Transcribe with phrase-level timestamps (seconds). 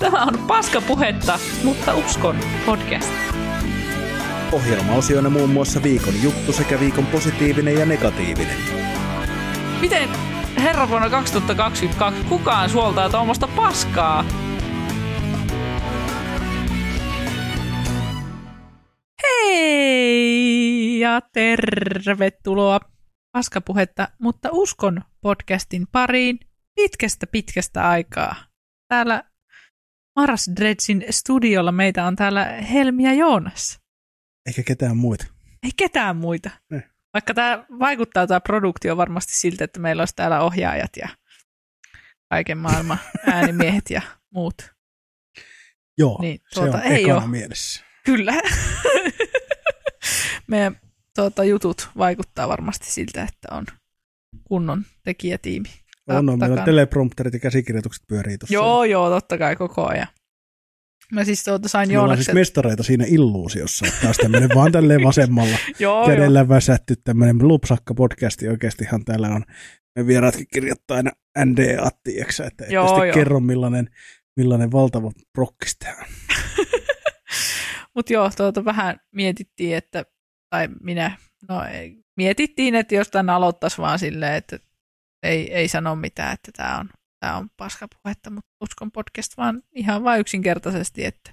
[0.00, 3.12] Tämä on Paskapuhetta, mutta uskon podcast.
[4.52, 8.56] Ohjelmaosioina muun muassa viikon juttu sekä viikon positiivinen ja negatiivinen.
[9.80, 10.08] Miten
[10.58, 14.24] herra vuonna 2022 kukaan suoltaa tuommoista paskaa?
[19.22, 22.80] Hei ja tervetuloa
[23.32, 26.38] Paskapuhetta, mutta uskon podcastin pariin
[26.74, 28.34] pitkästä pitkästä aikaa.
[28.88, 29.29] Täällä
[30.20, 33.80] Maras Dredsin studiolla meitä on täällä Helmi ja Joonas.
[34.46, 35.26] Eikä ketään muita.
[35.62, 36.50] Ei ketään muita.
[36.70, 36.90] Ne.
[37.14, 41.08] Vaikka tämä vaikuttaa tämä produktio varmasti siltä, että meillä olisi täällä ohjaajat ja
[42.30, 42.98] kaiken maailman
[43.32, 44.02] äänimiehet ja
[44.34, 44.72] muut.
[45.98, 47.26] Joo, Niin, se tuota, on ei ekana oo.
[47.26, 47.84] mielessä.
[48.04, 48.32] Kyllä.
[50.46, 50.80] Meidän
[51.16, 53.66] tuota, jutut vaikuttaa varmasti siltä, että on
[54.44, 55.68] kunnon tekijätiimi.
[56.08, 58.54] On, on, meillä teleprompterit ja käsikirjoitukset pyörii tuossa.
[58.54, 60.06] Joo, joo, totta kai koko ajan.
[61.12, 62.24] Mä siis tuota, sain Me ollaan Joonaksen...
[62.24, 66.06] siis mestareita siinä illuusiossa, että taas tämmöinen vaan tälleen vasemmalla joo, joo.
[66.06, 69.44] kädellä väsätty tämmöinen lupsakka podcasti oikeastihan täällä on.
[69.96, 71.10] Me vieraatkin kirjoittaa aina
[71.44, 73.14] NDA, tiiäksä, että Joo, joo.
[73.14, 73.88] kerro millainen,
[74.36, 76.36] millainen valtava prokkis tää on.
[77.94, 80.04] Mutta joo, tuota, vähän mietittiin, että,
[80.50, 81.16] tai minä,
[81.48, 84.58] no ei, mietittiin, että jos tämän aloittaisi vaan silleen, että
[85.22, 86.88] ei, ei sano mitään, että tämä on,
[87.20, 91.30] tää on paskapuhetta, mutta uskon podcast vaan ihan vain yksinkertaisesti, että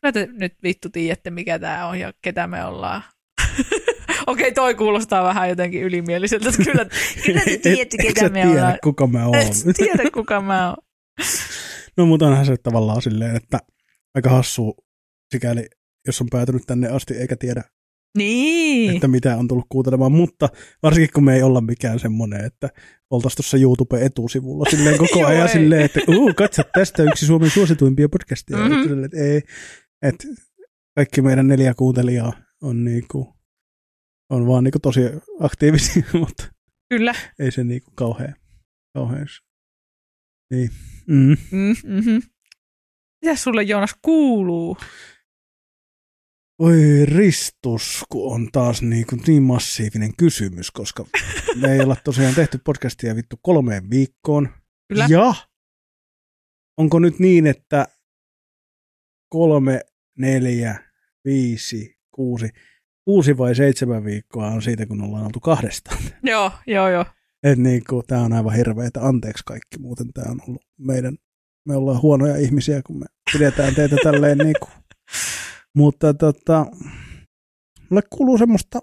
[0.00, 3.02] kyllä te nyt vittu tiedätte, mikä tämä on ja ketä me ollaan.
[4.26, 6.86] Okei, toi kuulostaa vähän jotenkin ylimieliseltä, että kyllä,
[7.26, 8.78] kyllä te tiedätte, Et- et ketä sä me tiedä, ollaan.
[8.84, 9.36] kuka mä oon.
[9.36, 10.76] Et tiedä, kuka mä oon.
[11.96, 13.58] No mutta onhan se tavallaan silleen, että
[14.14, 14.74] aika hassu
[15.34, 15.66] sikäli,
[16.06, 17.62] jos on päätynyt tänne asti eikä tiedä,
[18.16, 18.94] Niin.
[18.94, 20.48] että mitä on tullut kuuntelemaan, mutta
[20.82, 22.68] varsinkin kun me ei olla mikään semmoinen, että
[23.10, 28.58] oltaisiin tuossa YouTube-etusivulla silleen koko ajan silleen, että uu, katso tästä yksi Suomen suosituimpia podcasteja.
[28.58, 28.72] Mhm.
[28.72, 29.04] Mm-hmm.
[29.04, 29.40] Että ei,
[30.02, 30.28] että
[30.94, 33.34] kaikki meidän neljä kuuntelijaa on niinku,
[34.30, 35.00] on vaan niinku tosi
[35.40, 36.44] aktiivisia, mutta
[36.88, 37.14] Kyllä.
[37.38, 38.34] ei se niinku kauhean,
[38.94, 39.26] kauhean.
[40.50, 40.70] Niin.
[41.06, 41.36] Mm.
[41.50, 42.22] Mm, mm-hmm.
[43.22, 44.76] Mitä sulle Joonas kuuluu?
[46.58, 51.04] Oi ristus, kun on taas niin, kuin niin massiivinen kysymys, koska
[51.60, 54.48] me ei olla tosiaan tehty podcastia vittu kolmeen viikkoon.
[54.88, 55.06] Kyllä.
[55.10, 55.34] Ja
[56.76, 57.86] onko nyt niin, että
[59.28, 59.80] kolme,
[60.18, 60.78] neljä,
[61.24, 62.48] viisi, kuusi,
[63.04, 66.02] kuusi vai seitsemän viikkoa on siitä, kun ollaan oltu kahdestaan.
[66.22, 67.04] Joo, joo, joo.
[67.42, 69.00] Et niin kuin, tämä on aivan hirveetä.
[69.00, 70.12] Anteeksi kaikki muuten.
[70.12, 71.16] Tämä on ollut meidän,
[71.64, 74.72] me ollaan huonoja ihmisiä, kun me pidetään teitä tälleen niin kuin.
[75.76, 76.66] Mutta tota,
[77.90, 78.78] mulle kuuluu semmoista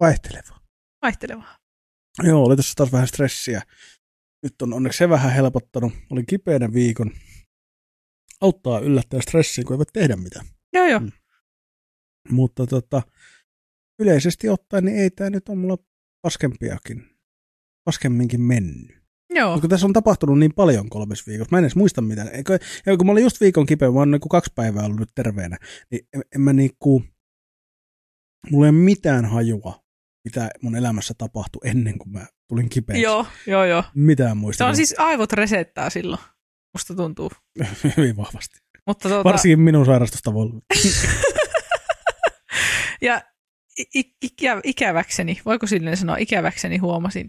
[0.00, 0.60] vaihtelevaa.
[1.02, 1.58] Vaihtelevaa.
[2.22, 3.62] Joo, oli tässä taas vähän stressiä.
[4.42, 5.92] Nyt on onneksi se vähän helpottanut.
[6.10, 7.10] Olin kipeänä viikon.
[8.40, 10.46] Auttaa yllättää stressiin, kun ei voi tehdä mitään.
[10.72, 11.00] Joo, joo.
[11.00, 11.12] Mm.
[12.30, 13.02] Mutta tota,
[13.98, 15.76] yleisesti ottaen, niin ei tämä nyt ole mulla
[16.22, 17.18] paskempiakin,
[17.84, 18.95] paskemminkin mennyt.
[19.30, 19.60] Joo.
[19.60, 22.28] Kun tässä on tapahtunut niin paljon kolmessa viikossa, mä en edes muista mitään.
[22.28, 25.10] Eikö, ja kun mä olin just viikon kipeä, mä oon niin kaksi päivää ollut nyt
[25.14, 25.56] terveenä,
[25.90, 27.02] niin en, en mä niinku,
[28.50, 29.84] mulla ei ole mitään hajua,
[30.24, 33.02] mitä mun elämässä tapahtui ennen kuin mä tulin kipeäksi.
[33.02, 33.84] Joo, joo, joo.
[33.94, 34.64] Mitään muista.
[34.64, 36.22] Se on siis aivot resettää silloin,
[36.74, 37.30] musta tuntuu.
[37.96, 38.58] hyvin vahvasti.
[38.86, 40.60] Mutta tuota, Varsinkin minun sairastustavoilla.
[43.02, 43.22] ja
[43.80, 47.28] i- i- ikä, ikäväkseni, voiko silleen sanoa, ikäväkseni huomasin,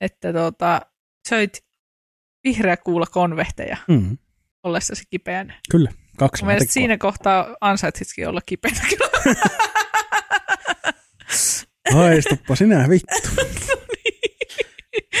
[0.00, 0.80] että tuota,
[1.28, 1.64] söit
[2.44, 4.18] vihreä kuula konvehteja Mm,
[4.62, 5.60] ollessasi kipeänä.
[5.70, 6.72] kyllä, kaksi Mun mielestä laatikkoa.
[6.72, 8.80] siinä kohtaa ansaitsitkin olla kipeänä.
[11.92, 13.28] Haistuppa sinä vittu.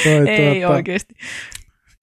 [0.04, 1.14] Toi, Ei tuota, oikeasti.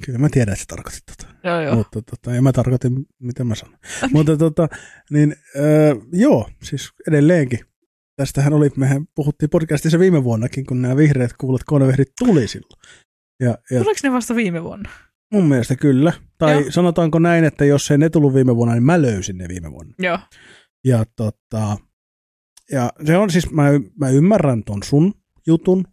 [0.05, 1.33] Kyllä mä tiedän, että sä tarkoitit tota.
[1.43, 1.75] Joo, joo.
[1.75, 3.77] Mutta tota, ja mä tarkoitin, mitä mä sanon.
[4.11, 4.67] Mutta tota,
[5.09, 7.59] niin öö, joo, siis edelleenkin.
[8.21, 12.81] Tästähän oli, mehän puhuttiin podcastissa viime vuonnakin, kun nämä vihreät kuulet konvehdit tuli silloin.
[13.39, 14.89] Ja, ja Tuliko ne vasta viime vuonna?
[15.33, 16.13] mun mielestä kyllä.
[16.37, 16.71] Tai Joo.
[16.71, 19.93] sanotaanko näin, että jos ei ne tullut viime vuonna, niin mä löysin ne viime vuonna.
[19.99, 20.19] Joo.
[20.85, 21.77] Ja, tota,
[22.71, 23.63] ja se on siis, mä,
[23.99, 25.13] mä ymmärrän ton sun
[25.47, 25.85] jutun,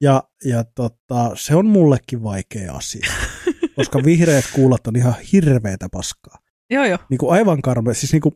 [0.00, 3.12] ja, ja tota, se on mullekin vaikea asia,
[3.76, 6.38] koska vihreät kuulat on ihan hirveätä paskaa.
[6.70, 6.98] Joo, joo.
[7.10, 8.34] Niin kuin aivan karme, siis niin kuin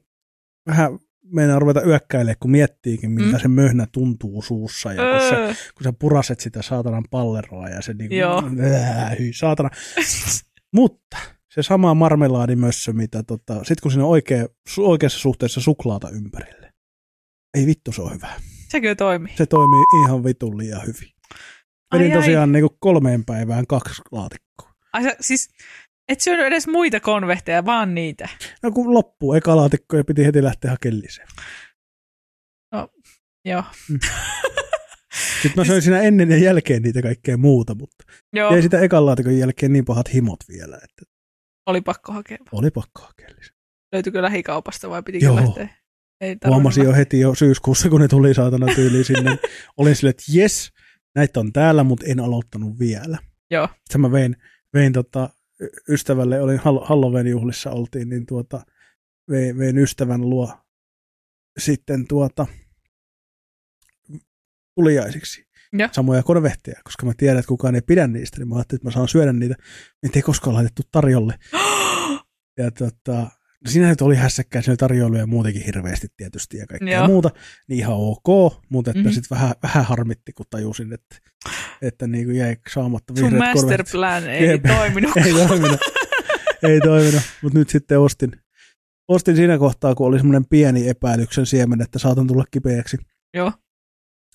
[0.66, 0.98] vähän
[1.32, 3.40] meinaa ruveta yökkäilemään, kun miettiikin, miltä Mm.
[3.42, 5.46] se möhnä tuntuu suussa, ja kun, se, Öö.
[5.48, 8.10] kun sä puraset sitä saatanan palleroa, ja se niin
[9.18, 9.70] hyi, saatana.
[10.74, 11.16] Mutta
[11.54, 16.72] se sama marmelaadimössö, mitä tota, sit kun siinä on oikea, su- oikeassa suhteessa suklaata ympärille.
[17.54, 18.28] Ei vittu, se on hyvä.
[18.68, 19.36] Sekö toimii?
[19.36, 21.08] Se toimii ihan vitun liian hyvin.
[21.90, 22.18] Ai Vedin ai.
[22.18, 24.70] tosiaan niin kolmeen päivään kaksi laatikkoa.
[24.92, 25.48] Ai sä, siis
[26.08, 28.28] Et syönyt edes muita konvehteja, vaan niitä.
[28.62, 31.26] No kun loppuu eka laatikko ja piti heti lähteä hakemaan lisää.
[33.44, 33.62] Joo.
[35.42, 39.06] Sitten mä söin siinä ennen ja jälkeen niitä kaikkea muuta, mutta Joo, jäi sitä ekan
[39.06, 41.12] laatikon jälkeen niin pahat himot vielä, että
[41.66, 42.38] oli pakko hakea.
[42.52, 43.56] oli pakko hakea lisää.
[43.92, 45.36] Löytyykö lähikaupasta vai pitikö Joo.
[45.36, 45.68] lähteä?
[46.20, 46.98] Ei Huomasin jo lähteä.
[46.98, 49.38] heti jo syyskuussa, kun ne tuli saatana tyyliin sinne.
[49.76, 50.72] Olin silleen, että jes,
[51.14, 53.18] näitä on täällä, mutta en aloittanut vielä.
[53.50, 54.36] Joo, Sitten mä vein,
[54.74, 55.30] vein tota,
[55.88, 58.60] ystävälle, olin Hall- Halloween juhlissa oltiin, niin tuota,
[59.30, 60.52] vein, vein ystävän luo
[61.58, 62.46] sitten tuota,
[64.74, 65.88] tuliaisiksi Joo.
[65.92, 68.92] samoja konvehteja, koska mä tiedän, että kukaan ei pidä niistä, niin mä ajattelin, että mä
[68.92, 69.54] saan syödä niitä.
[70.02, 71.34] Niitä ei koskaan laitettu tarjolle.
[72.58, 73.30] Ja tota,
[73.64, 77.06] no siinä nyt oli hässäkkää, siinä oli tarjoiluja muutenkin hirveästi tietysti ja kaikkea Joo.
[77.06, 77.30] muuta,
[77.68, 79.06] niin ihan ok, mutta että Mhm.
[79.06, 79.14] mm-hmm.
[79.14, 81.16] sitten vähän, vähän harmitti, kun tajusin, että,
[81.82, 83.92] että niin kuin jäi saamatta sun vihreät master korvet.
[83.92, 84.62] plan ei Jep.
[84.76, 85.16] toiminut.
[85.26, 85.80] Ei toiminut,
[86.62, 88.32] ei toiminut, mutta nyt sitten ostin,
[89.08, 92.96] ostin siinä kohtaa, kun oli semmoinen pieni epäilyksen siemen, että saatan tulla kipeäksi.
[93.34, 93.52] Joo,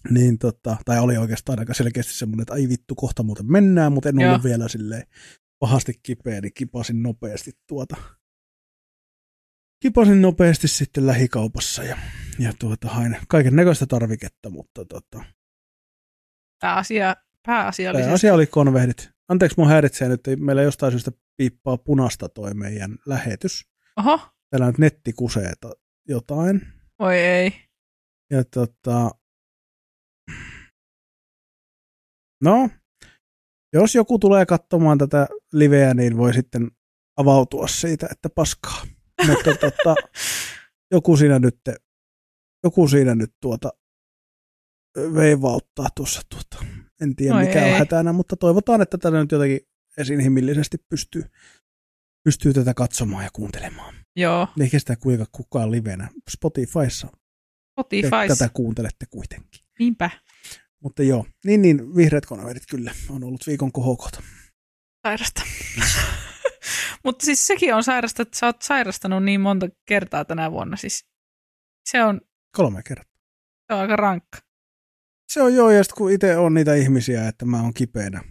[0.10, 4.10] Niin tota, tai oli oikeastaan aika selkeästi semmoinen, että ai vittu, kohta muuten mennään, mutta
[4.10, 4.30] en Joo.
[4.32, 5.04] ollut vielä silleen
[5.60, 7.96] pahasti kipeä, niin kipasin nopeasti tuota.
[9.84, 11.98] Kipasin nopeasti sitten lähikaupassa ja,
[12.40, 15.24] ja tuota, hain kaiken näköistä tarviketta, mutta tota,
[16.60, 17.16] pääasia,
[17.48, 18.04] pääasiallisesti.
[18.04, 19.10] tämä asia oli konvehdit.
[19.28, 23.66] Anteeksi, mun häiritsee nyt, meillä jostain syystä piippaa punasta toi meidän lähetys.
[23.98, 24.20] Oho,
[24.50, 25.54] Täällä nyt netti kusee
[26.08, 26.62] jotain.
[27.00, 27.54] voi ei.
[28.32, 29.12] Ja tota,
[32.44, 32.70] no,
[33.74, 36.72] jos joku tulee katsomaan tätä liveä, niin voi sitten
[37.18, 38.84] avautua siitä, että paskaa.
[39.28, 39.96] Mutta tota,
[40.92, 41.60] joku siinä nyt,
[42.64, 43.70] joku siinä nyt tuota
[44.98, 46.66] veivauttaa tuossa tuota.
[47.02, 47.72] En tiedä Oi mikä ei.
[47.74, 49.60] on hätänä, mutta toivotaan, että tätä nyt jotenkin
[49.98, 51.24] esinhimillisesti pystyy,
[52.24, 53.96] pystyy tätä katsomaan ja kuuntelemaan.
[54.16, 56.10] Joo, Eikä sitä kuinka kukaan livenä.
[56.30, 57.18] Spotifyssa te
[57.72, 58.28] Spotify.
[58.28, 59.66] tätä kuuntelette kuitenkin.
[59.80, 60.10] Niinpä.
[60.84, 64.24] Mutta joo, niin niin, vihreät koneverit kyllä on ollut viikon kohokota.
[65.08, 65.42] Sairasta.
[67.04, 70.78] Mutta siis sekin on sairasta, että sä oot sairastanut niin monta kertaa tänä vuonna.
[70.78, 71.06] Siis
[71.90, 72.22] se on,
[72.56, 73.20] Kolme kertaa.
[73.68, 74.38] se on aika rankka.
[75.32, 78.22] Se on joo, ja sitten kun itse on niitä ihmisiä, että mä oon kipeänä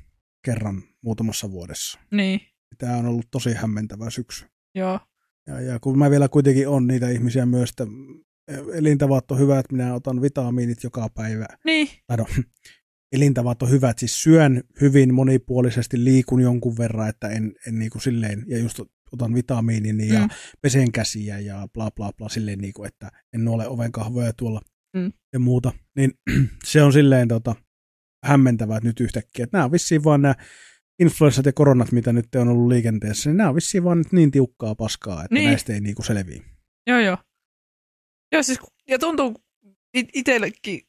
[0.44, 1.98] kerran muutamassa vuodessa.
[2.10, 2.40] Niin,
[2.78, 4.46] Tämä on ollut tosi hämmentävä syksy.
[4.74, 5.00] joo.
[5.46, 7.86] Ja, ja kun mä vielä kuitenkin on niitä ihmisiä myös, että
[8.74, 11.46] elintavat on hyvät, minä otan vitamiinit joka päivä.
[11.64, 12.26] Niin, Tai no,
[13.12, 18.02] elintavat on hyvät, siis syön hyvin monipuolisesti, liikun jonkun verran, että en, en niin kuin
[18.02, 18.80] silleen, ja just
[19.12, 20.28] otan vitamiinini ja Mm.
[20.60, 24.60] pesen käsiä ja bla bla bla silleen, niin kuin, että en ole oven kahvoja tuolla
[24.96, 25.12] Mm.
[25.32, 26.10] ja muuta, niin
[26.64, 27.54] se on silleen tota,
[28.24, 30.34] hämmentävää nyt yhtäkkiä, että nämä on vissiin vaan nämä
[30.98, 34.30] influenssat ja koronat, mitä nyt on ollut liikenteessä, niin nämä on vissiin vaan nyt niin
[34.30, 35.40] tiukkaa paskaa, että Niin.
[35.40, 35.48] niin.
[35.50, 36.42] näistä ei niinku selviä.
[36.86, 37.18] joo joo.
[38.32, 38.58] Joo siis,
[38.88, 39.34] ja tuntuu
[39.94, 40.80] it- itsellekin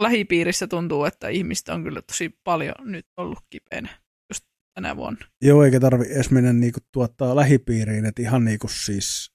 [0.00, 3.88] lähipiirissä tuntuu, että ihmistä on kyllä tosi paljon nyt ollut kipeänä
[4.32, 5.26] just tänä vuonna.
[5.42, 9.32] Joo, eikä tarvi edes mennä niinku tuottaa lähipiiriin, että ihan niinku siis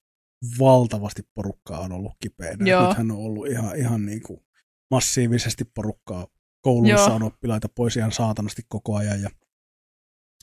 [0.58, 2.70] valtavasti porukkaa on ollut kipeänä.
[2.70, 2.88] Joo.
[2.88, 4.44] Nythän on ollut ihan, ihan niinku
[4.90, 6.26] massiivisesti porukkaa.
[6.60, 7.16] Kouluissa Joo.
[7.16, 9.30] on oppilaita pois ihan saatanasti koko ajan ja,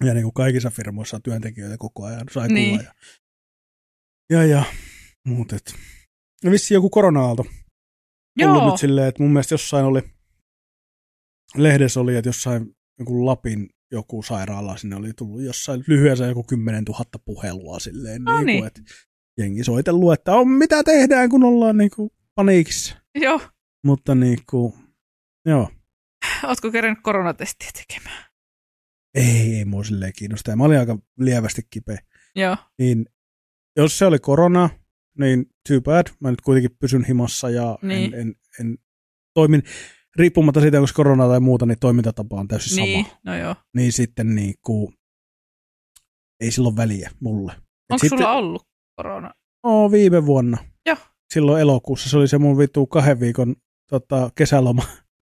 [0.04, 2.28] ja niinku kaikissa firmoissa on työntekijöitä koko ajan.
[2.32, 2.82] Sai Niin.
[2.84, 2.94] ja,
[4.30, 4.64] ja, ja
[5.28, 5.76] muut, et.
[6.44, 7.46] No vissiin joku korona-aalto
[8.42, 10.02] ollut Joo, nyt silleen, että mun mielestä jossain oli,
[11.58, 16.84] lehdessä oli, että jossain joku Lapin joku sairaala, sinne oli tullut jossain lyhyessä joku 10
[16.84, 18.60] 000 puhelua silleen, No niin niin.
[18.60, 18.82] kuin, että
[19.38, 22.96] jengi soitellut, että on mitä tehdään, kun ollaan niin kuin paniikissa.
[23.16, 23.42] joo.
[23.86, 24.74] Mutta niin kuin,
[25.46, 25.70] joo,
[26.44, 28.26] Ootko kerännyt koronatestiä tekemään?
[29.16, 30.56] ei, ei mua silleen kiinnosta.
[30.56, 31.98] Mä olin aika lievästi kipeä.
[32.36, 33.06] Joo, Niin
[33.78, 34.70] jos se oli korona,
[35.20, 36.08] niin too bad.
[36.20, 38.14] Mä nyt kuitenkin pysyn himassa ja Niin.
[38.14, 38.78] en, en, en
[39.34, 39.64] toimin,
[40.16, 43.18] riippumatta siitä, onko korona tai muuta, niin toimintatapa on täysin niin, sama.
[43.26, 43.56] no joo.
[43.76, 44.94] Niin sitten niin kuin,
[46.40, 47.52] ei silloin väliä mulle.
[47.92, 49.32] Onko sitten, sulla ollut korona?
[49.64, 50.58] Oo, viime vuonna.
[50.86, 50.98] Joo.
[51.34, 52.10] Silloin elokuussa.
[52.10, 53.56] Se oli se mun vittu kahden viikon
[53.90, 54.84] tota, kesäloma.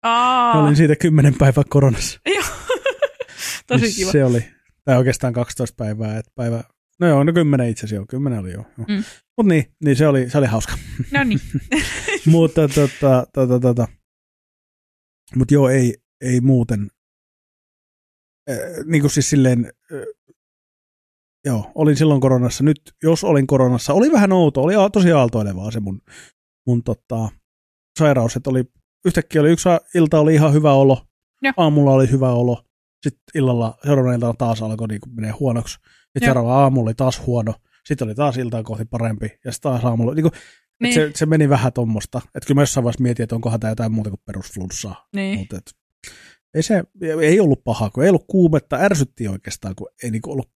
[0.03, 2.21] Aa, Mä olin siitä kymmenen päivää koronassa.
[2.27, 2.45] joo.
[3.67, 4.13] Tosi Niin kiva.
[4.13, 4.45] Se oli,
[4.85, 6.19] tai oikeastaan 12 päivää.
[6.19, 6.65] Et päivä,
[7.01, 8.65] no joo, no kymmenen itse asiassa joo, kymmenen oli joo.
[8.79, 8.87] joo.
[8.89, 9.05] Mm.
[9.41, 10.73] Mut niin, niin se oli, se oli hauska.
[11.13, 11.41] No niin.
[12.27, 13.89] Mutta tota, tota, tota.
[15.37, 16.91] Mut joo, ei, ei muuten.
[18.51, 19.99] Äh, niin kuin siis silleen, äh,
[21.45, 22.65] joo, olin silloin koronassa.
[22.65, 26.01] Nyt, jos olin koronassa, oli vähän outo, oli tosi aaltoilevaa se mun,
[26.67, 27.29] mun tota,
[27.99, 28.65] sairaus, että oli,
[29.05, 31.07] yhtäkkiä oli yksi ilta oli ihan hyvä olo,
[31.43, 31.53] Joo.
[31.57, 32.65] aamulla oli hyvä olo,
[33.03, 35.75] Sitten illalla, seuraavana iltana taas alkoi niin menee huonoksi.
[35.75, 37.55] Sitten seuraava aamu oli taas huono.
[37.85, 39.39] Sitten oli taas iltaa kohti parempi.
[39.45, 40.33] Ja sitten taas aamulla, niin kuin,
[40.83, 42.21] Niin, se, se, meni vähän tuommoista.
[42.35, 45.09] Että kyllä mä jossain vaiheessa mietin, että onkohan tämä jotain muuta kuin perusflunssaa.
[45.17, 45.39] niin.
[45.39, 45.71] Mutta et,
[46.55, 46.85] ei se
[47.23, 50.51] ei ollut paha, kun ei ollut kuumetta, ärsytti oikeastaan, kun ei niinku ollut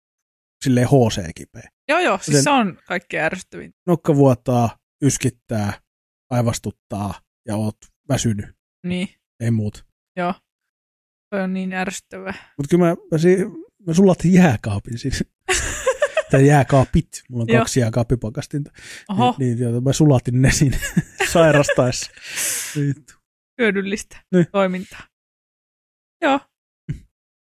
[0.65, 1.69] silleen HC-kipeä.
[1.89, 3.79] Joo, joo, siis Joten- se on kaikkein ärsyttävintä.
[3.87, 5.73] Nokka vuotaa, yskittää,
[6.31, 7.15] aivastuttaa
[7.49, 7.77] ja oot
[8.09, 8.47] väsynyt,
[8.87, 9.09] Niin,
[9.41, 9.85] ei muut.
[10.17, 10.35] joo.
[11.35, 12.35] Se on niin ärsyttävää.
[12.57, 13.45] Mutta kyllä mä, mä, si-
[13.87, 15.25] mä sulatin jääkaapin siis.
[16.33, 17.59] tai jääkaapit, mulla on Joo.
[17.59, 18.71] kaksi jääkaappipakastinta.
[19.11, 20.79] Oho, Niin, niin, mä sulatin ne sinne
[21.33, 22.11] sairastaessa.
[22.77, 23.15] Vittu.
[23.59, 24.47] hyödyllistä Niin.
[24.53, 25.01] toimintaa.
[26.23, 26.41] Joo.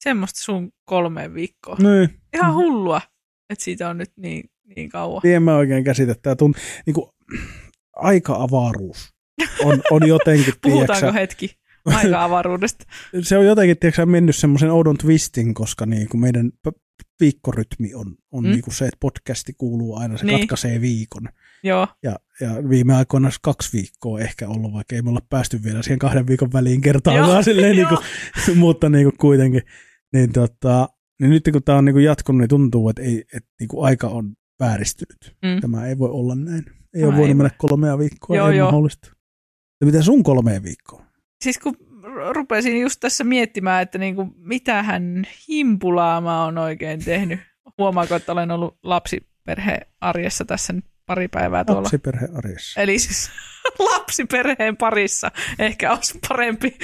[0.04, 1.76] Semmoista sun kolme viikkoa.
[1.80, 2.20] Niin.
[2.34, 3.02] Ihan hullua,
[3.50, 5.22] että siitä on nyt niin, niin kauan.
[5.24, 6.16] En mä oikein käsitä.
[6.22, 7.10] Tää tunt, niinku,
[7.96, 9.10] aika-avaruus
[9.64, 12.86] on, on jotenkin, Puhutaanko tiiäksä, hetki aika-avaruudesta?
[13.22, 16.52] se on jotenkin tiiäksä, mennyt semmoisen oudon twistin, koska niin kuin meidän
[17.20, 18.50] viikkorytmi on, on Mm.
[18.50, 20.40] niin kuin se, että podcasti kuuluu aina, se Niin.
[20.40, 21.24] katkaisee viikon.
[21.64, 25.84] Joo, Ja, ja viime aikoina kaksi viikkoa ehkä ollut, vaikka ei me olla päästy vielä
[25.84, 29.62] siihen kahden viikon väliin kertaakaan Joo, silleen, niin kuin, mutta niin kuin kuitenkin.
[30.14, 30.90] Niin, tota,
[31.22, 33.86] niin nyt kun tämä on niin kuin jatkunut, niin tuntuu, että, ei, että niin kuin
[33.86, 35.36] aika on vääristynyt.
[35.46, 35.62] Mm.
[35.62, 36.64] Tämä ei voi olla näin.
[36.68, 38.68] Ei Tämä ole voinut ei mennä kolmea viikkoa, Joo, ei joo.
[38.68, 39.12] mahdollista.
[39.82, 41.06] Ja mitä sun kolmea viikkoa?
[41.44, 41.78] siis kun
[42.34, 47.40] rupesin just tässä miettimään, että niinku, mitähän himpulaa mä oon oikein tehnyt.
[47.78, 51.82] Huomaako, että olen ollut lapsiperhe arjessa tässä nyt pari päivää tuolla.
[51.82, 52.82] Lapsiperhe arjessa.
[52.82, 53.32] Eli siis
[53.92, 56.78] lapsiperheen parissa ehkä olisi parempi.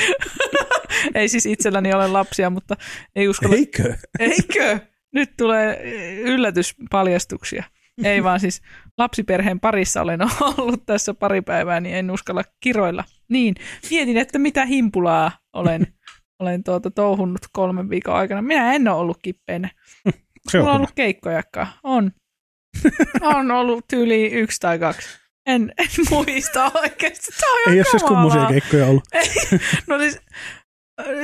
[1.16, 2.76] ei siis itselläni ole lapsia, mutta
[3.16, 3.56] ei uskalla.
[3.56, 3.96] Eikö?
[4.20, 4.80] Eikö?
[5.14, 5.82] Nyt tulee
[6.22, 7.64] yllätyspaljastuksia.
[8.04, 8.62] Ei vaan siis
[8.98, 10.20] lapsiperheen parissa olen
[10.58, 13.04] ollut tässä pari päivää, niin en uskalla kiroilla.
[13.30, 13.56] Niin,
[13.90, 15.88] mietin, että mitä himpulaa olen,
[16.42, 18.42] olen tuota touhunnut kolmen viikon aikana.
[18.42, 19.70] Minä en ole ollut kippeinä.
[20.52, 21.68] Se on Mulla on ollut keikkojakaan.
[21.84, 22.12] On.
[23.22, 25.10] On ollut tyyli yksi tai kaksi.
[25.46, 27.28] En, en muista oikeasti.
[27.40, 28.50] Tämä on Ei ole siis kamalavaa.
[28.50, 29.04] keikkoja ollut.
[29.88, 30.20] No siis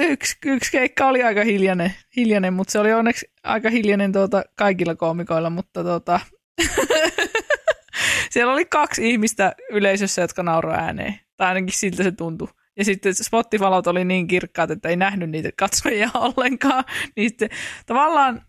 [0.09, 4.95] yksi, yksi keikka oli aika hiljainen, hiljainen, mutta se oli onneksi aika hiljainen tuota, kaikilla
[4.95, 6.19] koomikoilla, mutta tuota,
[8.31, 11.19] siellä oli kaksi ihmistä yleisössä, jotka nauroi ääneen.
[11.43, 12.47] Tai ainakin siltä se tuntui.
[12.77, 16.83] Ja sitten spottivalot oli niin kirkkaat, että ei nähnyt niitä katsojia ollenkaan.
[17.15, 17.49] Niin sitten
[17.85, 18.41] tavallaan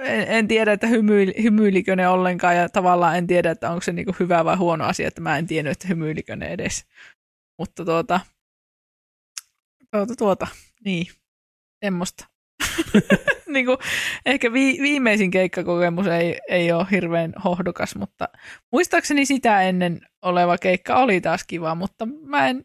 [0.00, 3.92] en, en tiedä, että hymyili, hymyilikö ne ollenkaan ja tavallaan en tiedä, että onko se
[3.92, 6.86] niinku hyvä vai huono asia, että mä en tiennyt, että hymyilikö ne edes.
[7.58, 8.20] Mutta tuota,
[9.90, 10.46] tuota, tuota
[10.84, 11.06] niin,
[11.84, 12.26] semmoista.
[13.54, 13.78] niin kuin,
[14.26, 18.28] ehkä vi, viimeisin keikkakokemus ei, ei ole hirveän hohdokas, mutta
[18.72, 22.64] muistaakseni sitä ennen oleva keikka oli taas kiva, mutta mä en,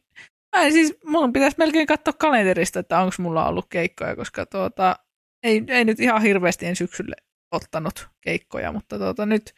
[0.56, 4.96] mä en siis, mun pitäisi melkein katsoa kalenterista, että onko mulla ollut keikkoja, koska tuota,
[5.44, 7.16] ei, ei nyt ihan hirveästi en syksylle
[7.52, 9.54] ottanut keikkoja, mutta tuota, nyt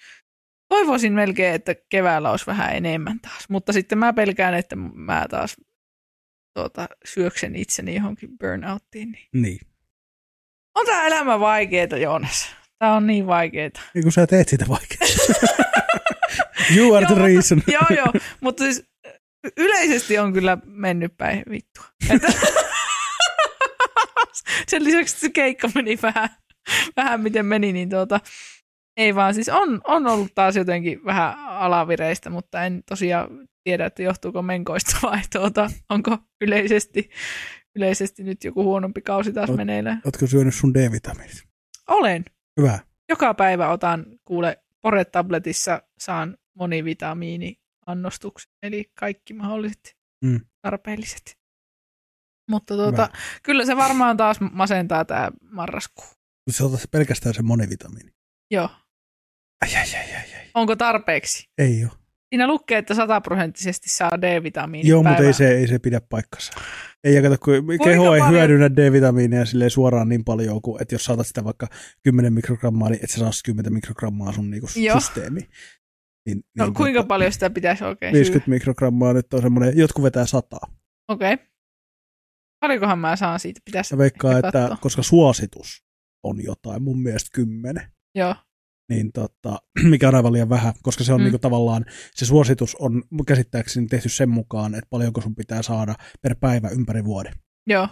[0.70, 5.56] toivoisin melkein, että keväällä olisi vähän enemmän taas, mutta sitten mä pelkään, että mä taas
[6.54, 9.12] tuota, syöksen itseni johonkin burnouttiin.
[9.12, 9.28] Niin.
[9.34, 9.73] Niin.
[10.76, 12.50] On tämä elämä vaikeeta, Joonas.
[12.80, 13.82] Tämä on niin vaikeeta.
[13.94, 15.10] Niin kun sä teet sitä vaikeaa.
[16.78, 17.62] you are the Joo, reason.
[17.68, 18.08] joo, joo,
[18.42, 18.84] mutta siis
[19.58, 21.86] yleisesti on kyllä mennyt päin vittua.
[22.10, 22.28] Että
[24.70, 26.30] sen lisäksi se keikka meni vähän,
[26.98, 28.20] vähän miten meni, niin tuota,
[28.98, 33.28] ei vaan siis on, on ollut taas jotenkin vähän alavireistä, mutta en tosiaan
[33.64, 37.10] tiedä, että johtuuko menkoista vai tuota, onko yleisesti,
[37.76, 40.02] yleisesti nyt joku huonompi kausi taas Oot- meneillään.
[40.06, 41.44] Ootko syönyt sun D-vitamiinit?
[41.88, 42.26] Olen.
[42.62, 42.80] Hyvä.
[43.10, 50.40] Joka päivä otan, kuule, Pore-tabletissa saan monivitamiini-annostuksen, eli kaikki mahdolliset Mm.
[50.62, 51.38] tarpeelliset.
[52.50, 53.10] Mutta tuota,
[53.44, 56.06] kyllä se varmaan taas masentaa tämä marraskuu.
[56.52, 58.12] Se otat pelkästään se monivitamiini.
[58.52, 58.70] Joo.
[59.62, 60.50] Ai, ai, ai, ai, ai.
[60.54, 61.50] Onko tarpeeksi?
[61.58, 61.92] Ei ole.
[62.34, 66.54] Siinä lukee, että sataprosenttisesti saa D-vitamiini Joo, mutta ei se, ei se pidä paikkansa.
[67.04, 68.32] Ei, kato, kun keho ei paljon?
[68.32, 71.68] hyödynnä D-vitamiinia silleen suoraan niin paljon, kuin, että jos saatat sitä vaikka
[72.04, 75.50] 10 mikrogrammaa, niin et sä saa 10 mikrogrammaa sun niinku systeemi.
[76.26, 78.56] Niin, No, niin, kuinka tota, paljon sitä pitäisi oikein 50 syödä?
[78.56, 80.68] mikrogrammaa nyt on semmoinen, jotkut vetää sataa.
[81.08, 81.34] Okei.
[81.34, 81.46] Okay.
[82.60, 83.62] Paljonkohan mä saan siitä?
[83.66, 85.84] Pitäisi Mä veikkaan, että koska suositus
[86.24, 88.36] on jotain, mun mielestä 10, Joo,
[88.96, 89.58] niin tota,
[89.90, 91.24] mikä on aivan liian vähän, koska se on Mm.
[91.24, 91.86] niinku tavallaan,
[92.16, 97.06] se suositus on käsittääkseni tehty sen mukaan, että paljonko sun pitää saada per päivä ympäri
[97.06, 97.34] vuoden.
[97.68, 97.88] joo,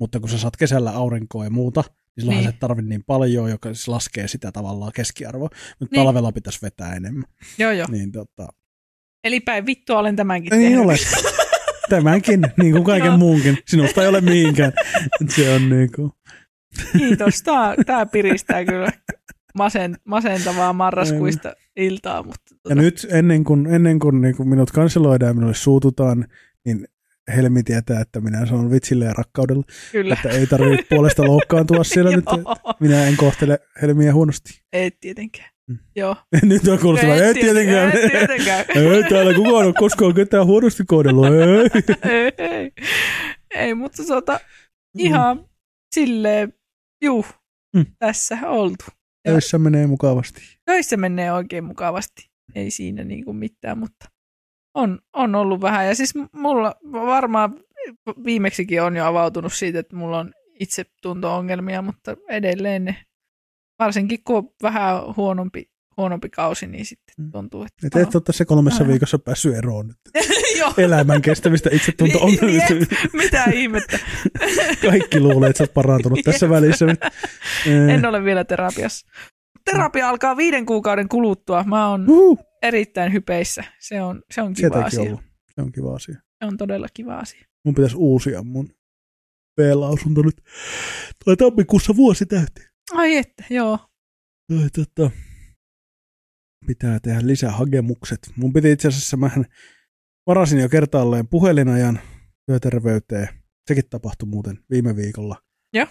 [0.00, 1.90] Mutta kun sä saat kesällä aurinkoa ja muuta, niin
[2.20, 2.46] silloinhan Niin.
[2.48, 2.54] niin.
[2.54, 5.48] se tarvii niin paljon, joka siis laskee sitä tavallaan keskiarvoa.
[5.52, 5.88] Mutta Niin.
[5.90, 6.04] niin.
[6.06, 7.24] talvella pitäisi vetää enemmän.
[7.58, 7.86] joo, joo.
[7.90, 8.48] Niin, tota,
[9.24, 10.80] Eli päin vittua olen tämänkin ei tehnyt.
[10.84, 10.96] ole.
[11.88, 13.16] Tämänkin, niin kuin kaiken Joo.
[13.18, 13.58] muunkin.
[13.68, 14.72] Sinusta ei ole mihinkään.
[15.28, 16.12] Se on niin kuin,
[16.98, 17.42] Kiitos.
[17.42, 18.88] Tämä, tämä piristää kyllä
[19.54, 22.22] masen, masentavaa marraskuista iltaa.
[22.22, 26.26] Mutta Ja tota, nyt ennen kuin, ennen kuin, niin kuin minut kanseloidaan ja minulle suututaan,
[26.64, 26.88] niin
[27.36, 29.62] Helmi tietää, että minä sanon vitsillä ja rakkaudella,
[29.92, 30.14] kyllä.
[30.14, 32.24] että ei tarvitse puolesta loukkaantua siellä nyt.
[32.80, 34.62] Minä en kohtele Helmiä huonosti.
[34.72, 35.50] Ei tietenkään.
[35.68, 35.78] Mm.
[35.96, 36.16] Joo.
[36.42, 37.92] nyt on kuulostaa, ei tietenkään.
[37.96, 38.64] Ei tietenkään.
[38.94, 41.26] Ei täällä kukaan ole koskaan ketään huonosti kohdellut.
[41.26, 42.12] Ei.
[42.12, 42.72] ei, ei.
[43.54, 44.40] ei, mutta tota,
[44.98, 45.44] ihan
[45.94, 46.52] silleen,
[47.02, 47.24] juu,
[47.76, 47.86] Mm.
[47.98, 48.84] tässä oltu.
[49.32, 50.40] Töissä menee mukavasti.
[50.64, 52.30] Töissä menee oikein mukavasti.
[52.54, 54.06] Ei siinä niin kuin mitään, mutta
[54.74, 55.86] on, on ollut vähän.
[55.86, 57.60] Ja siis mulla varmaan
[58.24, 62.96] viimeksikin on jo avautunut siitä, että mulla on itsetunto-ongelmia, mutta edelleen ne,
[63.78, 67.30] varsinkin kun on vähän huonompi, huonompi kausi, niin sitten Mm.
[67.32, 67.86] tuntuu, että...
[67.86, 68.90] Et et ole tässä kolmessa Aivan.
[68.92, 69.96] viikossa päässyt eroon nyt.
[70.78, 72.74] Elämän kestävistä itsetunto-ongelmista.
[72.74, 73.98] Niin, mitä ihmettä.
[74.82, 76.86] Kaikki luulee, että sä oot parantunut tässä välissä.
[77.94, 79.06] En ole vielä terapiassa.
[79.64, 81.64] Terapia alkaa viiden kuukauden kuluttua.
[81.64, 83.64] Mä oon Uhu, erittäin hypeissä.
[83.80, 85.00] Se on, se on kiva asia.
[85.00, 85.20] ollut.
[85.54, 86.14] Se on kiva asia.
[86.14, 87.44] Se on todella kiva asia.
[87.64, 88.68] Mun pitäisi uusia mun
[89.56, 90.42] B-lausunto nyt.
[91.24, 92.68] Tulee tammikuussa vuosi täyteen.
[92.92, 93.78] Ai että, joo.
[94.52, 95.10] Ai, tota,
[96.66, 98.18] pitää tehdä lisää hakemukset.
[98.36, 99.44] Mun piti itse asiassa, mähän
[100.28, 102.00] varasin jo kertaalleen puhelinajan
[102.46, 103.28] työterveyteen.
[103.68, 105.36] Sekin tapahtui muuten viime viikolla.
[105.74, 105.86] Joo.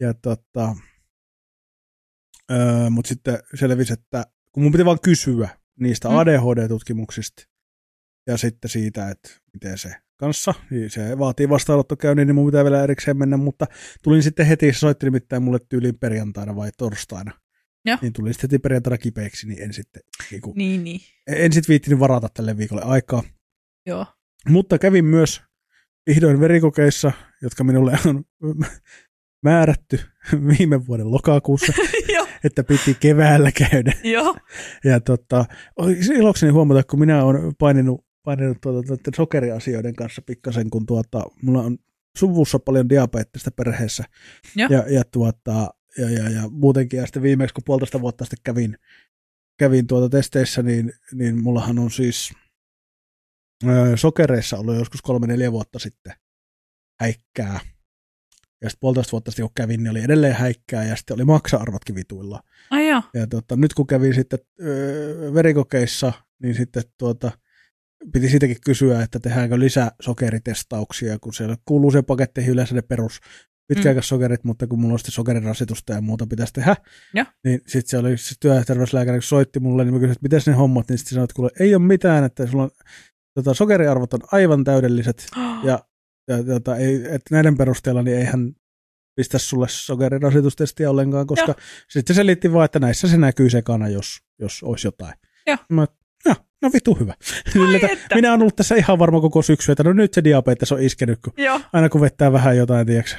[0.00, 0.76] Ja tota,
[2.52, 5.48] öö, mutta sitten selvisi, että kun mun piti vaan kysyä
[5.80, 6.14] niistä Mm.
[6.16, 7.42] ADHD-tutkimuksista
[8.26, 12.82] ja sitten siitä, että miten se kanssa, niin se vaatii vastaanottokäynnin, niin mun pitää vielä
[12.82, 13.66] erikseen mennä, mutta
[14.02, 17.32] tulin sitten heti, se soitti nimittäin mulle tyyliin perjantaina vai torstaina,
[17.84, 17.98] Joo.
[18.02, 21.00] niin tulin sitten heti perjantaina kipeäksi, niin en sitten, niin kuin, Niin, niin.
[21.26, 23.22] en sitten viittinyt varata tälle viikolle aikaa.
[23.88, 24.06] Joo.
[24.48, 25.42] Mutta kävin myös
[26.06, 28.24] vihdoin verikokeissa, jotka minulle on
[29.48, 30.00] määrätty
[30.58, 31.72] viime vuoden lokakuussa,
[32.44, 33.92] että piti keväällä käydä.
[34.04, 34.36] joo.
[34.84, 35.44] Ja tota,
[36.14, 41.62] ilokseni huomata, kun minä olen paininut, paininut tuota, tuota, sokeriasioiden kanssa pikkasen, kun tuota, mulla
[41.62, 41.78] on
[42.16, 44.04] suvussa paljon diabeettista perheessä.
[44.56, 44.68] Joo.
[44.70, 48.78] Ja, ja, tuota, ja, ja, ja, muutenkin, ja sitten viimeksi kun puolitoista vuotta sitten kävin,
[49.58, 52.32] kävin tuota testeissä, niin, niin mullahan on siis
[53.96, 56.12] sokereissa ollut joskus kolme-neljä vuotta sitten
[57.00, 57.60] häikkää.
[58.62, 61.94] Ja sitten puolitoista vuotta sitten kun kävin, niin oli edelleen häikkää, ja sitten oli maksa-arvotkin
[61.94, 62.40] vituilla.
[62.70, 62.86] Ai.
[63.14, 67.30] Ja tota, nyt kun kävin sitten öö, verikokeissa, niin sitten tuota,
[68.12, 73.20] piti siitäkin kysyä, että tehdäänkö lisää sokeritestauksia, kun siellä kuuluu se paketteihin yleensä ne perus
[73.68, 76.76] pitkäaikaissokerit, mutta kun mulla on sitten sokerirasitusta ja muuta pitäisi tehdä,
[77.14, 77.26] Joo.
[77.44, 80.52] niin sitten se oli se työterveyslääkäri, kun soitti mulle, niin mä kysyin, että miten ne
[80.52, 82.70] hommat, niin sitten sanoi, että kuule, ei ole mitään, että sulla on,
[83.42, 85.26] tota, sokeriarvot on aivan täydelliset,
[85.68, 85.78] ja,
[86.28, 88.52] ja tota, ei, että näiden perusteella niin eihän
[89.16, 91.66] pistä sulle sokerirasitustestiä ollenkaan, koska Joo.
[91.88, 95.14] sitten se selitti vaan, että näissä se näkyy sekana, jos, jos olisi jotain.
[95.46, 95.56] Joo.
[95.68, 95.86] Mä,
[96.26, 97.14] no, no vitu hyvä.
[98.14, 101.18] Minä olen ollut tässä ihan varma koko syksy, että no nyt se diabetes on iskenyt,
[101.24, 103.14] kun Joo, aina kun vettää vähän jotain, tiedätkö,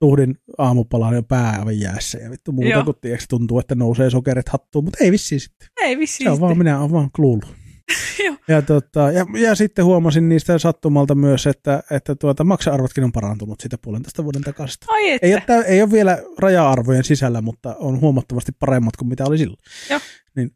[0.00, 2.84] tuhdin aamupalaan ja pää aivan jäässä ja vittu muuta, Joo.
[2.84, 5.68] kun tiedätkö, tuntuu, että nousee sokerit hattuun, mutta ei vissiin sitten.
[5.82, 6.26] ei vissiin.
[6.26, 6.66] Se on vaan, sitten.
[6.66, 7.42] minä olen vaan kluulu.
[8.48, 13.60] Ja, tota, ja, ja, sitten huomasin niistä sattumalta myös, että, että tuota, maksa-arvotkin on parantunut
[13.60, 14.78] siitä puolentoista vuoden takaisin.
[14.88, 15.26] Ai että.
[15.26, 19.58] Ei ole, ei ole vielä raja-arvojen sisällä, mutta on huomattavasti paremmat kuin mitä oli silloin.
[19.90, 20.00] Joo.
[20.36, 20.50] Niin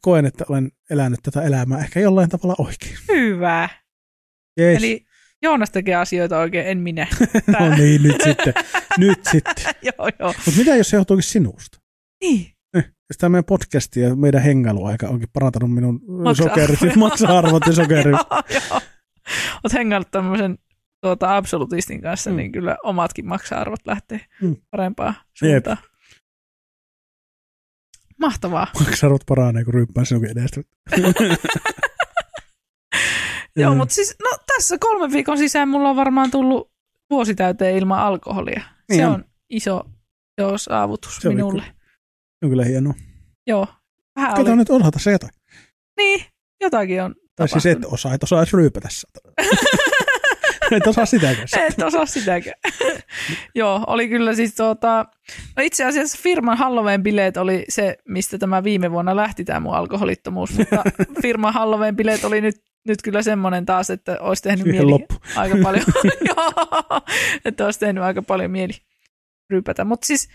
[0.00, 2.96] koen, että olen elänyt tätä elämää ehkä jollain tavalla oikein.
[3.08, 3.68] Hyvä.
[4.56, 4.78] Jees.
[4.78, 5.04] Eli
[5.42, 7.06] Joonas tekee asioita oikein, en minä.
[7.60, 8.54] no niin, nyt sitten.
[8.98, 9.54] nyt sitten.
[9.98, 10.34] joo, joo.
[10.46, 11.78] Mutta mitä jos se johtuukin sinusta?
[12.20, 12.52] Niin.
[13.18, 16.00] Tämä meidän podcast ja meidän hengailuaika onkin parantanut minun
[16.36, 18.06] sokerit, maksa-arvot ja sokerit.
[18.30, 18.80] joo, joo.
[19.64, 20.58] Oot hengannut tämmöisen
[21.00, 22.36] tuota, absolutistin kanssa, Mm.
[22.36, 24.56] niin kyllä omatkin maksa-arvot lähtee Mm.
[24.70, 25.64] parempaan Jep.
[25.64, 25.76] suuntaan.
[28.20, 28.66] Mahtavaa.
[28.80, 30.60] Maksa-arvot paranee, kun ryyppään sinunkin edestä.
[33.56, 36.70] Joo, mutta siis no, tässä kolmen viikon sisään mulla on varmaan tullut
[37.10, 38.62] vuosi täyteen ilman alkoholia.
[38.88, 39.12] Niin se on.
[39.14, 39.82] on iso,
[40.38, 41.62] iso saavutus Se minulle.
[42.42, 42.94] On kyllä hienoa.
[43.46, 43.66] Joo.
[44.16, 44.56] Vähän Kato oli.
[44.56, 45.32] nyt osata se jotain.
[45.96, 46.24] Niin,
[46.60, 48.88] jotakin on Tai siis et osaa, et osaa edes ryypätä
[50.76, 51.48] et osaa sitäkään.
[51.68, 52.60] Et osaa sitäkään.
[53.54, 55.06] Joo, oli kyllä siis tuota,
[55.56, 60.52] no itse asiassa firman Halloween-bileet oli se, mistä tämä viime vuonna lähti tämä mun alkoholittomuus,
[60.58, 60.82] mutta
[61.22, 62.56] firman Halloween-bileet oli nyt,
[62.88, 65.14] nyt kyllä semmoinen taas, että olisi tehnyt Siihen mieli loppu.
[65.36, 65.84] aika paljon,
[66.28, 67.00] Joo,
[67.44, 68.72] että olisi tehnyt aika paljon mieli
[69.50, 69.84] rypätä.
[69.84, 70.28] Mutta siis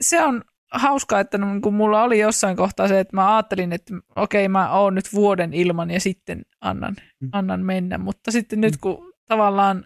[0.00, 3.94] se on hauskaa, että niin kun mulla oli jossain kohtaa se, että mä ajattelin, että
[4.16, 7.28] okei, mä oon nyt vuoden ilman ja sitten annan, Mm.
[7.32, 7.98] annan mennä.
[7.98, 9.84] Mutta sitten nyt kun tavallaan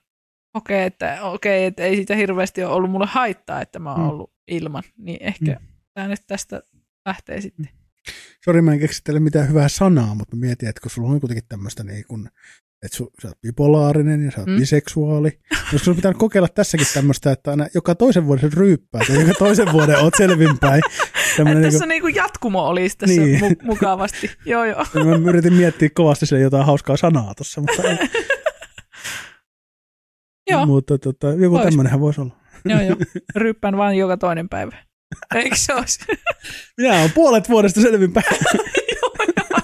[0.52, 4.08] kokee, että okei, että ei siitä hirveästi ole ollut mulle haittaa, että mä oon Mm.
[4.08, 5.66] ollut ilman, niin ehkä Mm.
[5.94, 6.62] tämä nyt tästä
[7.06, 7.68] lähtee sitten.
[8.44, 11.20] Sori, mä en keksi teille mitään hyvää sanaa, mutta mä mietin, että kun sulla on
[11.20, 12.30] kuitenkin tämmöistä niin kuin,
[12.82, 14.56] että su, sä oot bipolaarinen ja sä oot Mm.
[14.56, 15.38] biseksuaali.
[15.52, 19.32] Olisiko sulla pitänyt kokeilla tässäkin tämmöistä, että aina joka toisen vuoden sä ryyppäät ja joka
[19.38, 20.82] toisen vuoden oot selvinpäin.
[21.36, 23.40] Tämmönen Tässä niin niinku jatkumo olisi tässä Niin.
[23.40, 24.30] mu- mukavasti.
[24.46, 24.86] joo, joo.
[24.92, 27.98] kuin, mä yritin miettiä kovasti sille jotain hauskaa sanaa tuossa, mutta, ei.
[30.50, 31.64] joo, mutta tota, joku Vois.
[31.64, 32.36] tämmöinenhän voisi olla.
[32.64, 32.96] joo, joo.
[33.36, 34.76] Ryppään vaan joka toinen päivä.
[35.34, 35.98] Eikö se olisi?
[36.78, 38.26] Minä olen puolet vuodesta selvinpäin.
[39.02, 39.62] Joo, joo.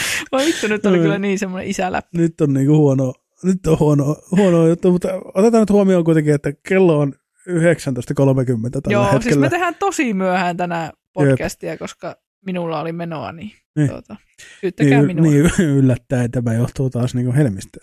[0.32, 2.18] Voi vittu, nyt oli kyllä niin semmoinen isäläppä.
[2.18, 6.52] nyt on niinku huono, nyt on huono, huono juttu, mutta otetaan nyt huomioon kuitenkin, että
[6.68, 9.22] kello on 19.30 tällä Joo, hetkellä.
[9.22, 13.88] siis me tehdään tosi myöhään tänään podcastia, koska minulla oli menoa, niin, Niin.
[13.88, 14.16] tuota,
[14.60, 15.32] syyttäkää niin, minua.
[15.32, 17.78] niin yllättäen tämä johtuu taas niinku helmistä.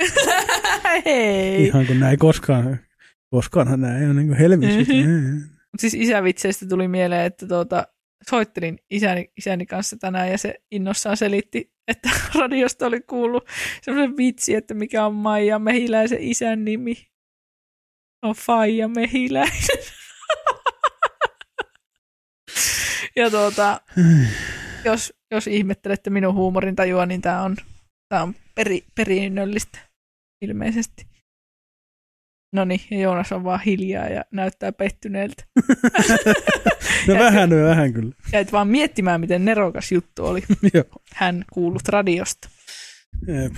[1.06, 1.66] Hei!
[1.66, 2.80] Ihan kun näin koskaan,
[3.30, 4.94] koskaanhan näin ole niinku helmistä.
[4.94, 5.36] Mhm.
[5.72, 7.88] Mut siis isävitseistä tuli mieleen, että tuota,
[8.30, 12.10] soittelin isäni, isäni kanssa tänään ja se innossaan selitti, että
[12.40, 13.48] radiosta oli kuullut
[13.82, 17.08] semmoisen vitsi, että mikä on Maija Mehiläisen isän nimi.
[18.24, 19.84] No Faija Mehiläisen.
[23.16, 23.82] ja tuota,
[24.86, 27.56] jos, jos ihmettelette minun huumorin tajua, niin tämä on,
[28.10, 29.80] tää on peri, perinnöllistä
[30.42, 31.13] ilmeisesti.
[32.54, 35.44] No niin, ja Joonas on vaan hiljaa ja näyttää pettyneeltä.
[37.08, 38.16] no vähän, no vähän kyllä.
[38.34, 40.44] Jäit vaan miettimään, miten nerokas juttu oli
[41.16, 42.50] hän kuullut radiosta.
[43.28, 43.54] Jep.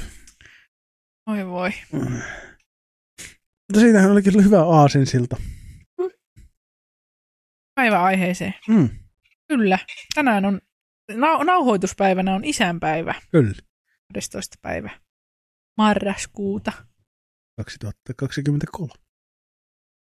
[1.27, 1.69] Oi voi.
[1.91, 5.37] Mutta siinähän olikin kyllä hyvä aasinsilta.
[7.75, 8.53] Päivä aiheeseen.
[8.67, 8.89] Mm,
[9.47, 9.79] Kyllä.
[10.15, 10.61] Tänään on,
[11.11, 13.53] nau- nauhoituspäivänä on isänpäivä, kyllä.
[14.13, 14.55] 12.
[14.61, 14.89] päivä
[15.77, 16.71] marraskuuta.
[17.57, 18.93] 2023.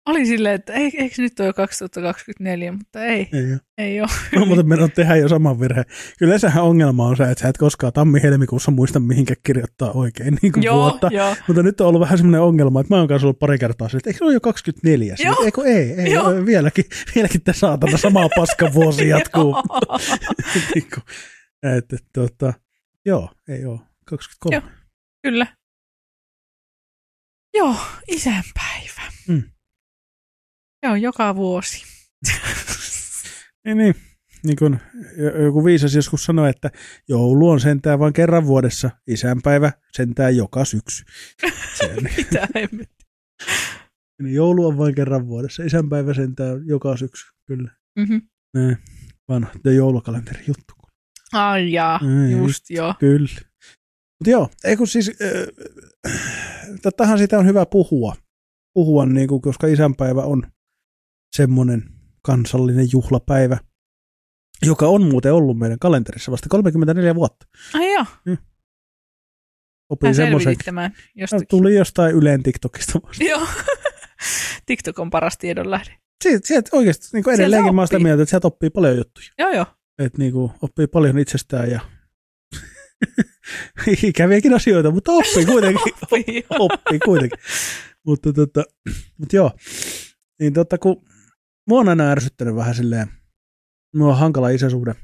[0.09, 3.59] Oli silleen, että eikö, nyt ole jo 2024, mutta ei, Ei ole.
[3.77, 4.09] ei ole.
[4.35, 5.85] No, mutta meidän tehdä jo saman virheen.
[6.19, 10.53] Kyllä sehän ongelma on se, että sä et koskaan tammi-helmikuussa muista, mihinkä kirjoittaa oikein niin
[10.53, 11.09] kuin joo, vuotta.
[11.11, 11.35] joo.
[11.47, 13.97] Mutta nyt on ollut vähän semmoinen ongelma, että mä oon kanssa ollut pari kertaa sille,
[13.99, 15.15] että eikö se ole jo 24?
[15.15, 15.45] Sille, Joo.
[15.45, 16.25] Eikö ei, ei Joo.
[16.27, 19.55] ole, vieläkin, vieläkin tämä saatana sama paska vuosi jatkuu.
[20.75, 21.03] Niin kuin,
[21.77, 22.53] että, tota,
[23.05, 23.79] joo, ei ole.
[24.05, 24.55] 23.
[24.55, 24.61] Joo.
[25.23, 25.47] Kyllä.
[27.53, 27.75] Joo,
[28.07, 29.01] isänpäivä.
[29.27, 29.43] Mm.
[30.83, 31.83] Joo, joka vuosi.
[33.65, 33.95] Niin, niin.
[34.43, 34.79] Niin kuin
[35.45, 36.71] joku viisas joskus sanoi, että
[37.07, 41.03] joulu on sentään vain kerran vuodessa, isänpäivä sentään joka syksy.
[41.81, 42.47] Niin, Mitä
[44.21, 47.71] niin joulu on vain kerran vuodessa, isänpäivä sentään joka syksy, kyllä.
[47.99, 48.21] Mm-hmm.
[48.53, 48.77] Näin.
[49.29, 50.73] Vanha joulukalenteri juttu.
[51.33, 52.93] Ai jaa, Ai, just joo.
[52.99, 53.48] Kyllä.
[54.19, 56.13] Mutta joo, ei kun siis, äh,
[56.81, 58.15] tottahan siitä on hyvä puhua,
[58.73, 60.43] puhua niin kuin, koska isänpäivä on
[61.35, 61.83] semmoinen
[62.21, 63.57] kansallinen juhlapäivä,
[64.65, 67.45] joka on muuten ollut meidän kalenterissa vasta 34 vuotta.
[67.73, 68.05] Ai joo,
[69.89, 70.55] Opin hän semmoisen.
[71.15, 71.47] jostakin.
[71.47, 73.23] Tuli jostain Ylen TikTokista vasta.
[73.23, 73.47] Joo.
[74.65, 75.95] TikTok on paras tiedonlähde.
[76.23, 79.27] Sieltä, sieltä oikeasti niin kuin edelleenkin mä sitä mieltä, että sieltä oppii paljon juttuja.
[79.37, 79.65] Joo, joo.
[79.99, 81.79] Että niin kuin, oppii paljon itsestään ja
[84.03, 85.93] ikäviäkin asioita, mutta oppii kuitenkin.
[86.59, 87.39] Oppii kuitenkin.
[88.05, 88.63] mutta, tota,
[89.17, 89.51] mutta joo,
[90.39, 91.05] niin totta, kun
[91.67, 93.07] mua on aina ärsyttänyt vähän silleen,
[93.95, 94.95] mulla on hankala isäsuhde.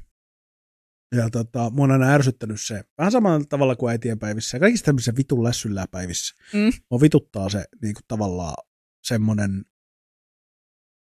[1.16, 4.86] Ja tota, mua on aina ärsyttänyt se, vähän samalla tavalla kuin äitien päivissä ja kaikissa
[4.86, 6.36] tämmöisissä vitun lässyllää päivissä.
[6.54, 6.72] Mm.
[6.92, 8.56] Mua vituttaa se niin kuin tavallaan
[9.04, 9.66] semmoinen,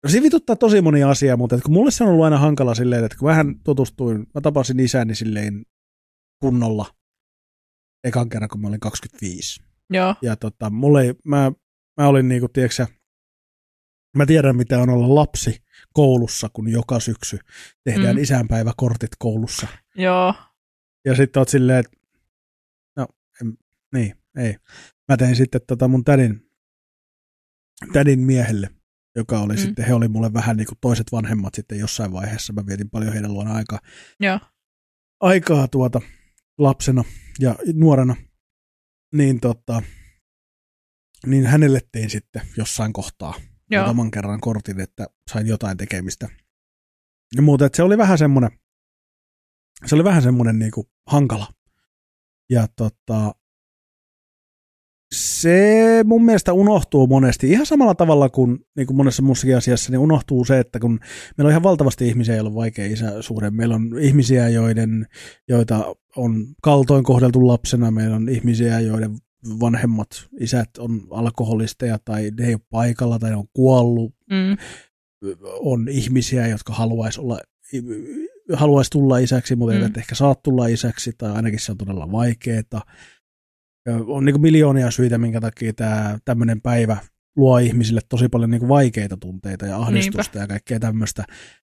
[0.03, 2.75] no se vituttaa tosi moni asia, mutta että kun mulle se on ollut aina hankala
[2.75, 5.65] silleen, että kun vähän tutustuin, mä tapasin isäni silleen
[6.41, 6.85] kunnolla
[8.03, 9.63] ekan kerran, kun mä olin 25.
[9.89, 11.51] Joo, Ja tota, mulle ei, mä,
[11.97, 12.87] mä olin niinku, tiedätkö
[14.17, 17.39] mä tiedän mitä on olla lapsi koulussa, kun joka syksy
[17.83, 18.21] tehdään Mm.
[18.21, 19.67] isänpäiväkortit koulussa.
[19.95, 20.33] joo.
[21.05, 21.97] Ja sitten oot silleen, että
[22.97, 23.07] no,
[23.41, 23.57] en,
[23.93, 24.55] niin, ei.
[25.09, 26.49] Mä tein sitten tota mun tädin,
[27.93, 28.69] tädin miehelle,
[29.15, 29.59] joka oli mm.
[29.59, 32.53] sitten, he oli mulle vähän niin kuin toiset vanhemmat sitten jossain vaiheessa.
[32.53, 33.79] Mä vietin paljon heidän luona aikaa,
[34.19, 34.39] Joo.
[35.19, 36.01] aikaa tuota
[36.57, 37.03] lapsena
[37.39, 38.15] ja nuorena.
[39.13, 39.81] Niin tota,
[41.25, 43.33] niin hänelle tein sitten jossain kohtaa
[43.71, 43.83] Joo.
[43.83, 46.29] muutaman kerran kortin, että sain jotain tekemistä.
[47.35, 48.51] Ja muuta, että se oli vähän semmoinen,
[49.85, 51.47] se oli vähän semmoinen niin kuin hankala.
[52.49, 53.35] Ja tota,
[55.15, 59.99] se mun mielestä unohtuu monesti ihan samalla tavalla kuin, niin kuin monessa muussakin asiassa, niin
[59.99, 60.99] unohtuu se, että kun
[61.37, 63.49] meillä on ihan valtavasti ihmisiä, joilla on vaikea isäsuhde.
[63.49, 65.07] Meillä on ihmisiä, joiden,
[65.47, 67.91] joita on kaltoin kohdeltu lapsena.
[67.91, 69.17] Meillä on ihmisiä, joiden
[69.59, 70.07] vanhemmat
[70.39, 74.13] isät on alkoholisteja tai ne ei ole paikalla tai ne on kuollut.
[74.29, 74.57] Mm.
[75.59, 77.39] On ihmisiä, jotka haluaisi olla
[78.53, 79.81] haluaisi tulla isäksi, mutta mm.
[79.81, 82.81] eivät ehkä saa tulla isäksi, tai ainakin se on todella vaikeaa.
[83.87, 86.97] On niin miljoonia syitä, minkä takia tämä tämmöinen päivä
[87.35, 90.43] luo ihmisille tosi paljon niin vaikeita tunteita ja ahdistusta Niinpä.
[90.43, 91.23] ja kaikkea tämmöistä.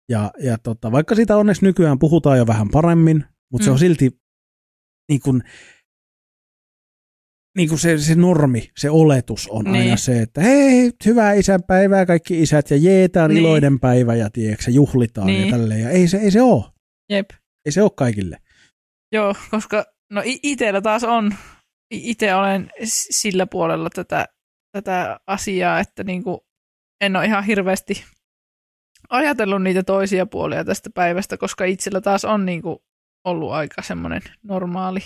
[0.09, 3.65] Ja, ja tota, vaikka sitä onneksi nykyään puhutaan jo vähän paremmin, mutta mm.
[3.65, 4.21] se on silti
[5.09, 5.43] niin kuin,
[7.57, 9.77] niin kuin se, se normi, se oletus on niin.
[9.77, 13.39] aina se, että hei, hyvää isänpäivää kaikki isät ja jeetaan niin.
[13.39, 15.45] iloinen päivä ja tiedätkö, juhlitaan niin.
[15.45, 15.81] ja tälleen.
[15.81, 16.65] Ja ei se, ei se ole.
[17.11, 17.31] Jep.
[17.65, 18.37] Ei se ole kaikille.
[19.13, 21.35] Joo, koska no itsellä taas on,
[21.91, 22.71] itse olen
[23.11, 24.27] sillä puolella tätä,
[24.73, 26.41] tätä asiaa, että niin kuin
[27.01, 28.05] en ole ihan hirveästi
[29.09, 32.79] ajatellut niitä toisia puolia tästä päivästä, koska itsellä taas on niin kuin
[33.25, 35.01] ollut aika semmoinen normaali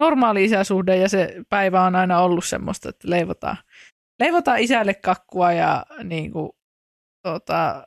[0.00, 3.56] normaali isäsuhde ja se päivä on aina ollut semmoista, että leivotaan,
[4.20, 6.50] leivotaan isälle kakkua ja niin kuin,
[7.22, 7.86] tota,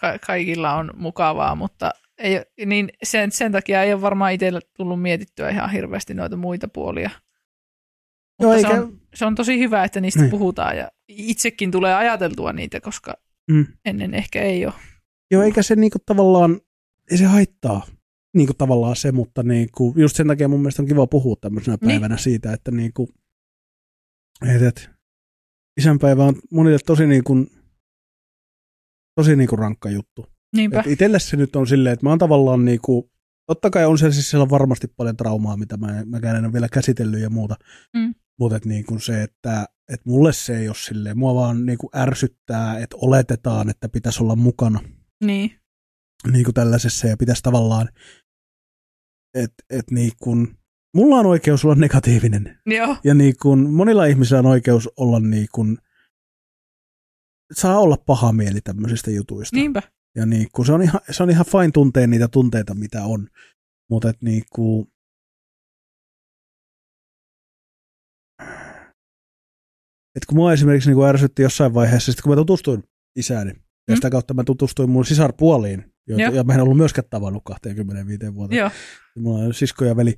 [0.00, 5.02] ka- kaikilla on mukavaa, mutta ei, niin sen, sen takia ei ole varmaan itselle tullut
[5.02, 7.10] mietittyä ihan hirveästi noita muita puolia.
[8.38, 8.82] Mutta Joo, se, eikä...
[8.82, 10.30] on, se on tosi hyvä, että niistä niin.
[10.30, 13.14] puhutaan ja itsekin tulee ajateltua niitä, koska
[13.50, 13.66] mm.
[13.84, 14.74] ennen ehkä ei ole.
[15.30, 16.60] Joo, eikä se niinku tavallaan,
[17.10, 17.86] ei se haittaa
[18.36, 21.36] niin kuin tavallaan se, mutta niin kuin, just sen takia mun mielestä on kiva puhua
[21.40, 21.88] tämmöisenä niin.
[21.88, 23.08] päivänä siitä, että niin kuin,
[24.54, 24.90] et, et,
[25.80, 27.46] isänpäivä on monille tosi niin kuin,
[29.14, 30.26] tosi niin kuin rankka juttu.
[30.56, 30.80] Niinpä.
[30.80, 33.10] Et itelle se nyt on silleen, että mä oon tavallaan niin kuin,
[33.46, 36.68] totta kai on siellä siis siellä varmasti paljon traumaa, mitä mä, mä en ole vielä
[36.68, 37.56] käsitellyt ja muuta,
[37.94, 38.14] mm.
[38.38, 41.90] Mutta niin kuin se, että et mulle se ei ole silleen, mua vaan niin kuin
[41.96, 44.80] ärsyttää, että oletetaan, että pitäisi olla mukana.
[45.24, 45.60] Niin.
[46.32, 47.88] Niin kuin tällaisessa ja pitäisi tavallaan
[49.36, 50.12] että et niin
[50.94, 52.58] mulla on oikeus olla negatiivinen.
[52.66, 52.96] Joo.
[53.04, 53.34] Ja niin
[53.70, 55.48] monilla ihmisillä on oikeus olla niin
[57.52, 59.56] saa olla paha mieli tämmöisistä jutuista.
[59.56, 59.82] Niinpä.
[60.16, 63.28] Ja niin kun, se, on ihan, se on ihan fine tuntea niitä tunteita, mitä on.
[63.90, 64.92] Mutta et niin kun,
[70.16, 72.82] et kun mua esimerkiksi niin ärsytti jossain vaiheessa, sit kun mä tutustuin
[73.16, 73.60] isääni, mm.
[73.88, 78.34] ja sitä kautta mä tutustuin mun sisarpuoliin, joita, ja mä en ollut myöskään tavannut 25
[78.34, 78.56] vuotta.
[78.56, 78.70] Joo.
[79.18, 80.14] Mulla on sisko ja veli.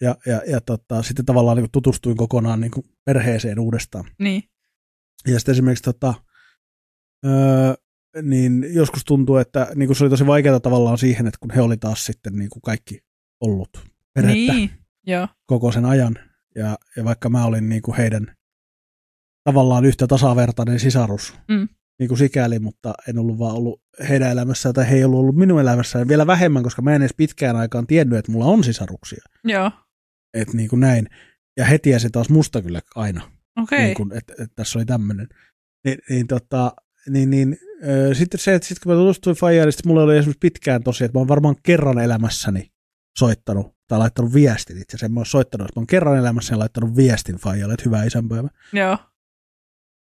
[0.00, 2.72] Ja, ja, ja tota, sitten tavallaan niin tutustuin kokonaan niin
[3.04, 4.04] perheeseen uudestaan.
[4.18, 4.42] Niin.
[5.26, 6.14] Ja sitten esimerkiksi tota,
[7.26, 7.74] öö,
[8.22, 11.60] niin joskus tuntuu, että niin kuin se oli tosi vaikeaa tavallaan siihen, että kun he
[11.60, 13.00] oli taas sitten niin kuin kaikki
[13.40, 14.70] ollut perhettä niin.
[15.06, 15.28] Joo.
[15.46, 16.18] koko sen ajan.
[16.54, 18.35] Ja, ja vaikka mä olin niin kuin heidän
[19.46, 24.74] tavallaan yhtä tasavertainen sisarus, mm niin kuin sikäli, mutta en ollut vaan ollut heidän elämässään
[24.74, 27.86] tai he ei ollut ollut minun elämässään vielä vähemmän, koska mä en edes pitkään aikaan
[27.86, 29.24] tiennyt, että mulla on sisaruksia.
[29.44, 29.70] Joo.
[30.34, 31.08] Että niin kuin näin.
[31.56, 33.30] Ja he tiesi taas musta kyllä aina.
[33.62, 33.92] Okei.
[33.92, 34.04] Okay.
[34.06, 35.28] Niin että, että tässä oli tämmöinen.
[35.84, 36.72] Niin, niin, tota,
[37.08, 40.38] niin, niin äh, sitten se, että sit kun mä tutustuin Fajaan, niin mulla oli esimerkiksi
[40.40, 42.70] pitkään tosi, että mä oon varmaan kerran elämässäni
[43.18, 45.14] soittanut tai laittanut viestin itse asiassa.
[45.14, 48.48] Mä oon soittanut, että mä oon kerran elämässäni laittanut viestin Fajalle, että hyvää isänpäivä.
[48.72, 48.98] Joo.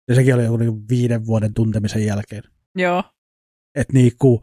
[0.07, 2.43] Ja sekin oli joku niinku viiden vuoden tuntemisen jälkeen.
[2.75, 3.03] Joo.
[3.75, 4.41] Et niinku,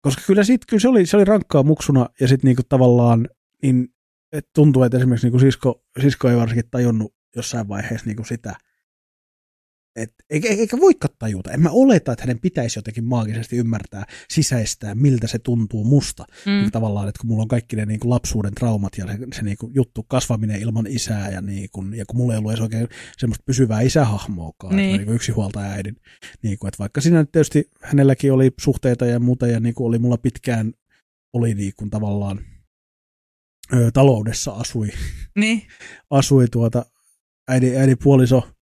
[0.00, 3.28] koska kyllä, sit, kyllä se, oli, se oli rankkaa muksuna ja sitten niinku tavallaan
[3.62, 3.88] niin,
[4.32, 8.56] et tuntuu, että esimerkiksi niinku sisko, sisko ei varsinkin tajunnut jossain vaiheessa niinku sitä,
[9.96, 11.52] et, eikä, eikä voikaan tajuta.
[11.52, 16.24] En mä oleta, että hänen pitäisi jotenkin maagisesti ymmärtää, sisäistää, miltä se tuntuu musta.
[16.46, 16.52] Mm.
[16.52, 19.42] Niin tavallaan, että kun mulla on kaikki ne niin kuin lapsuuden traumat ja se, se
[19.42, 22.62] niin kuin juttu kasvaminen ilman isää ja, niin kuin, ja kun mulla ei ollut edes
[22.62, 24.94] oikein semmoista pysyvää isähahmoakaan, niin.
[24.94, 25.96] että niin yksi huolta äidin.
[26.42, 29.88] Niin kuin, että vaikka siinä nyt tietysti hänelläkin oli suhteita ja muuta ja niin kuin
[29.88, 30.72] oli mulla pitkään
[31.32, 32.40] oli niin kuin tavallaan
[33.72, 34.88] ö, taloudessa asui,
[35.36, 35.62] niin.
[36.10, 36.86] asui tuota
[37.48, 38.53] äidin, äidin puoliso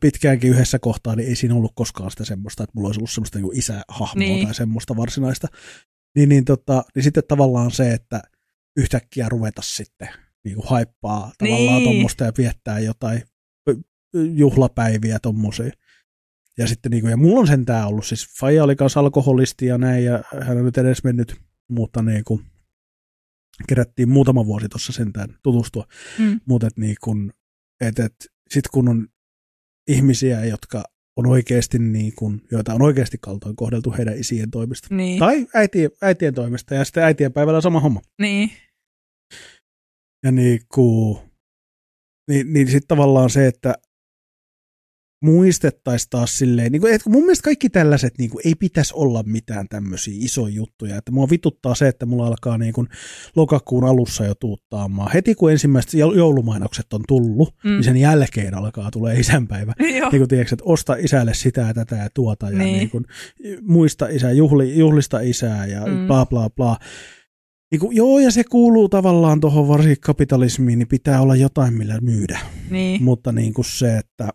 [0.00, 3.38] pitkäänkin yhdessä kohtaa, niin ei siinä ollut koskaan sitä semmoista, että mulla olisi ollut semmoista
[3.38, 4.46] niin isähahmoa niin.
[4.46, 5.48] tai semmoista varsinaista.
[6.16, 8.22] Niin, niin, tota, niin sitten tavallaan se, että
[8.76, 10.08] yhtäkkiä ruveta sitten
[10.44, 11.84] niin kuin haippaa tavallaan niin.
[11.84, 13.22] tuommoista ja viettää jotain
[14.34, 15.70] juhlapäiviä tommosia.
[16.58, 19.78] Ja sitten niin kuin, ja mulla on sentään ollut, siis Faija oli kanssa alkoholisti ja
[19.78, 21.36] näin, ja hän on nyt edes mennyt,
[21.68, 22.44] mutta niin kuin,
[23.68, 25.86] kerättiin muutama vuosi tuossa sentään tutustua.
[26.18, 26.40] Mm.
[26.46, 27.32] Mutta niin kuin,
[27.80, 28.14] et, et,
[28.50, 29.08] sitten kun on
[29.88, 30.84] ihmisiä, jotka
[31.16, 34.94] on oikeasti niin kuin, joita on oikeasti kaltoin kohdeltu heidän isien toimesta.
[34.94, 35.18] Niin.
[35.18, 38.00] Tai äitien, äitien toimesta, ja sitten äitien päivällä sama homma.
[38.20, 38.50] Niin.
[40.24, 41.18] Ja niin kuin,
[42.30, 43.74] niin, niin sitten tavallaan se, että
[45.24, 49.22] muistettaisiin taas silleen, niin kuin, että mun mielestä kaikki tällaiset niin kuin, ei pitäisi olla
[49.22, 52.88] mitään tämmöisiä isoja juttuja, että mua vituttaa se, että mulla alkaa niin kuin,
[53.36, 55.10] lokakuun alussa jo tuuttaamaan.
[55.14, 57.70] Heti kun ensimmäiset joulumainokset on tullut, mm.
[57.70, 59.72] niin sen jälkeen alkaa tulee isänpäivä.
[59.80, 62.78] niin kuin, tiedätkö, että osta isälle sitä ja tätä ja tuota ja niin.
[62.78, 63.04] Niin kuin,
[63.62, 66.06] muista isää, juhli, juhlista isää ja mm.
[66.06, 66.76] bla bla bla.
[67.70, 72.00] Niin kuin, joo, ja se kuuluu tavallaan tuohon varsinkin kapitalismiin, niin pitää olla jotain, millä
[72.00, 72.38] myydä.
[72.70, 73.02] Niin.
[73.02, 74.28] Mutta niin kuin se, että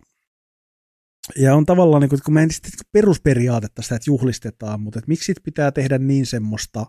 [1.35, 2.49] ja on tavallaan, niin kuin, kun mä en
[2.91, 6.85] perusperiaatetta sitä, että juhlistetaan, mutta että miksi sit pitää tehdä niin semmoista,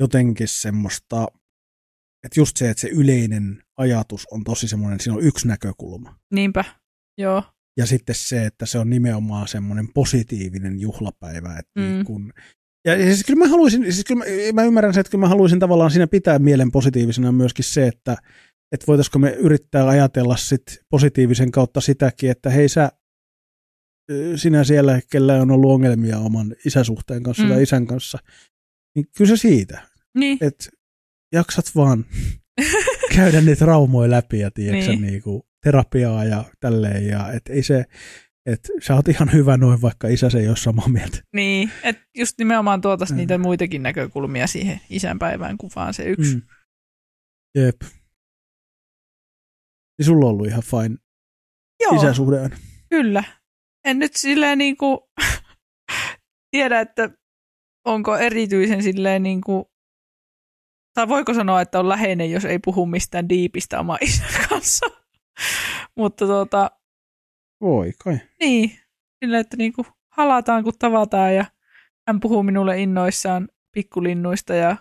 [0.00, 1.28] jotenkin semmoista,
[2.24, 6.18] että just se, että se yleinen ajatus on tosi semmoinen, siinä on yksi näkökulma.
[6.34, 6.64] Niinpä,
[7.18, 7.42] joo.
[7.76, 11.82] Ja sitten se, että se on nimenomaan semmoinen positiivinen juhlapäivä, että mm.
[11.82, 12.32] niin kun,
[12.86, 15.58] ja siis kyllä mä haluaisin, siis kyllä mä, mä ymmärrän sen, että kyllä mä haluaisin
[15.58, 18.16] tavallaan siinä pitää mielen positiivisena myöskin se, että,
[18.72, 22.92] että voitaisiko me yrittää ajatella sit positiivisen kautta sitäkin, että hei sä
[24.36, 27.48] sinä siellä, kellä on ollut ongelmia oman isäsuhteen kanssa mm.
[27.48, 28.18] tai isän kanssa,
[28.96, 30.38] niin kyllä se siitä, niin.
[30.40, 30.70] että
[31.32, 32.04] jaksat vaan
[33.16, 35.02] käydä niitä raumoja läpi ja tiedätkö, niin.
[35.02, 37.84] niin kuin terapiaa ja tälleen, ja et ei se,
[38.46, 41.18] että sä oot ihan hyvä noin, vaikka isä se ei ole samaa mieltä.
[41.34, 43.18] Niin, että just nimenomaan tuotaisiin mm.
[43.18, 46.34] niitä muitakin näkökulmia siihen isänpäivään kuvaan se yksi.
[46.34, 46.42] Mm.
[47.54, 47.76] Jep.
[49.98, 50.96] Niin sulla on ollut ihan fine
[51.80, 52.50] Joo, isäsuhde.
[52.90, 53.24] Kyllä,
[53.88, 54.98] en nyt silleen niin kuin
[56.50, 57.10] tiedä, että
[57.84, 59.64] onko erityisen silleen niin kuin,
[60.94, 64.86] tai voiko sanoa, että on läheinen, jos ei puhu mistään diipistä oma isän kanssa.
[65.96, 66.70] Mutta tuota...
[67.60, 68.18] Voi kai.
[68.40, 68.70] Niin,
[69.24, 71.44] silleen, että niin kuin halataan kun tavataan ja
[72.08, 74.76] hän puhuu minulle innoissaan pikkulinnuista ja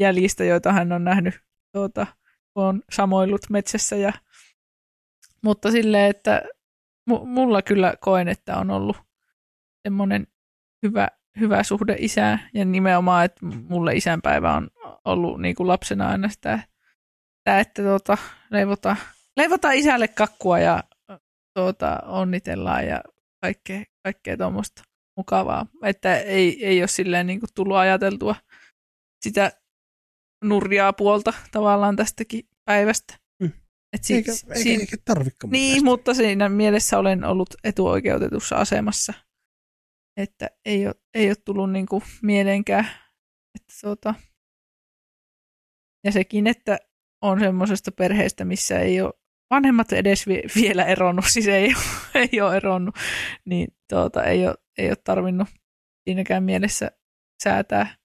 [0.00, 1.34] jäljistä, joita hän on nähnyt,
[1.72, 2.06] tuota,
[2.54, 3.96] kun on samoillut metsässä.
[3.96, 4.12] Ja,
[5.42, 6.42] mutta silleen, että
[7.06, 8.96] mulla kyllä koen, että on ollut
[9.88, 10.26] semmoinen
[10.86, 11.08] hyvä,
[11.40, 14.70] hyvä suhde isään ja nimenomaan, että mulle isänpäivä on
[15.04, 16.58] ollut niin kuin lapsena aina sitä,
[17.38, 18.18] sitä että tuota,
[18.50, 18.96] leivotaan,
[19.36, 20.84] leivotaan isälle kakkua ja
[21.58, 23.00] tuota, onnitellaan ja
[23.40, 24.82] kaikkea, kaikkea tuommoista
[25.16, 25.66] mukavaa.
[25.82, 28.34] Että ei, ei ole silleen niin kuin tullut ajateltua
[29.24, 29.52] sitä
[30.44, 33.23] nurjaa puolta tavallaan tästäkin päivästä.
[33.94, 35.50] Et sit, eikä, eikä, eikä tarvikaan.
[35.50, 35.84] Niin, mielestä.
[35.84, 39.12] mutta siinä mielessä olen ollut etuoikeutetussa asemassa.
[40.16, 42.84] Että ei ole, ei ole tullut niinku mieleenkään.
[43.54, 44.14] Että tuota,
[46.04, 46.78] ja sekin, että
[47.22, 49.12] on semmoisesta perheestä, missä ei ole
[49.50, 50.26] vanhemmat edes
[50.56, 52.94] vielä eronnut, siis ei ole, ei ole eronnut,
[53.44, 55.48] niin tuota, ei, ole, ei ole tarvinnut
[56.04, 56.90] siinäkään mielessä
[57.42, 57.96] säätää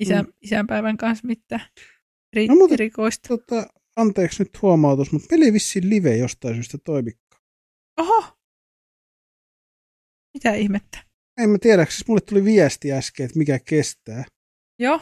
[0.00, 0.32] isän, mm.
[0.42, 1.66] isänpäivän kanssa mitään
[2.32, 3.28] eri, no, mutta, erikoista.
[3.28, 7.40] Tota, anteeksi nyt huomautus, mutta peli vissiin live jostain syystä toimikkaa.
[8.00, 8.38] Oho!
[10.34, 11.04] Mitä ihmettä?
[11.40, 14.24] En mä tiedä, siis mulle tuli viesti äsken, että mikä kestää.
[14.78, 15.00] Joo.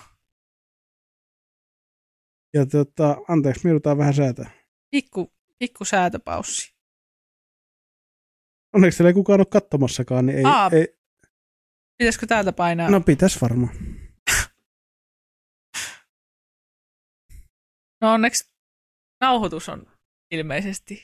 [2.55, 4.51] Ja tota, anteeksi, me joudutaan vähän säätää.
[4.91, 6.75] Pikku, pikku säätöpaussi.
[8.75, 10.99] Onneksi siellä ei kukaan ole katsomassakaan, niin ei, Aa, ei...
[11.99, 12.91] Pitäisikö täältä painaa?
[12.91, 13.75] No pitäis varmaan.
[18.01, 18.50] no onneksi
[19.21, 19.87] Nauhoitus on
[20.31, 21.03] ilmeisesti.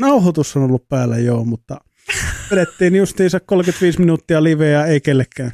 [0.00, 1.80] Nauhoitus on ollut päällä, joo, mutta
[2.50, 5.52] vedettiin justiinsa 35 minuuttia liveä, ei kellekään.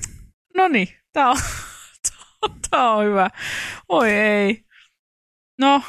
[0.57, 1.37] No niin, tää on,
[2.71, 3.31] tää on hyvä.
[3.89, 4.65] Oi ei.
[5.59, 5.83] No.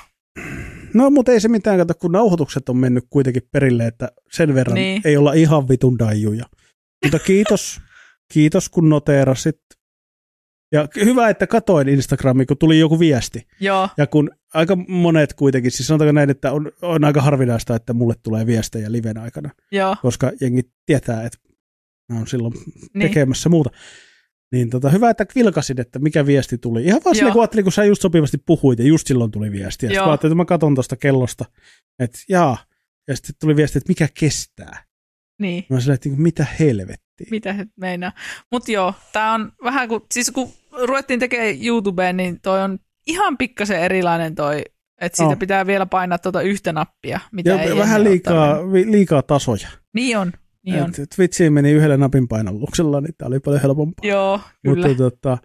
[0.93, 4.75] No, mutta ei se mitään, kato, kun nauhoitukset on mennyt kuitenkin perille, että sen verran
[4.75, 5.01] niin.
[5.05, 6.45] ei olla ihan vitun daijuja.
[7.05, 7.81] Mutta kiitos,
[8.33, 9.59] kiitos kun noteerasit
[10.71, 13.47] ja hyvä, että katoin Instagramiin, kun tuli joku viesti.
[13.59, 13.89] Joo.
[13.97, 18.13] Ja kun aika monet kuitenkin, siis sanotaanko näin, että on, on aika harvinaista, että mulle
[18.23, 19.49] tulee viestejä liven aikana.
[19.71, 19.95] Joo.
[20.01, 21.37] Koska jengi tietää, että
[22.09, 22.53] mä oon silloin
[22.93, 23.09] niin.
[23.09, 23.69] tekemässä muuta.
[24.51, 26.85] Niin tota, hyvä, että vilkasin, että mikä viesti tuli.
[26.85, 29.85] Ihan vaan silleen, kun ajattelin, kun sä just sopivasti puhuit ja just silloin tuli viesti.
[29.85, 31.45] Ja sitten ajattelin, että mä katson tuosta kellosta,
[31.99, 32.57] että jaa.
[33.07, 34.83] Ja sitten tuli viesti, että mikä kestää.
[35.41, 35.65] Niin.
[35.69, 37.27] Mä sanoin, että niinku, mitä helvettiä.
[37.31, 38.11] Mitä he meinaa.
[38.51, 40.49] Mutta joo, tää on vähän kuin, siis kun
[40.87, 44.63] ruvettiin tekemään YouTubeen, niin toi on ihan pikkasen erilainen toi,
[45.01, 45.39] että siitä no.
[45.39, 49.67] pitää vielä painaa tuota yhtä nappia, mitä ja ei Vähän liikaa, liikaa tasoja.
[49.93, 50.31] Niin on.
[50.65, 50.91] Niin on.
[51.15, 54.09] Twitchiin meni yhdellä napin painalluksella, niin tämä oli paljon helpompaa.
[54.09, 54.87] Joo, kyllä.
[54.87, 55.37] Mutta, tota,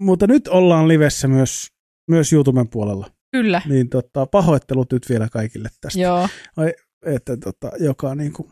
[0.00, 1.68] mutta nyt ollaan livessä myös,
[2.10, 3.10] myös YouTuben puolella.
[3.32, 3.62] Kyllä.
[3.68, 6.00] Niin tota, pahoittelut nyt vielä kaikille tästä.
[6.00, 6.28] Joo.
[6.56, 6.72] Ai,
[7.06, 8.50] että tota, joka niin kuin,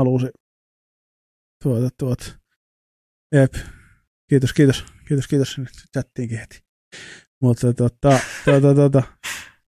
[0.00, 0.26] halusi
[1.62, 2.24] tuota, tuota.
[3.34, 3.54] Jep.
[4.30, 5.58] Kiitos, kiitos, kiitos, kiitos.
[5.58, 6.60] Nyt chattiinkin heti.
[7.42, 9.02] Mutta tota, tota, tota.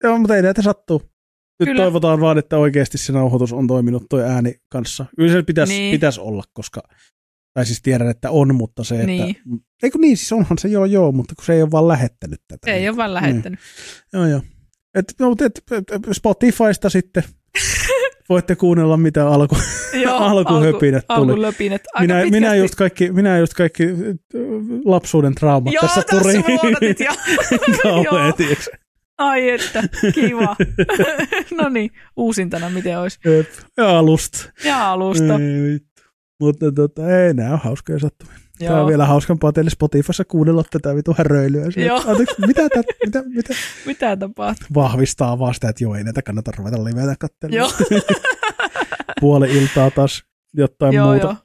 [0.04, 1.02] Joo, mutta ei näitä sattuu.
[1.60, 1.82] Nyt Kyllä.
[1.82, 5.06] toivotaan vaan, että oikeasti se nauhoitus on toiminut tuo ääni kanssa.
[5.16, 5.92] Kyllä se pitäisi, Niin.
[5.94, 6.82] pitäisi olla, koska,
[7.54, 9.36] tai siis tiedän, että on, mutta se, että, Niin.
[9.82, 12.72] eikö niin, siis onhan se joo joo, mutta kun se ei ole vaan lähettänyt tätä.
[12.72, 13.60] Ei ole vaan lähettänyt.
[14.12, 14.42] Joo, joo.
[14.94, 15.62] Et, no, et,
[16.12, 17.22] Spotifysta sitten
[18.28, 19.56] voitte kuunnella, mitä alku,
[20.02, 21.18] Joo, alkuhöpinät tuli.
[21.30, 21.82] Alkulöpinät.
[21.94, 22.40] Aika minä, pitkästi.
[22.40, 23.90] minä, just kaikki, minä just kaikki äh,
[24.84, 26.02] lapsuuden traumat Joo, tässä
[27.82, 28.32] kauhean, Joo.
[28.32, 28.70] tiiäks.
[29.18, 29.82] Ai että,
[30.14, 30.56] kiva.
[31.62, 33.18] no niin, uusintana miten olisi.
[33.24, 34.38] Jep, Ja alusta.
[34.64, 35.34] Ja alusta.
[35.34, 35.78] Ei.
[36.40, 38.36] Mutta tota, ei, nämä on hauskoja sattumia.
[38.58, 38.86] Tämä on Joo.
[38.88, 41.64] vielä hauskempaa teille Spotifyssa kuunnella tätä vitu häröilyä.
[41.76, 42.02] Joo.
[42.06, 43.54] Anteeksi, mitä, tä, mitä, mitä?
[43.86, 44.66] Mitä tapahtuu?
[44.74, 47.72] Vahvistaa vaan sitä, että joo, ei näitä kannata ruveta livetä katselemaan.
[47.90, 48.00] Joo,
[49.20, 51.36] Puoli iltaa taas jotain joo, muuta, joo.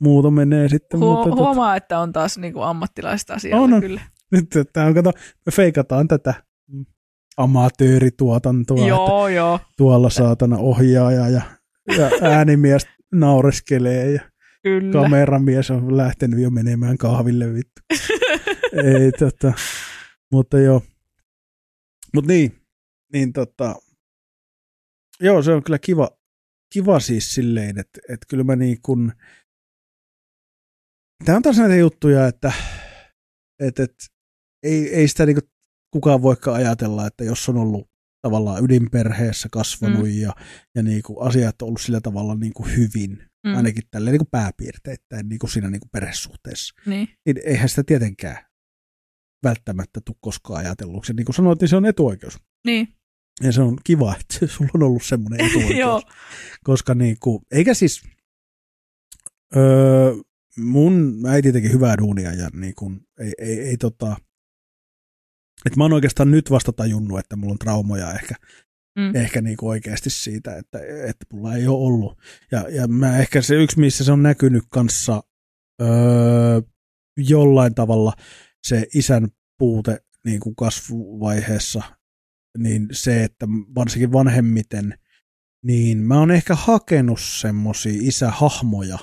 [0.00, 1.00] muuta menee sitten.
[1.00, 3.80] Huo- mutta, tota, huomaa, että on taas niinku ammattilaista asialla On, on.
[3.80, 4.00] kyllä.
[4.30, 5.12] nyt tämä on, kato,
[5.46, 6.34] me feikataan tätä
[7.36, 11.40] amatöörituotantoa, että Joo, joo, tuolla saatana ohjaaja ja,
[11.98, 14.20] ja äänimies naureskelee ja
[14.62, 14.92] kyllä.
[14.92, 17.82] kameramies on lähtenyt jo menemään kahville vittu.
[18.84, 19.52] Ei tota,
[20.32, 20.82] mutta joo.
[22.14, 22.60] Mut niin,
[23.12, 23.74] niin tota,
[25.20, 26.10] joo se on kyllä kiva,
[26.72, 29.12] kiva siis silleen, että, että kyllä mä niin kun,
[31.24, 32.52] tää on taas näitä juttuja, että,
[33.60, 34.04] että, että
[34.62, 35.38] ei, ei sitä niin
[35.90, 37.90] kukaan voikaan ajatella, että jos on ollut
[38.22, 40.20] tavallaan ydinperheessä kasvanut mm.
[40.20, 40.32] ja,
[40.74, 43.56] ja niin kuin asiat on ollut sillä tavalla niin kuin hyvin, mm.
[43.56, 48.38] ainakin tälleen niin pääpiirteittäin niin kuin siinä niin kuin perhesuhteessa Niin, niin eihän sitä tietenkään
[49.44, 51.12] välttämättä tule koskaan ajatelluksi.
[51.12, 52.38] Niin kuin sanoit, niin se on etuoikeus.
[52.64, 52.88] niin.
[53.42, 55.78] Ja se on kiva, että sulla on ollut semmoinen etuoikeus.
[55.86, 56.02] Joo.
[56.64, 58.02] Koska niin kuin, eikä siis,
[59.56, 60.14] öö,
[60.58, 64.16] mun äiti teki hyvää duunia ja niin kuin, ei, ei, ei tota,
[65.66, 68.34] että mä oon oikeastaan nyt vasta tajunnut, että mulla on traumoja ehkä,
[69.00, 69.16] Mm.
[69.16, 72.18] ehkä niin kuin oikeasti siitä, että, että mulla ei ole ollut.
[72.50, 75.22] Ja, ja mä ehkä se yksi, missä se on näkynyt kanssa
[75.82, 76.60] öö,
[77.16, 78.12] jollain tavalla
[78.66, 79.28] se isän
[79.58, 81.82] puute niin kuin kasvuvaiheessa,
[82.58, 84.98] niin se, että varsinkin vanhemmiten,
[85.64, 88.98] niin mä oon ehkä hakenut semmosia isähahmoja.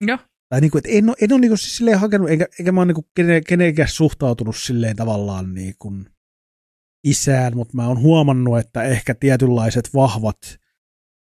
[0.00, 0.18] Joo.
[0.48, 2.72] Tai niin kuin, että en ole, en ole niin kuin siis silleen hakenut, eikä, eikä
[2.72, 6.10] mä oon niin kuin kene, kenenkään suhtautunut silleen tavallaan niin kuin
[7.06, 10.58] isään, mutta mä oon huomannut, että ehkä tietynlaiset vahvat,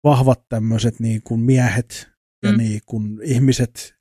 [0.04, 2.10] vahvat tämmöiset niin kuin miehet
[2.44, 2.58] ja Mm.
[2.58, 3.96] niin kuin ihmiset,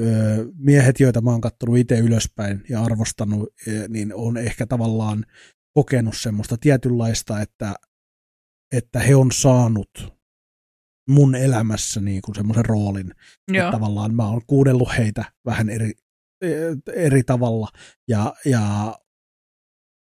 [0.00, 3.48] öö, miehet, joita mä oon kattonut itse ylöspäin ja arvostanut,
[3.88, 5.26] niin on ehkä tavallaan
[5.74, 7.74] kokenut semmoista tietynlaista, että,
[8.72, 10.12] että he on saanut
[11.08, 13.14] mun elämässä niin kuin semmoisen roolin,
[13.48, 13.66] Joo.
[13.66, 15.92] että tavallaan mä oon kuunnellut heitä vähän eri,
[16.94, 17.68] eri tavalla
[18.08, 18.94] ja, ja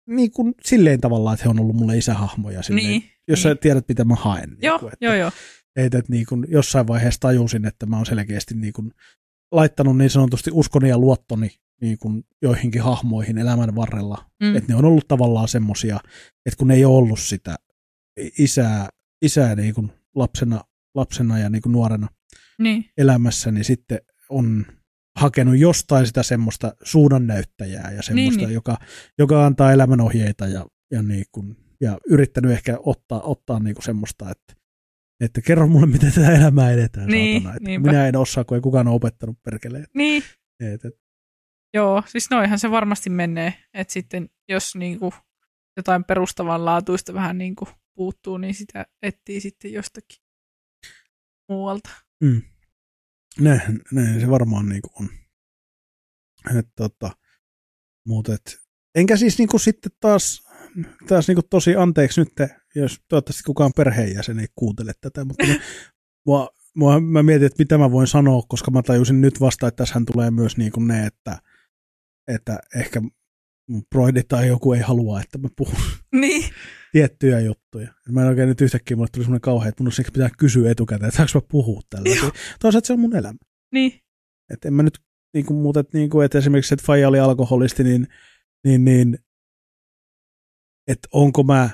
[0.06, 2.62] niin kuin silleen tavallaan, että he on ollut mulle isähahmoja.
[2.62, 3.04] Silleen, Niin.
[3.28, 3.58] jos sä niin.
[3.58, 4.50] tiedät, mitä mä haen.
[4.50, 5.30] Niin Joo, kuin, että, joo, joo.
[5.76, 8.92] että, että niin kuin jossain vaiheessa tajusin, että mä oon selkeästi niin kuin
[9.52, 11.50] laittanut niin sanotusti uskoni ja luottoni
[11.80, 14.30] niin kuin joihinkin hahmoihin elämän varrella.
[14.42, 14.56] Mm.
[14.56, 16.00] Että ne on ollut tavallaan semmosia,
[16.46, 17.56] että kun ei ole ollut sitä
[18.38, 18.88] isää,
[19.22, 20.60] isää niin kuin lapsena,
[20.94, 22.08] lapsena ja niin kuin nuorena
[22.58, 24.66] Niin, elämässä, niin sitten on
[25.18, 28.54] hakenut jostain sitä semmoista suunnannäyttäjää ja semmoista, Niin, niin, niin.
[28.54, 28.76] Joka,
[29.18, 34.30] joka antaa elämänohjeita ja, ja, niin kuin, ja yrittänyt ehkä ottaa, ottaa niin kuin semmoista,
[34.30, 34.54] että,
[35.20, 37.08] että kerro mulle, miten tätä elämää edetään.
[37.08, 37.56] Niin, saatana.
[37.56, 37.90] Että niinpä.
[37.90, 39.86] minä en osaa, kun ei kukaan ole opettanut perkeleen.
[39.94, 40.22] niin.
[40.60, 41.02] Et, et,
[41.74, 45.14] Joo, siis noihan se varmasti menee, että sitten jos niinku
[45.76, 50.18] jotain perustavanlaatuista vähän niinku puuttuu, niin sitä etsii sitten jostakin
[51.48, 51.90] muualta.
[52.22, 52.42] mm.
[53.40, 55.08] Näin, näin se varmaan niin kuin on.
[56.58, 57.10] Et, tota,
[58.06, 58.58] mut et,
[58.94, 60.42] enkä siis niin kuin sitten taas,
[61.08, 62.32] taas niin kuin tosi anteeksi nyt,
[62.74, 65.46] jos toivottavasti kukaan perheenjäsen ei kuuntele tätä, mutta
[66.26, 69.76] mua, mua, mä mietin, että mitä mä voin sanoa, koska mä tajusin nyt vasta, että
[69.76, 71.38] tässähän tulee myös niin kuin ne, että,
[72.28, 73.02] että ehkä
[73.68, 75.76] mun broidi tai joku ei halua, että mä puhun
[76.12, 76.44] Niin,
[76.92, 77.94] tiettyjä juttuja.
[78.08, 81.08] Mä en oikein nyt yhtäkkiä, mulle tuli semmoinen kauhea, että mun olisi pitää kysyä etukäteen,
[81.08, 82.32] että saanko mä puhua tällä.
[82.60, 83.38] Toisaalta se on mun elämä.
[83.74, 84.00] niin,
[84.52, 84.98] Että en mä nyt
[85.34, 88.08] niin kuin muut, että, niin kuin, että esimerkiksi, että Faija oli alkoholisti, niin,
[88.64, 89.18] niin, niin
[90.86, 91.70] että onko mä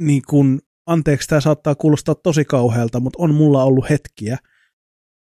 [0.00, 4.38] niin kuin, anteeksi, tämä saattaa kuulostaa tosi kauhealta, mutta on mulla ollut hetkiä,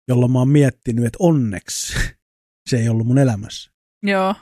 [0.07, 1.93] jolloin mä oon miettinyt, että onneksi
[2.69, 3.71] se ei ollut mun elämässä.
[4.03, 4.35] joo,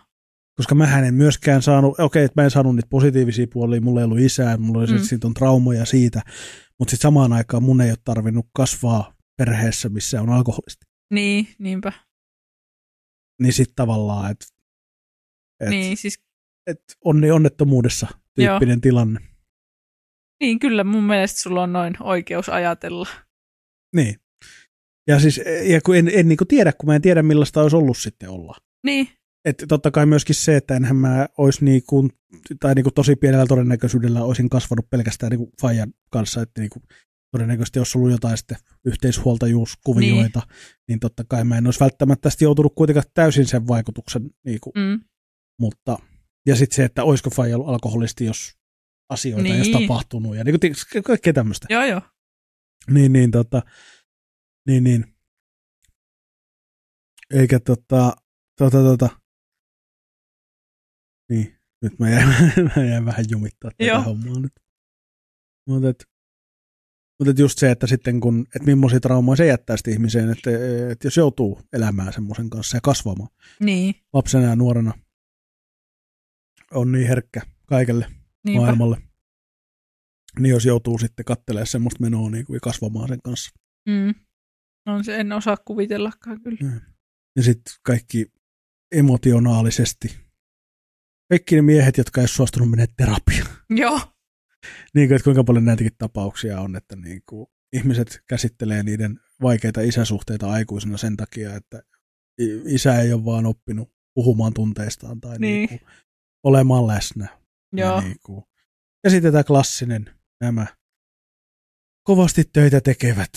[0.62, 4.03] Koska mä en myöskään saanut, okei, että mä en saanut niitä positiivisia puolia, mulla ei
[4.05, 4.93] ollut isää, mulla oli Mm.
[4.93, 5.03] mm.
[5.03, 6.22] siitä on traumoja siitä,
[6.80, 10.86] mutta sitten samaan aikaan mun ei ole tarvinnut kasvaa perheessä, missä on alkoholisti.
[11.14, 11.91] niin, niinpä.
[13.41, 14.45] Niin sitten tavallaan, että
[15.59, 16.20] et, niin, siis
[16.68, 18.82] et onni onnettomuudessa tyyppinen Joo.
[18.82, 19.20] tilanne.
[20.41, 23.07] Niin, kyllä mun mielestä sulla on noin oikeus ajatella.
[23.95, 24.16] Niin.
[25.07, 27.76] Ja siis, ja kun en, en niin kuin tiedä, kun mä en tiedä millaista olisi
[27.76, 28.57] ollut sitten olla.
[28.86, 29.07] Niin,
[29.46, 32.10] Että totta kai myöskin se, että enhän mä olisi niin kuin,
[32.60, 36.70] tai niin kuin tosi pienellä todennäköisyydellä olisin kasvanut pelkästään niin kuin Fajan kanssa, että niin
[36.70, 36.84] kuin
[37.32, 40.78] todennäköisesti jos ollut jotain sitten yhteishuoltajuuskuvioita, niin.
[40.88, 45.00] niin totta kai mä en olisi välttämättä joutunut kuitenkaan täysin sen vaikutuksen, niin kuin, mm,
[45.60, 45.98] mutta
[46.46, 48.58] ja sitten se, että olisiko Faija ollut alkoholisti, jos
[49.10, 49.54] asioita niin.
[49.54, 49.88] ei olisi Niin.
[49.88, 51.68] tapahtunut ja niin kuin, kaikkea tämmöistä.
[51.70, 52.02] joo joo.
[52.89, 53.62] Niin, niin, tota,
[54.68, 55.06] niin, niin.
[57.34, 58.16] Eikä tota,
[58.58, 59.10] tota, tota,
[61.32, 62.27] niin, nyt mä jäin,
[62.75, 64.01] mä jäin vähän jumittaa tätä Joo.
[64.01, 64.53] hommaa nyt.
[65.67, 66.05] Mutta et,
[67.19, 70.49] mut et just se, että sitten kun, että millaisia traumoja se jättää sitten ihmiseen, että,
[70.91, 73.29] että jos joutuu elämään semmoisen kanssa ja kasvamaan
[73.59, 74.93] Niin, lapsena ja nuorena,
[76.71, 78.07] on niin herkkä kaikelle
[78.45, 78.61] niinpä.
[78.61, 78.97] maailmalle,
[80.39, 83.51] niin jos joutuu sitten katselemaan semmoista menoa niin kuin, ja kasvamaan sen kanssa.
[83.89, 84.15] Mm.
[84.86, 86.82] On se, en osaa kuvitellakaan kyllä.
[87.36, 88.32] Ja sitten kaikki
[88.91, 90.30] emotionaalisesti.
[91.32, 93.49] Kaikki ne miehet, jotka ei suostunut mennä terapiaan.
[93.69, 93.99] Joo,
[94.93, 99.82] niin kuin, että kuinka paljon näitäkin tapauksia on, että niin kuin ihmiset käsittelee niiden vaikeita
[99.82, 101.84] isäsuhteita aikuisena sen takia, että
[102.65, 105.69] isä ei ole vaan oppinut puhumaan tunteistaan tai niin.
[105.69, 105.79] Niin.
[105.79, 105.91] Kuin
[106.43, 107.27] olemaan läsnä.
[107.73, 107.95] joo.
[107.95, 108.43] Ja, niin kuin.
[109.03, 110.09] ja sitten tämä klassinen,
[110.41, 110.67] nämä
[112.03, 113.32] kovasti töitä tekevät,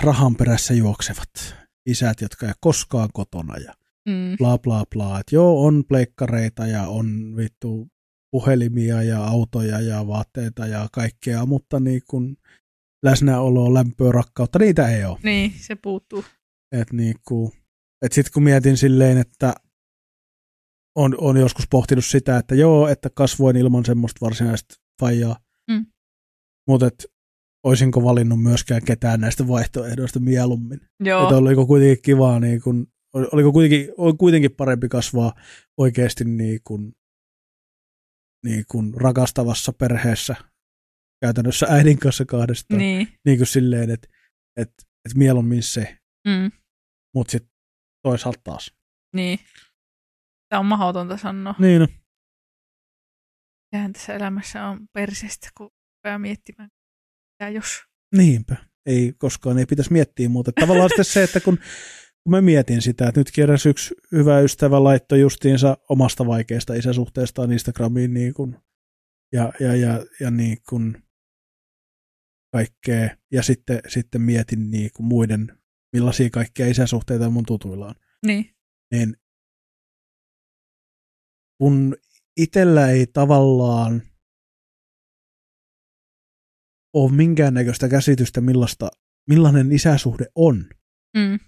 [0.00, 1.54] rahan perässä juoksevat
[1.86, 3.74] isät, jotka ei koskaan kotona ja
[4.08, 4.36] Mm.
[4.38, 5.20] bla bla bla.
[5.20, 7.88] Et joo, on pleikkareita ja on vittu
[8.30, 12.36] puhelimia ja autoja ja vaatteita ja kaikkea, mutta niin kun
[13.04, 15.18] läsnäoloa, lämpöä, rakkautta, niitä ei ole.
[15.22, 16.24] Niin, se puuttuu.
[16.72, 17.52] Et niin kun,
[18.02, 19.54] et sit kun mietin silleen, että
[20.96, 25.36] on, on joskus pohtinut sitä, että joo, että kasvoin ilman semmoista varsinaista faijaa,
[25.70, 25.86] Mm.
[26.68, 27.06] mutta et
[27.64, 30.80] olisinko valinnut myöskään ketään näistä vaihtoehdoista mieluummin.
[31.00, 35.32] Joo, Että oliko kuitenkin kivaa, niin kun, oliko kuitenkin, oli kuitenkin parempi kasvaa
[35.76, 36.94] oikeasti niin kun,
[38.44, 40.36] niin kun rakastavassa perheessä,
[41.24, 43.38] käytännössä äidin kanssa kahdestaan, niin, niin.
[43.38, 44.08] kuin silleen, että
[44.56, 45.98] et, et mieluummin se,
[46.28, 46.50] Mm.
[47.14, 47.52] mutta sitten
[48.02, 48.74] toisaalta taas.
[49.14, 49.38] Niin.
[50.48, 51.54] Tämä on mahdotonta sanoa.
[51.58, 51.88] Niin.
[53.64, 56.70] Mitähän tässä elämässä on perseestä, kun rupeaa miettimään.
[57.40, 57.82] Ja jos.
[58.16, 58.56] niinpä.
[58.86, 60.52] Ei koskaan ei pitäisi miettiä muuta.
[60.60, 61.58] Tavallaan sitten se, että kun,
[62.28, 67.52] kun mä mietin sitä, että nyt eräs yksi hyvä ystävä laittoi justiinsa omasta vaikeasta isäsuhteestaan
[67.52, 68.60] Instagramiin niin kun,
[69.32, 71.02] ja, ja, ja, ja niin kun
[72.52, 73.16] kaikkea.
[73.32, 75.58] Ja sitten, sitten mietin niin kun muiden,
[75.92, 77.94] millaisia kaikkia isäsuhteita mun tutuilla on.
[78.26, 78.54] Niin.
[78.90, 79.16] Niin
[81.58, 81.96] kun
[82.36, 84.02] itsellä ei tavallaan
[86.94, 88.90] ole minkäännäköistä käsitystä, millaista,
[89.28, 90.66] millainen isäsuhde on,
[91.16, 91.38] Mm.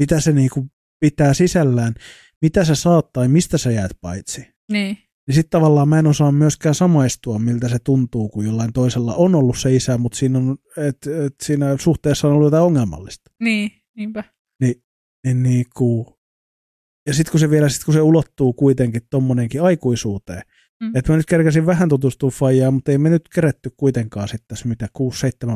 [0.00, 0.66] Mitä se niinku
[1.00, 1.94] pitää sisällään,
[2.42, 4.40] mitä sä saat tai mistä sä jäät paitsi.
[4.72, 4.98] Niin.
[5.26, 9.34] Niin sitten tavallaan mä en osaa myöskään samaistua, miltä se tuntuu, kun jollain toisella on
[9.34, 10.96] ollut se isä, mutta siinä, on, et,
[11.26, 13.30] et siinä suhteessa on ollut jotain ongelmallista.
[13.42, 13.70] Niin.
[13.96, 14.24] Niinpä.
[14.62, 16.18] Niin niinku,
[17.06, 20.42] ja sitten kun se vielä, sit kun se ulottuu kuitenkin tommonenkin aikuisuuteen,
[20.82, 20.96] Mm.
[20.96, 24.68] että mä nyt kerkäsin vähän tutustua Fajaan, mutta ei me nyt keretty kuitenkaan sitten tässä
[24.68, 24.88] mitä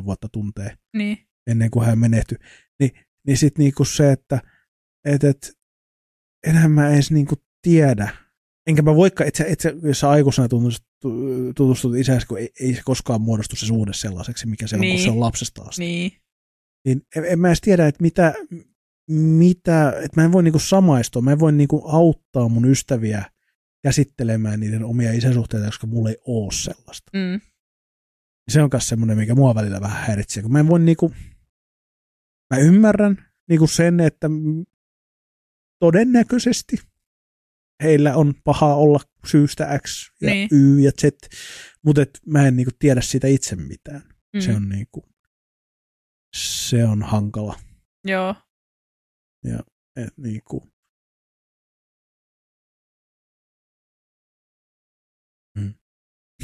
[0.01, 1.18] 6-7 vuotta tuntee Niin.
[1.47, 2.38] ennen kuin hän menehtyi.
[2.80, 2.90] Ni,
[3.26, 4.40] niin sitten niinku se, että
[5.04, 5.52] et, et,
[6.46, 8.16] enhän mä edes niinku tiedä,
[8.66, 10.48] enkä mä voikaan, että et, et, jos sä aikuisena
[11.56, 14.96] tutustut, isäsi, kun ei, ei, se koskaan muodostu se suhde sellaiseksi, mikä se on, Niin.
[14.96, 15.82] kun se on lapsesta asti.
[15.82, 16.12] Niin.
[16.84, 18.34] Niin en, en mä edes tiedä, että mitä,
[19.10, 23.24] mitä että mä en voi niinku samaistua, mä en voi niinku auttaa mun ystäviä
[23.82, 27.10] käsittelemään niiden omia isäsuhteita, koska mulla ei oo sellaista.
[27.14, 27.40] Mm.
[28.50, 31.12] Se on myös semmoinen, mikä mua välillä vähän häiritsee, kun mä en voi niinku,
[32.51, 34.26] mä ymmärrän niinku sen, että
[35.78, 36.76] todennäköisesti
[37.82, 40.49] heillä on paha olla syystä X ja Niin.
[40.53, 41.05] Y ja Z,
[41.84, 44.03] mutta et mä en niinku tiedä siitä itse mitään.
[44.34, 44.40] Mm.
[44.40, 45.05] Se on niinku,
[46.36, 47.61] se on hankala.
[49.45, 49.62] Joo.
[49.97, 50.74] Et niinku,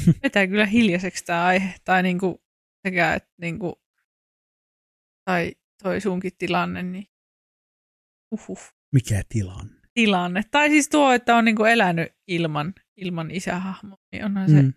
[0.23, 1.75] Vetää kyllä hiljaiseksi tämä aihe.
[1.85, 2.43] Tai niinku,
[2.87, 3.81] sekä, että niinku,
[5.25, 7.07] tai toi sunkin tilanne, niin
[8.31, 8.59] uhuh.
[8.93, 9.81] mikä tilanne.
[9.93, 10.43] tilanne.
[10.51, 14.73] Tai siis tuo, että on niinku elänyt ilman, ilman isähahmoa, niin onhan se Mm.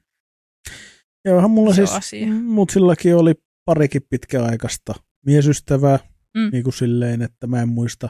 [1.25, 2.27] Joo, mulla iso siis, asia.
[2.27, 3.35] mutsillakin oli
[3.65, 4.95] parikin pitkäaikaista
[5.27, 5.99] miesystävää,
[6.37, 6.49] Mm.
[6.53, 8.09] niin kuin silleen, että mä en muista.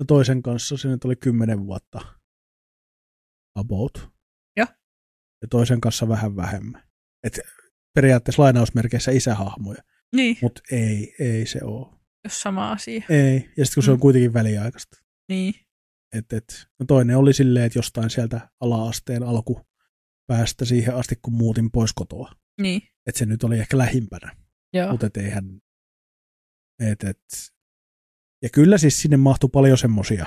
[0.00, 2.00] No toisen kanssa se nyt oli kymmenen vuotta
[3.58, 4.10] about.
[4.56, 4.66] Joo.
[5.42, 6.82] Ja toisen kanssa vähän vähemmän.
[7.26, 7.40] Et
[7.94, 9.82] periaatteessa lainausmerkeissä isähahmoja,
[10.16, 12.01] Niin, mutta ei, ei se ole.
[12.24, 13.02] Jos sama asia.
[13.08, 14.00] Ei, ja sitten kun se on Mm.
[14.00, 14.96] kuitenkin väliaikaista.
[15.28, 15.54] Niin,
[16.12, 21.70] Et, et, no toinen oli silleen, että jostain sieltä ala-asteen alkupäästä siihen asti, kun muutin
[21.70, 22.32] pois kotoa.
[22.60, 24.36] niin, Että se nyt oli ehkä lähimpänä,
[24.72, 24.90] joo.
[24.90, 25.60] mutta et eihän...
[26.80, 27.22] Et, et.
[28.42, 30.26] Ja kyllä siis sinne mahtui paljon semmosia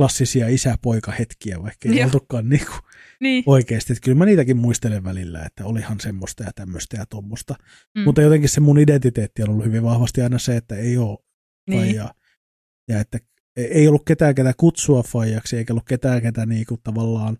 [0.00, 2.72] klassisia isä-poika-hetkiä, vaikka ei oltukaan niinku
[3.20, 3.92] Niin, oikeasti.
[3.92, 7.54] Että kyllä mä niitäkin muistelen välillä, että olihan semmoista ja tämmöistä ja tuommoista.
[7.96, 11.18] mm, Mutta jotenkin se mun identiteetti on ollut hyvin vahvasti aina se, että ei ole
[11.68, 12.14] niin, faijaa.
[12.88, 13.18] Ja että
[13.56, 17.36] ei ollut ketään, ketä kutsua faijaksi, eikä ollut ketään, ketä niinku tavallaan...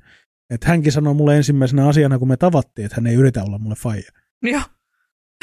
[0.51, 3.77] Että hänkin sanoi mulle ensimmäisenä asiana, kun me tavattiin, että hän ei yritä olla mulle
[3.77, 4.11] faija.
[4.43, 4.63] joo,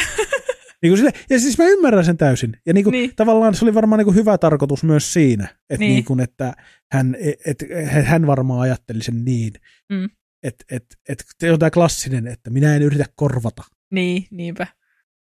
[0.82, 2.58] Niin kuin sille, ja siis mä ymmärrän sen täysin.
[2.66, 3.16] Ja niin kuin, Niin.
[3.16, 5.94] tavallaan se oli varmaan niin kuin hyvä tarkoitus myös siinä, että, Niin.
[5.94, 6.06] niin.
[6.06, 6.54] kuin, että
[6.92, 7.16] hän,
[7.46, 7.64] et,
[8.04, 9.54] hän varmaan ajatteli sen niin,
[9.92, 10.10] Mm.
[10.44, 13.64] että et, et, se on tämä klassinen, että minä en yritä korvata.
[13.92, 14.68] niin, niinpä.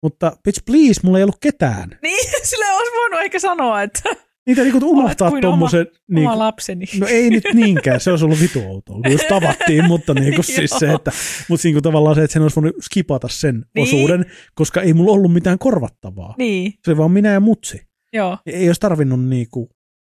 [0.02, 1.98] Mutta bitch please, mulla ei ollut ketään.
[2.02, 4.02] Niin, sille olisi voinut ehkä sanoa, että
[4.46, 5.86] Niitä niin unohtaa tuommoisen...
[6.10, 6.84] Niin, oma lapseni.
[7.00, 10.44] No ei nyt niinkään, se olisi ollut vitu outoa, kun jos tavattiin, mutta niin kuin
[10.44, 11.12] siis se, että,
[11.48, 13.82] mutta niin kuin tavallaan se, että sen olisi voinut skipata sen Niin.
[13.82, 14.24] osuuden,
[14.54, 16.34] koska ei mulla ollut mitään korvattavaa.
[16.38, 17.80] Niin, Se vaan minä ja mutsi.
[18.12, 19.68] joo, Ei olisi tarvinnut niin kuin,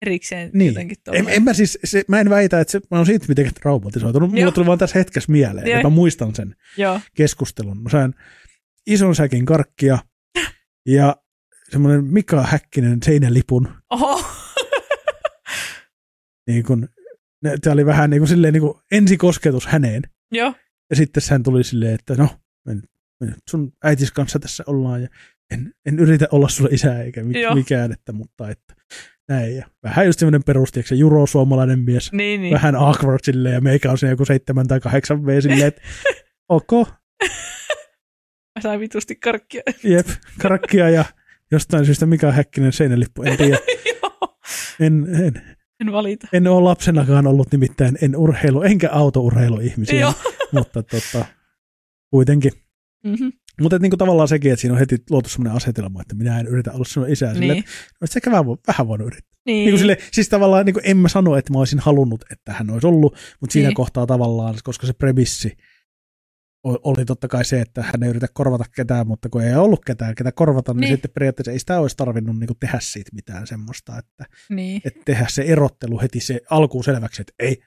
[0.05, 0.67] erikseen niin.
[0.67, 3.53] jotenkin En, en, mä siis, se, mä en väitä, että se, mä oon siitä mitenkään
[3.53, 4.31] traumatisoitunut.
[4.31, 5.75] Mulla tuli vaan tässä hetkessä mieleen, Joo.
[5.77, 7.83] että mä muistan sen Joo, keskustelun.
[7.83, 8.13] Mä sain
[8.87, 9.97] ison säkin karkkia
[10.85, 11.15] ja
[11.69, 13.67] semmoinen Mika Häkkinen seinälipun.
[13.89, 14.25] oho,
[16.47, 16.89] Niin kun,
[17.61, 20.01] tämä oli vähän niin kuin, silleen, niin kuin ensikosketus häneen.
[20.31, 20.53] joo,
[20.89, 22.29] Ja sitten hän tuli silleen, että no,
[22.65, 22.75] me
[23.21, 25.07] me sun äitis kanssa tässä ollaan ja
[25.53, 27.55] en, en yritä olla sulle isä eikä mi- Joo.
[27.55, 28.73] mikään, että, mutta että
[29.29, 29.55] näin.
[29.55, 32.53] Ja vähän just semmoinen perustiekse juro suomalainen mies, niin, niin.
[32.53, 35.81] vähän awkward silleen ja meikä on siinä joku seitsemän tai kahdeksan V silleen, että
[36.49, 36.71] ok,
[38.55, 39.61] Mä sain vitusti karkkia.
[39.83, 40.07] jep,
[40.41, 41.05] karkkia ja
[41.51, 43.57] jostain syystä Mika Häkkinen seinälippu, en tiedä.
[44.79, 45.41] En, en,
[45.79, 46.27] en valita.
[46.33, 50.13] en ole lapsenakaan ollut nimittäin, en urheilu, enkä autourheiluihmisiä, Joo.
[50.51, 51.25] mutta tota,
[52.09, 52.51] kuitenkin.
[53.03, 53.31] Mm-hmm.
[53.61, 56.71] Mutta niin tavallaan sekin, että siinä on heti luotu sellainen asetelma, että minä en yritä
[56.71, 57.25] olla sinun isä.
[57.33, 57.39] Niin.
[57.39, 57.71] Niin, Että,
[58.03, 59.39] että sekä vähän, vähän voinut yrittää.
[59.45, 59.65] niin, Niin.
[59.69, 62.87] Niin sille, siis tavallaan niin en mä sano, että mä olisin halunnut, että hän olisi
[62.87, 63.69] ollut, mutta siinä Niin.
[63.69, 63.75] niin.
[63.75, 65.57] kohtaa tavallaan, koska se premissi
[66.83, 70.15] oli totta kai se, että hän ei yritä korvata ketään, mutta kun ei ollut ketään,
[70.15, 70.93] ketä korvata, niin, Niin.
[70.93, 75.25] sitten periaatteessa ei sitä olisi tarvinnut niin tehdä siitä mitään semmoista, että, niin, että tehdä
[75.29, 77.61] se erottelu heti se alkuun selväksi, että ei,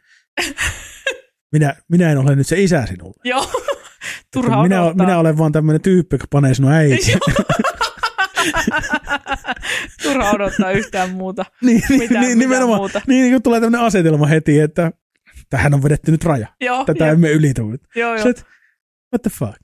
[1.53, 3.21] minä, minä en ole nyt se isä sinulle.
[3.25, 3.51] joo,
[4.35, 5.07] turha minä, odottaa.
[5.07, 7.13] minä olen vaan tämmöinen tyyppi, joka panee sinun äiti.
[10.03, 11.45] Turha odottaa yhtään muuta.
[11.63, 12.81] niin, niin, Mitään, niin, mitään nimenomaan.
[12.81, 13.01] muuta.
[13.07, 14.93] Niin, niin kun tulee tämmöinen asetelma heti, että
[15.51, 16.49] tähän on vedetty nyt raja.
[16.61, 17.63] Joo, Tätä joo, emme ylitä.
[17.63, 18.25] Joo, joo,
[19.15, 19.57] what the fuck?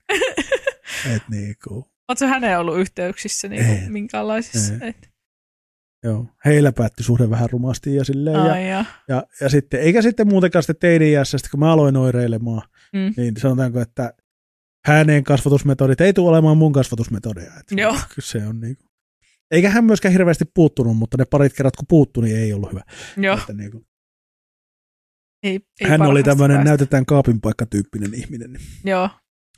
[1.16, 3.88] Et niinku, Oletko häneen ollut yhteyksissä niin Ei.
[3.88, 4.74] minkäänlaisissa?
[4.74, 4.88] Ei.
[4.88, 5.10] Et,
[6.04, 6.26] joo.
[6.44, 8.36] Heillä päättyi suhde vähän rumasti ja silleen.
[8.36, 8.84] Ja, ai ja.
[9.08, 11.12] ja, ja, sitten, eikä sitten muutenkaan sitten teini
[11.50, 13.14] kun mä aloin oireilemaan, Mm.
[13.16, 14.14] niin sanotaanko, että
[14.86, 17.52] hänen kasvatusmetodit ei tule olemaan mun kasvatusmetodeja.
[17.60, 17.92] Et Joo.
[17.92, 18.84] Kyllä se on niinku.
[19.50, 22.82] Eikä hän myöskään hirveästi puuttunut, mutta ne parit kerrat kun puuttui, niin ei ollut hyvä.
[23.16, 23.86] Joo, Että niinku,
[25.42, 28.52] ei, ei hän oli tämmöinen näytetään kaapin paikka-tyyppinen ihminen.
[28.52, 29.10] Niin Joo,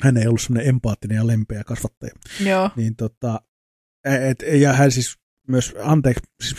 [0.03, 2.13] hän ei ollut semmoinen empaattinen ja lempeä kasvattaja.
[2.45, 3.41] joo, Niin tota,
[4.05, 5.17] et, ja hän siis
[5.49, 6.57] myös, anteeksi, siis,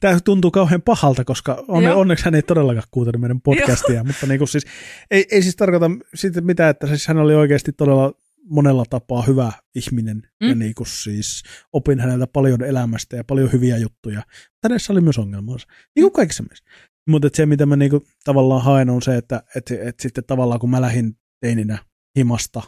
[0.00, 2.00] tämä tuntuu kauhean pahalta, koska on, Joo.
[2.00, 4.64] onneksi hän ei todellakaan kuuntele meidän podcastia, mutta niin kuin siis,
[5.10, 8.12] ei, ei siis tarkoita siitä mitään, että siis hän oli oikeasti todella
[8.44, 10.48] monella tapaa hyvä ihminen mm.
[10.48, 10.58] ja Mm.
[10.58, 11.42] niin kuin siis
[11.72, 14.22] opin häneltä paljon elämästä ja paljon hyviä juttuja.
[14.64, 16.64] Hänessä oli myös ongelmansa, niin kuin kaikissa meissä.
[17.08, 20.70] Mutta se, mitä mä niinku tavallaan haen, on se, että et, et sitten tavallaan kun
[20.70, 21.78] mä lähdin teininä
[22.18, 22.62] himasta,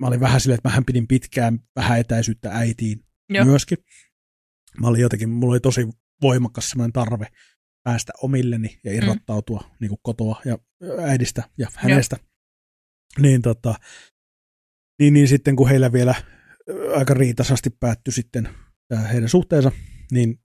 [0.00, 3.36] mä olin vähän silleen, että mähän pidin pitkään vähän etäisyyttä äitiin Joo.
[3.36, 3.44] Joo.
[3.44, 3.78] myöskin.
[4.80, 5.88] Mä olin jotenkin, mulla oli tosi
[6.22, 7.26] voimakas semmoinen tarve
[7.82, 9.76] päästä omilleni ja irrottautua mm.
[9.80, 10.58] niin kuin kotoa ja
[11.02, 12.16] äidistä ja hänestä.
[13.18, 13.74] Niin, tota,
[14.98, 16.14] niin, niin sitten kun heillä vielä
[16.68, 18.48] ö, aika riitasasti päättyi sitten
[18.88, 19.72] tämä heidän suhteensa,
[20.12, 20.40] niin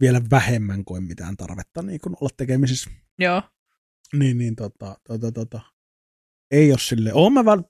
[0.00, 2.90] vielä vähemmän kuin mitään tarvetta niin kuin olla tekemisissä.
[3.18, 3.42] joo,
[4.12, 5.60] Niin, niin tota, tota, tota,
[6.52, 7.10] ei ole sille.
[7.14, 7.62] Oon mä väl,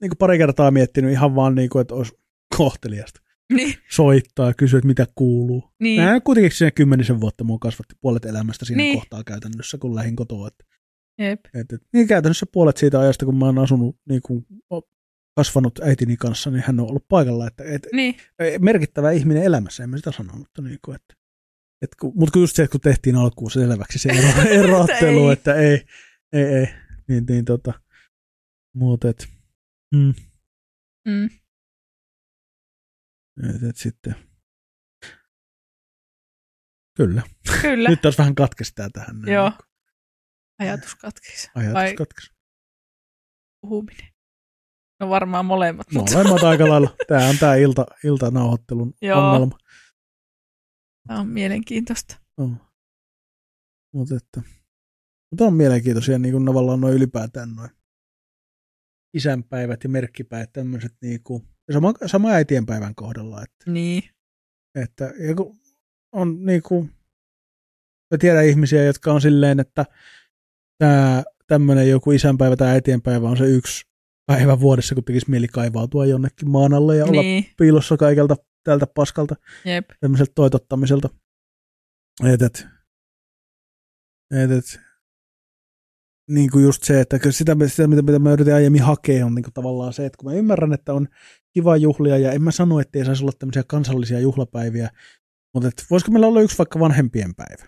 [0.00, 2.12] niin kuin pari kertaa miettinyt ihan vaan, niin kuin, että olisi
[2.56, 3.20] kohteliasta
[3.52, 5.64] niin, soittaa ja kysyä, että mitä kuuluu.
[5.80, 8.98] niin, Nämä kuitenkin siinä kymmenisen vuotta mua kasvatti puolet elämästä siinä Niin.
[8.98, 10.48] kohtaa käytännössä, kun lähdin kotoa.
[10.48, 10.64] Että,
[11.18, 14.46] jep, et, et, niin käytännössä puolet siitä ajasta, kun mä oon asunut, niin kuin,
[15.36, 17.46] kasvanut äitini kanssa, niin hän on ollut paikalla.
[17.46, 21.14] Että, et, niin, e, merkittävä ihminen elämässä, en mä sitä sano, mutta niin kuin, että,
[21.82, 25.26] et, kun, mutta kun just se, että kun tehtiin alkuun se selväksi se ero, erottelu,
[25.26, 25.32] ei.
[25.32, 25.84] että ei,
[26.32, 26.68] ei, ei,
[27.08, 27.72] niin, niin tota,
[28.78, 29.28] muut, et,
[29.94, 30.14] mm,
[31.08, 31.24] Mm.
[33.54, 34.14] Et, et sitten.
[36.96, 37.22] Kyllä.
[37.62, 37.88] Kyllä.
[37.90, 39.20] Nyt taas vähän katkestaa tähän.
[39.20, 39.32] näin.
[39.34, 39.52] Joo.
[40.58, 41.48] Ajatus katkesi.
[41.54, 42.32] Ajatus Vai katkesi.
[43.60, 44.08] puhuminen.
[45.00, 45.86] No varmaan molemmat.
[45.92, 46.96] mutta Molemmat aika lailla.
[47.08, 49.20] Tämä on tämä ilta, iltanauhoittelun Joo.
[49.30, 49.58] ongelma.
[51.08, 52.20] Tämä on mielenkiintoista.
[52.36, 52.50] Oh.
[53.94, 54.42] Mutta että,
[55.30, 57.70] mutta on mielenkiintoisia niin kuin tavallaan noin ylipäätään noin
[59.14, 64.02] isänpäivät ja merkkipäivät, tämmöiset niin kuin, ja sama, sama äitienpäivän kohdalla, että, Niin.
[64.74, 65.56] että ja kun
[66.12, 66.90] on niin kuin,
[68.10, 69.86] mä tiedän ihmisiä, jotka on silleen, että
[70.78, 73.84] tämä tämmöinen joku isänpäivä tai äitienpäivä on se yksi
[74.26, 77.46] päivä vuodessa, kun tekisi mieli kaivautua jonnekin maan alle ja olla Niin.
[77.58, 79.90] piilossa kaikelta tältä paskalta Jep.
[80.00, 81.08] tämmöiseltä toitottamiselta.
[82.32, 82.66] Et, et,
[84.30, 84.80] et, et,
[86.28, 89.42] niin kuin just se, että sitä, sitä mitä, mitä mä yritin aiemmin hakea, on niin
[89.42, 91.08] kuin tavallaan se, että kun mä ymmärrän, että on
[91.54, 94.90] kiva juhlia, ja en mä sano, että ei saisi olla tämmöisiä kansallisia juhlapäiviä,
[95.54, 97.64] mutta et, voisiko meillä olla yksi vaikka vanhempien päivä?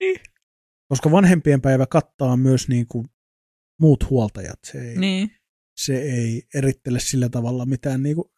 [0.00, 0.20] Niin.
[0.88, 3.06] Koska vanhempien päivä kattaa myös niin kuin
[3.80, 4.58] muut huoltajat.
[4.64, 5.30] Se ei, Niin.
[5.80, 8.28] se ei erittele sillä tavalla mitään niin kuin,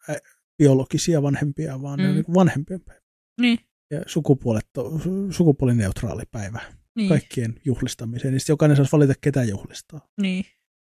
[0.57, 2.03] biologisia vanhempia, vaan mm.
[2.03, 3.01] ne on niin kuin vanhempien päivä
[3.41, 3.59] Niin.
[3.91, 6.59] ja sukupuoletto, su- sukupuolineutraali päivä
[6.95, 7.09] Niin.
[7.09, 10.07] kaikkien juhlistamiseen, niin jokainen saisi valita, ketä juhlistaa.
[10.21, 10.45] Niin.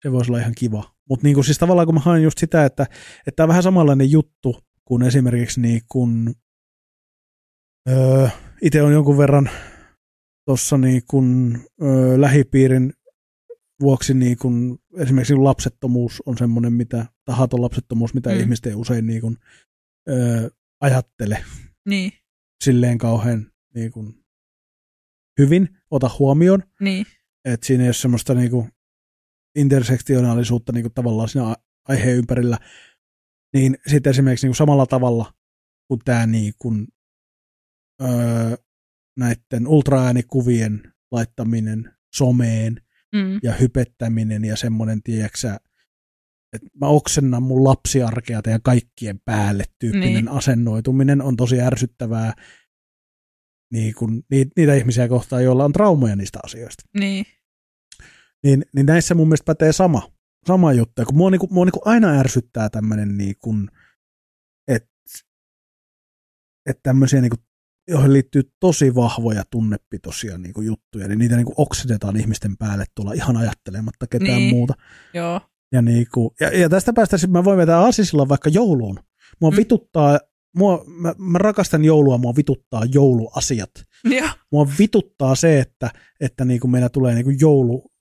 [0.03, 0.95] Se voisi olla ihan kiva.
[1.09, 2.83] Mutta niin siis tavallaan kun mä haen just sitä, että
[3.17, 6.35] että tämä on vähän samanlainen juttu kuin esimerkiksi niin kun,
[7.89, 8.27] öö,
[8.61, 9.49] itse on jonkun verran
[10.45, 12.93] tuossa niin kun, öö, lähipiirin
[13.81, 18.39] vuoksi niin kun, esimerkiksi niin kun lapsettomuus on semmoinen, mitä, tahaton lapsettomuus, mitä Mm.
[18.39, 19.37] ihmiset ei usein niin kun,
[20.09, 20.49] öö,
[20.81, 21.45] ajattele
[21.89, 22.11] Niin.
[22.63, 24.24] silleen kauhean niin kuin,
[25.39, 27.05] hyvin ota huomioon, Niin.
[27.45, 28.69] että siinä ei ole semmoista niin kuin,
[29.55, 31.55] intersektionaalisuutta niin kuin, tavallaan siinä
[31.87, 32.57] aiheen ympärillä,
[33.53, 35.33] niin sitten esimerkiksi niin kuin, samalla tavalla
[35.87, 36.87] kuin tämä niin kuin,
[38.01, 38.57] öö,
[39.17, 42.81] näiden ultraäänikuvien laittaminen someen
[43.15, 43.39] Mm.
[43.43, 45.59] ja hypettäminen ja semmoinen, tiedäksä,
[46.53, 50.29] että mä oksennan mun lapsiarkea ja kaikkien päälle tyyppinen niin.
[50.29, 52.33] asennoituminen on tosi ärsyttävää
[53.75, 56.83] niin kun, niitä, niitä ihmisiä kohtaan, joilla on traumoja niistä asioista.
[56.99, 57.25] Niin.
[58.43, 60.11] Niin, niin näissä mun mielestä pätee sama,
[60.47, 61.05] sama juttu.
[61.05, 63.55] Kun mua, niinku, mua niinku aina ärsyttää tämmöinen, niinku,
[64.67, 64.89] että
[66.69, 67.37] et tämmöisiä, niinku,
[67.87, 73.37] joihin liittyy tosi vahvoja tunnepitoisia niinku, juttuja, niin niitä niinku oksidetaan ihmisten päälle tuolla ihan
[73.37, 74.55] ajattelematta ketään Niin.
[74.55, 74.73] muuta.
[75.13, 75.41] Joo.
[75.71, 78.99] Ja, niinku, ja, ja tästä päästä mä voin vetää asisilla vaikka jouluun.
[79.41, 79.57] Mua mm.
[79.57, 80.19] vituttaa,
[80.55, 83.71] mua, mä, mä, rakastan joulua, mua vituttaa jouluasiat.
[84.03, 84.29] Joo.
[84.51, 87.91] Mua vituttaa se, että, että niinku meillä tulee niinku joulu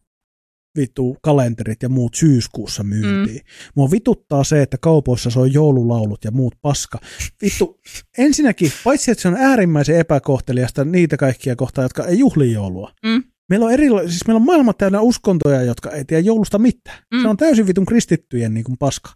[0.79, 3.37] vittu kalenterit ja muut syyskuussa myyntiin.
[3.37, 3.73] Mm.
[3.75, 6.99] Mua vituttaa se, että kaupoissa soi joululaulut ja muut paska.
[7.43, 7.81] Vittu,
[8.19, 12.93] ensinnäkin, paitsi että se on äärimmäisen epäkohteliasta niitä kaikkia kohtaa, jotka ei juhli joulua.
[13.07, 13.23] Mm.
[13.51, 16.99] Meillä on, erila- siis meillä on maailma täynnä uskontoja, jotka ei tiedä joulusta mitään.
[17.15, 17.23] Mm.
[17.23, 19.11] Se on täysin vitun kristittyjen niin kuin paska.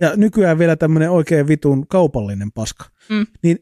[0.00, 2.84] Ja nykyään vielä tämmöinen oikein vitun kaupallinen paska.
[3.08, 3.26] Mm.
[3.42, 3.58] Niin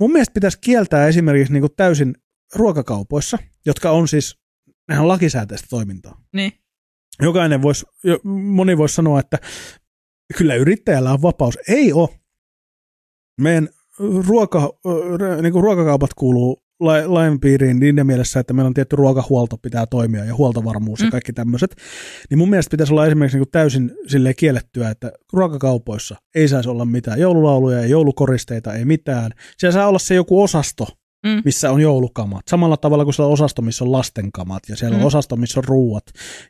[0.00, 2.14] mun mielestä pitäisi kieltää esimerkiksi niin kuin täysin
[2.54, 4.38] ruokakaupoissa, jotka on siis,
[4.88, 6.20] nehän on lakisääteistä toimintaa.
[6.32, 6.52] Niin.
[7.22, 7.86] Jokainen voisi,
[8.24, 9.38] moni voisi sanoa, että
[10.38, 11.58] kyllä yrittäjällä on vapaus.
[11.68, 12.08] Ei ole.
[13.40, 13.68] Meidän
[14.26, 14.78] ruoka,
[15.42, 16.61] niin kuin ruokakaupat kuuluu
[17.06, 21.04] lain piiriin niin mielessä, että meillä on tietty ruokahuolto pitää toimia ja huoltovarmuus mm.
[21.04, 21.76] Ja kaikki tämmöiset.
[22.30, 26.68] Niin mun mielestä pitäisi olla esimerkiksi niin kuin täysin silleen kiellettyä, että ruokakaupoissa ei saisi
[26.68, 29.30] olla mitään joululauluja, ei joulukoristeita, ei mitään.
[29.58, 30.86] Siellä saa olla se joku osasto,
[31.26, 31.42] Mm.
[31.44, 32.40] missä on joulukamat.
[32.50, 35.06] Samalla tavalla kuin siellä on osasto, missä on lastenkamat ja siellä on Mm.
[35.06, 36.04] osasto, missä on ruuat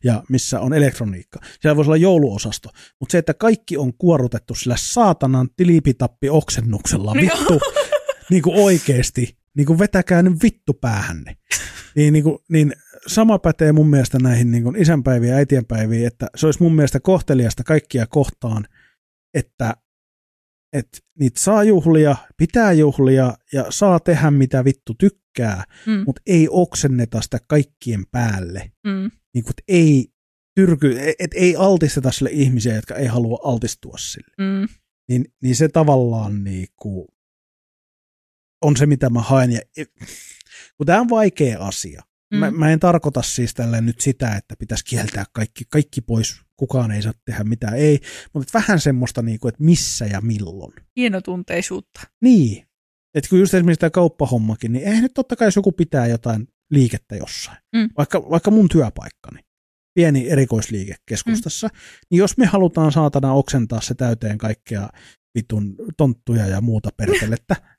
[0.05, 1.39] ja missä on elektroniikka.
[1.61, 2.69] Siellä voisi olla jouluosasto.
[3.01, 7.61] Mutta se, että kaikki on kuorutettu sillä saatanan tilipitappi oksennuksella, vittu,
[8.31, 11.37] niin kuin oikeesti, niin kuin vetäkää nyt vittu päähänne.
[11.97, 12.73] Niin, niin, kuin, niin
[13.07, 17.01] sama pätee mun mielestä näihin niin kuin isänpäiviin ja äitienpäiviin, että se olisi mun mielestä
[17.01, 18.67] kohteliasta kaikkia kohtaan,
[19.35, 19.77] että
[20.73, 26.03] että niitä saa juhlia, pitää juhlia ja saa tehdä mitä vittu tykkää, Mm.
[26.07, 28.73] mutta ei oksenneta sitä kaikkien päälle.
[28.87, 29.11] Mm.
[29.35, 30.09] Niin kuin, ei
[30.55, 34.35] tyrky, et ei altisteta sille ihmisiä, jotka ei halua altistua sille.
[34.39, 34.69] Mm.
[35.09, 37.09] Niin, niin se tavallaan niin kuin,
[38.63, 39.53] on se, mitä mä haen.
[39.53, 39.61] Ja,
[40.77, 42.03] kun tämä on vaikea asia.
[42.33, 42.39] Mm.
[42.39, 46.91] Mä, mä en tarkoita siis tällä nyt sitä, että pitäisi kieltää kaikki, kaikki pois, kukaan
[46.91, 48.01] ei saa tehdä mitään, ei,
[48.35, 50.73] mutta vähän semmoista, niin kuin, että missä ja milloin.
[50.97, 52.01] Hienotunteisuutta.
[52.21, 52.67] Niin.
[53.15, 56.49] Että kun just esimerkiksi tämä kauppahommakin, niin eihän nyt totta kai jos joku pitää jotain
[56.71, 57.59] liikettä jossain.
[57.77, 57.89] Mm.
[57.99, 59.41] Vaikka, vaikka mun työpaikkani.
[59.95, 61.79] pieni erikoisliike keskustassa, mm.
[62.11, 64.89] niin jos me halutaan saatana oksentaa se täyteen kaikkea
[65.35, 67.57] vitun tonttuja ja muuta perkelettä,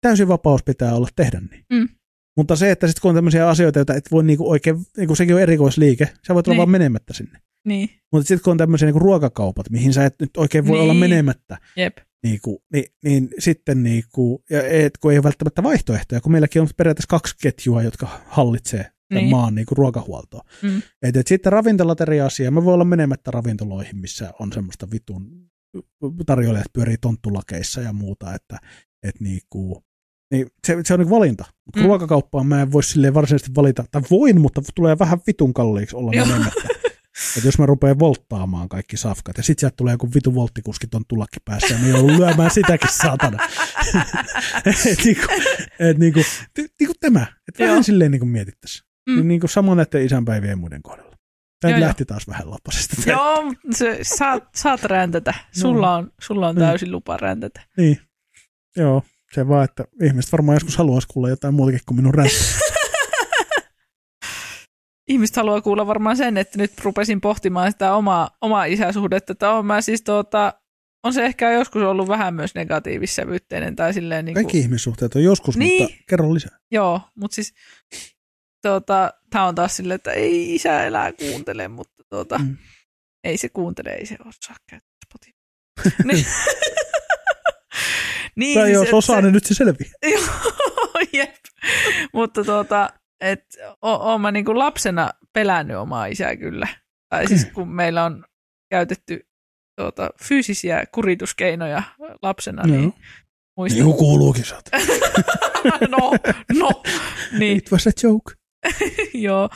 [0.00, 1.64] täysin vapaus pitää olla tehdä niin.
[1.72, 1.88] Mm.
[2.36, 5.34] Mutta se, että sitten kun on tämmöisiä asioita, joita et voi niinku oikein, niinku sekin
[5.34, 6.58] on erikoisliike, sä voit olla Niin.
[6.58, 7.38] vaan menemättä sinne.
[7.66, 10.82] Niin, Mutta sitten kun on tämmöisiä niinku ruokakaupat, mihin sä et nyt oikein voi Niin.
[10.82, 11.96] olla menemättä, jep.
[12.22, 16.68] niinku, niin, niin sitten niinku, ja et, kun ei ole välttämättä vaihtoehtoja, kun meilläkin on
[16.76, 19.30] periaatteessa kaksi ketjua, jotka hallitsee tämän Niin.
[19.30, 20.40] maan niinku ruokahuoltoa.
[20.62, 20.82] Mm.
[21.02, 22.50] Et, et sitten ravintolat eri asia.
[22.50, 25.50] Mä voin olla menemättä ravintoloihin, missä on semmoista vitun
[26.26, 28.58] tarjoilijat pyörii tonttulakeissa ja muuta, että
[29.02, 29.84] et niinku,
[30.30, 31.44] niin se, se on niinku valinta.
[31.66, 31.86] Mutta Mm.
[31.86, 36.12] ruokakauppaan mä en voi silleen varsinaisesti valita, tai voin, mutta tulee vähän vitun kalliiksi olla
[36.14, 36.26] Joo.
[36.26, 36.68] menemättä.
[37.38, 41.02] Et jos mä rupean volttaamaan kaikki safkat, ja sit sieltä tulee joku vitu volttikuski ton
[41.08, 43.38] tulakki päässä, ja mä joudun lyömään sitäkin saatana.
[44.66, 45.22] et niinku,
[45.78, 46.20] et niinku,
[46.80, 47.70] niinku tämä, että Joo.
[47.70, 48.86] vähän silleen niinku mietittäisiin.
[49.08, 49.14] Mm.
[49.16, 51.16] Niin niinku sama näiden isänpäivien ja muiden kohdalla.
[51.60, 51.86] Tämä Joo, joo.
[51.86, 53.10] lähti taas vähän lapasesta.
[53.10, 55.34] Joo, se, saat, saat räntätä.
[55.52, 56.60] Sulla on, sulla on Mm.
[56.60, 57.60] täysin lupa räntätä.
[57.76, 58.00] Niin.
[58.76, 59.02] Joo,
[59.32, 62.34] se vaan, että ihmiset varmaan joskus haluaisi kuulla jotain muutakin kuin minun räntä.
[65.08, 69.32] Ihmiset haluaa kuulla varmaan sen, että nyt rupesin pohtimaan sitä omaa, omaa isäsuhdetta.
[69.32, 70.52] Että on, mä siis tuota,
[71.04, 75.22] on se ehkä joskus ollut vähän myös negatiivissävytteinen tai silleen niin kuin, Kaikki ihmissuhteet on
[75.22, 75.82] joskus, Niin.
[75.82, 76.58] mutta kerro lisää.
[76.70, 77.54] Joo, mutta siis
[78.62, 82.44] tuota, tämä on taas silleen, että ei isä elää kuuntele, mutta tuota, mm.
[82.44, 82.56] Mm.
[83.24, 85.36] ei se kuuntele, ei se osaa käyttää Spotify.
[86.12, 86.26] niin,
[88.36, 89.90] niin, Tai siis, jos osaa, se, niin nyt se selviää.
[90.12, 91.34] Joo, jep.
[92.12, 93.44] Mutta tuota, et,
[93.82, 96.68] o- oon mä niinku lapsena pelännyt omaa isää kyllä.
[97.08, 98.24] Tai siis kun meillä on
[98.70, 99.28] käytetty
[99.80, 101.82] tuota, fyysisiä kurituskeinoja
[102.22, 102.76] lapsena, Joo.
[102.76, 102.92] niin
[103.56, 103.84] muistan.
[103.84, 104.70] Niin kuuluukin saat.
[105.98, 106.12] no,
[106.58, 106.82] no,
[107.38, 108.34] niin, It was a joke.
[109.14, 109.48] joo.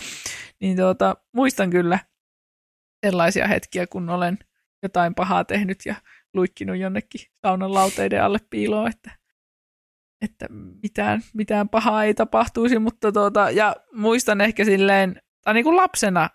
[0.61, 1.99] Niin tuota, muistan kyllä
[3.07, 4.39] sellaisia hetkiä, kun olen
[4.83, 5.95] jotain pahaa tehnyt ja
[6.35, 9.11] luikkinut jonnekin saunan lauteiden alle piiloon, että,
[10.25, 10.47] että
[10.83, 16.31] mitään, mitään pahaa ei tapahtuisi, mutta tuota, ja muistan ehkä silleen, tai niin kuin lapsena,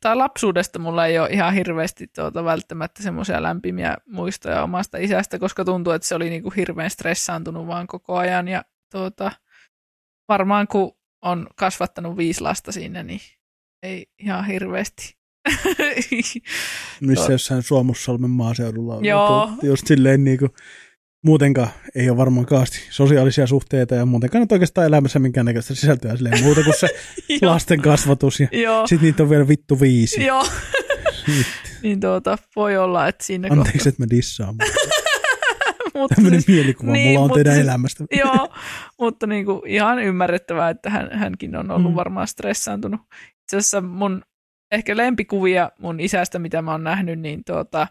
[0.00, 5.64] tai lapsuudesta mulla ei ole ihan hirveästi tuota välttämättä semmoisia lämpimiä muistoja omasta isästä, koska
[5.64, 9.32] tuntuu, että se oli niin kuin hirveän stressaantunut vaan koko ajan, ja tuota,
[10.28, 13.20] varmaan kun on kasvattanut viisi lasta siinä, niin
[13.82, 15.21] ei ihan hirveästi.
[17.00, 19.04] Missä jossain Suomussalmen maaseudulla on.
[19.04, 19.48] Joo.
[19.50, 20.50] Just- Just silleen niin kuin,
[21.24, 26.42] muutenkaan ei ole varmaan kaasti sosiaalisia suhteita ja muutenkaan nyt oikeastaan elämässä minkäännäköistä sisältöä silleen
[26.42, 26.88] muuta kuin se
[27.46, 30.24] lasten kasvatus ja Joo, sitten niitä on vielä vittu viisi.
[30.24, 30.46] joo.
[31.82, 34.54] niin tuota, voi olla, että siinä Anteeksi, että mä dissaan.
[35.94, 38.04] mutta Tämmöinen siis, mielikuva niin, mulla on teidän siis- elämästä.
[38.10, 38.48] joo,
[39.00, 41.96] mutta niin kuin ihan ymmärrettävää, että hän, hänkin on ollut Mm.
[41.96, 43.00] varmaan stressaantunut.
[43.42, 44.22] Itse asiassa mun
[44.72, 47.86] ehkä lempikuvia mun isästä, mitä mä oon nähnyt, niin tuota,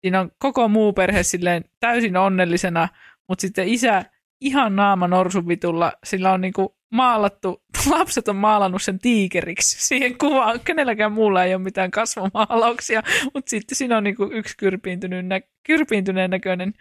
[0.00, 2.88] siinä on koko muu perhe silleen täysin onnellisena,
[3.28, 4.04] mutta sitten isä
[4.40, 10.60] ihan naama norsuvitulla, sillä on niinku maalattu, lapset on maalannut sen tiikeriksi siihen kuvaan.
[10.60, 13.02] Kenelläkään muulla ei ole mitään kasvomaalauksia,
[13.34, 16.72] mutta sitten siinä on niinku yksi kyrpiintynyt nä- kyrpiintyneen näköinen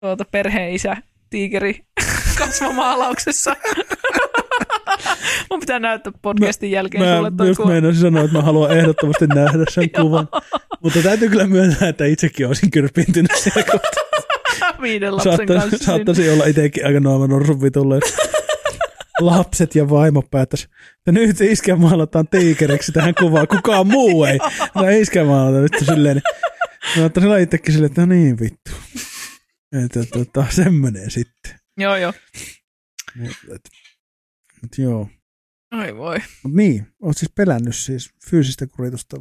[0.00, 0.96] tuota, perheen isä
[1.30, 1.80] tiikeri
[2.38, 3.56] kasvomaalauksessa.
[5.50, 7.68] Mun pitää näyttää podcastin jälkeen sulle Mä toi just kuva.
[7.70, 10.28] meinasin sanoa, että mä haluan ehdottomasti nähdä sen kuvan.
[10.82, 14.02] Mutta täytyy kyllä myöntää, että itsekin olisin kyrpiintynyt siellä kohtaa.
[14.82, 15.84] Viiden lapsen Saattaisi, kanssa.
[15.86, 18.00] saattaisi olla itsekin aika nuoman norsun vitulle.
[19.20, 20.68] Lapset ja vaimo päättäisi,
[20.98, 24.38] että nyt iskä maalataan tiikeriksi tähän kuvaan, kukaan muu ei.
[24.74, 26.22] No iskä maalata vittu silleen.
[26.96, 28.70] Mä ottaisin itsekin silleen, että no niin vittu.
[29.84, 31.52] Että tota, semmoinen sitten.
[31.76, 32.12] Joo, joo.
[33.16, 33.68] Mut, et,
[34.62, 35.08] mut joo.
[35.74, 36.18] Oi voi.
[36.44, 39.16] Mut niin, oot siis pelännyt siis fyysistä kuritusta.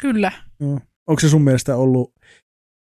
[0.00, 0.32] Kyllä.
[0.60, 0.80] Joo.
[1.06, 2.14] Onko se sun mielestä ollut,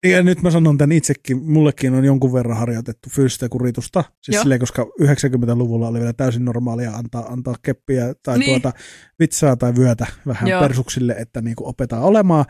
[0.06, 4.44] ja nyt mä sanon tämän itsekin, mullekin on jonkun verran harjoitettu fyysistä kuritusta, siis Joo.
[4.44, 8.62] silleen, koska 90-luvulla oli vielä täysin normaalia antaa, antaa keppiä tai Niin.
[8.62, 8.78] tuota,
[9.20, 10.62] vitsaa tai vyötä vähän Joo.
[10.62, 12.46] persuksille, että niinku opetaan olemaan,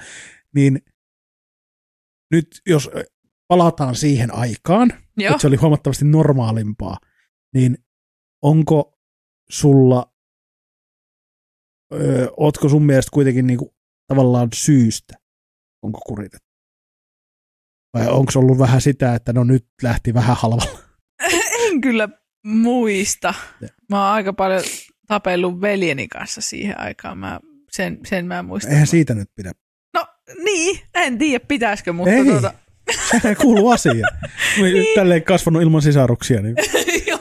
[0.55, 0.79] niin
[2.31, 2.89] nyt jos
[3.47, 5.31] palataan siihen aikaan, Joo.
[5.31, 6.97] että se oli huomattavasti normaalimpaa,
[7.53, 7.77] niin
[8.43, 8.99] onko
[9.49, 10.13] sulla,
[11.93, 13.75] öö, ootko sun mielestä kuitenkin niinku
[14.07, 15.13] tavallaan syystä,
[15.83, 16.47] onko kuritettu?
[17.93, 20.79] Vai onko ollut vähän sitä, että no nyt lähti vähän halvalla?
[21.67, 22.09] En kyllä
[22.45, 23.33] muista.
[23.61, 23.67] Ja.
[23.89, 24.61] Mä oon aika paljon
[25.07, 27.17] tapellut veljeni kanssa siihen aikaan.
[27.17, 27.39] Mä,
[27.71, 28.71] sen, sen mä muistan.
[28.71, 29.51] Eihän siitä nyt pidä.
[29.93, 30.07] No
[30.43, 32.25] niin, en tiedä pitäisikö, mutta Ei.
[32.25, 32.53] tuota,
[33.11, 34.19] Sehän kuuluu asiaan.
[34.61, 34.95] niin.
[34.95, 36.55] Tälleen kasvanut ilman sisaruksia, niin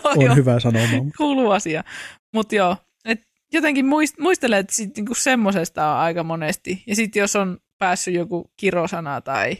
[0.05, 0.89] on joo, hyvä sanomaa.
[1.17, 1.85] kuuluu asia.
[2.35, 2.77] Mutta joo,
[3.53, 6.82] jotenkin muist, muistelen, että sit niinku semmosesta on aika monesti.
[6.86, 9.57] Ja sitten jos on päässyt joku kirosana tai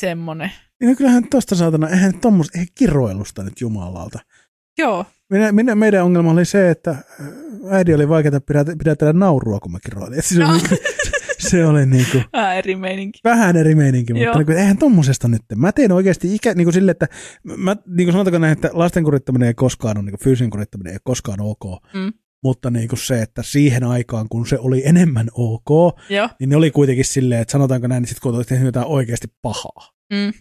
[0.00, 0.50] semmonen.
[0.80, 4.18] Niin no kyllähän tosta saatana, eihän tommos, eihän kiroilusta nyt jumalalta.
[4.78, 7.04] Joo, Minä, minä, meidän ongelma oli se, että äh,
[7.70, 8.40] äidi oli vaikeaa
[8.78, 10.18] pidätellä naurua, kun mä kiroilin.
[10.18, 10.52] Et siis No.
[10.52, 10.60] no.
[11.38, 13.18] se oli niinku, vähän eri meininki.
[13.24, 14.36] vähän eri meininki, mutta Joo.
[14.38, 15.42] niinku, eihän tommosesta nyt.
[15.56, 17.08] Mä teen oikeasti ikä, niinku sille, että
[17.56, 21.00] mä, niinku sanotaanko näin, että lasten kurittaminen ei koskaan ole, niinku fyysinen kurittaminen ei ole
[21.04, 22.12] koskaan ok, Mm.
[22.44, 26.28] Mutta niinku se, että siihen aikaan, kun se oli enemmän ok, Joo.
[26.40, 29.90] niin ne oli kuitenkin silleen, että sanotaanko näin, niin sit kun tehnyt jotain oikeasti pahaa.
[30.12, 30.28] Mm.
[30.28, 30.34] Et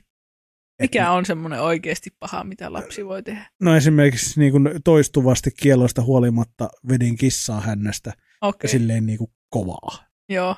[0.82, 3.50] Mikä on semmoinen oikeasti paha, mitä lapsi voi tehdä?
[3.62, 8.10] No esimerkiksi niin kuin toistuvasti kieloista huolimatta vedin kissaa hännästä
[8.42, 10.06] ja Okei, silleen niin kuin kovaa.
[10.30, 10.56] joo.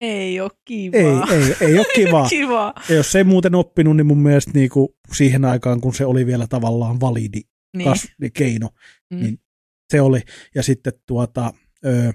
[0.00, 1.26] Ei ole Ei, kivaa.
[1.32, 2.28] ei, ei ole kivaa.
[2.28, 2.72] kivaa.
[2.88, 6.06] Ja jos se ei muuten oppinut, niin mun mielestä niin kuin siihen aikaan, kun se
[6.06, 7.40] oli vielä tavallaan validi
[7.76, 7.88] Niin.
[7.88, 8.68] kas, keino,
[9.10, 9.20] mm.
[9.20, 9.38] niin
[9.90, 10.22] se oli.
[10.54, 11.52] Ja sitten tuota,
[11.86, 12.12] ö,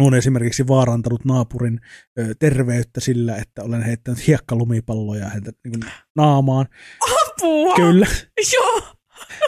[0.00, 1.80] on esimerkiksi vaarantanut naapurin
[2.18, 6.66] ö, terveyttä sillä, että olen heittänyt hiekkalumipalloja häntä niin kuin naamaan.
[7.00, 7.74] Apua!
[7.76, 8.06] Kyllä.
[8.52, 8.82] Joo.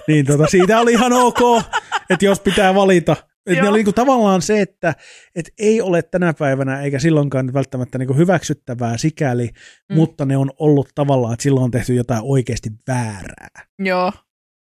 [0.08, 1.62] Niin tota, siitä oli ihan ok,
[2.10, 3.16] että jos pitää valita.
[3.46, 4.94] Et ne oli niinku tavallaan se, että
[5.34, 9.50] et ei ole tänä päivänä eikä silloinkaan välttämättä niinku hyväksyttävää sikäli,
[9.90, 9.96] mm.
[9.96, 14.12] mutta ne on ollut tavallaan, että silloin on tehty jotain oikeasti väärää, Joo.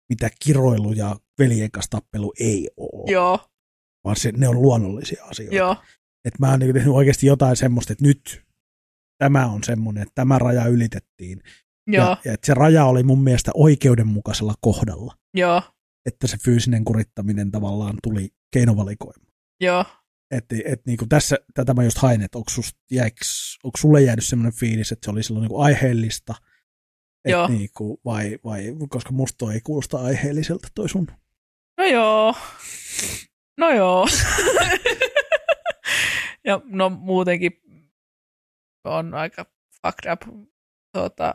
[0.08, 3.48] mitä kiroilu ja veljen kanssa tappelu ei ole, Joo.
[4.04, 5.56] vaan se, ne on luonnollisia asioita.
[5.56, 5.76] Joo.
[6.24, 8.42] Et mä oon niinku tehnyt oikeasti jotain semmoista, että nyt
[9.18, 11.42] tämä on semmoinen, että tämä raja ylitettiin.
[11.86, 12.06] Joo.
[12.06, 15.14] Ja, ja että se raja oli mun mielestä oikeudenmukaisella kohdalla.
[15.34, 15.62] Joo.
[16.06, 19.32] että se fyysinen kurittaminen tavallaan tuli keinovalikoimaan.
[19.60, 19.84] Joo.
[20.30, 24.24] Että et niinku tässä, tätä mä just hain, että onko, sust, jäiks, onko sulle jäänyt
[24.24, 26.34] semmoinen fiilis, että se oli silloin niinku aiheellista,
[27.28, 27.44] Joo.
[27.44, 31.06] et niinku, vai, vai, koska musta ei kuulosta aiheelliselta toi sun.
[31.78, 32.34] No joo.
[33.58, 34.06] No joo.
[36.46, 37.52] ja no muutenkin
[38.84, 39.46] on aika
[39.86, 40.22] fucked up.
[40.96, 41.34] Tuota,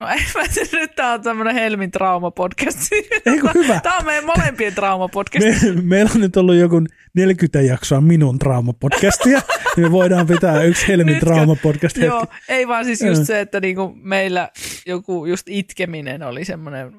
[0.00, 2.88] no ei mä tiedä, nyt tää on tämmönen Helmin trauma-podcast.
[3.26, 3.80] Eikö hyvä?
[3.80, 5.64] Tää on meidän molempien trauma-podcast.
[5.74, 6.82] Me, meillä on nyt ollut joku
[7.14, 9.40] 40 jaksoa minun draamapodcastia,
[9.76, 11.26] niin me voidaan pitää yksi Helmin Nytkö?
[11.26, 12.06] draamapodcast hetki.
[12.06, 14.48] Joo, ei vaan siis just se, että niinku meillä
[14.86, 16.92] joku just itkeminen oli semmoinen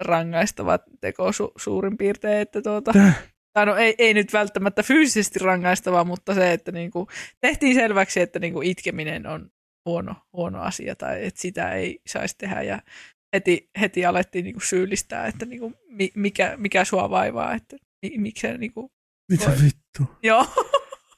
[0.00, 2.92] rangaistava teko su- suurin piirtein, että tuota,
[3.52, 7.08] tai no ei, ei nyt välttämättä fyysisesti rangaistava, mutta se, että niinku
[7.40, 9.50] tehtiin selväksi, että niinku itkeminen on
[9.86, 12.82] huono, huono asia tai että sitä ei saisi tehdä ja
[13.34, 18.46] heti, heti alettiin niinku syyllistää, että niinku, mi, mikä, mikä sua vaivaa, että mi, miksi
[18.58, 18.92] niinku,
[19.32, 19.56] Mitä Voi.
[19.62, 20.16] vittu?
[20.22, 20.46] joo,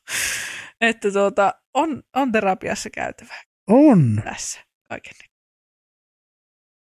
[0.80, 3.34] että tuota, on, on terapiassa käytävä
[3.70, 4.20] On.
[4.24, 5.12] tässä kaiken.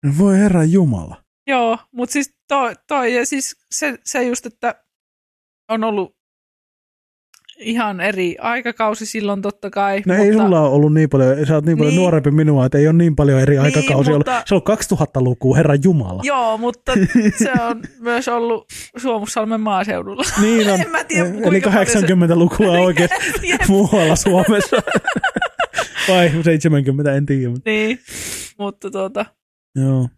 [0.05, 1.23] No Voi herra Jumala.
[1.47, 4.75] Joo, mutta siis toi, toi ja siis se, se just, että
[5.69, 6.15] on ollut
[7.59, 9.97] ihan eri aikakausi silloin totta kai.
[10.05, 11.99] No mutta, ei sulla ole ollut niin paljon, sä oot niin paljon Niin.
[12.01, 14.47] nuorempi minua, että ei ole niin paljon eri Niin, aikakausia mutta- ollut.
[14.47, 16.21] Se on 2000-lukua, herra Jumala.
[16.25, 16.93] Joo, mutta
[17.43, 18.65] se on myös ollut
[18.97, 20.23] Suomussalmen maaseudulla.
[20.41, 20.81] Niin on.
[20.85, 24.77] En mä tiedä, Eli kuinka paljon se- 80-lukua oikeasti Jep, muualla Suomessa.
[26.07, 27.53] Vai 70, en tiedä.
[27.65, 27.99] niin,
[28.57, 29.25] mutta tuota,
[29.75, 30.09] Joo.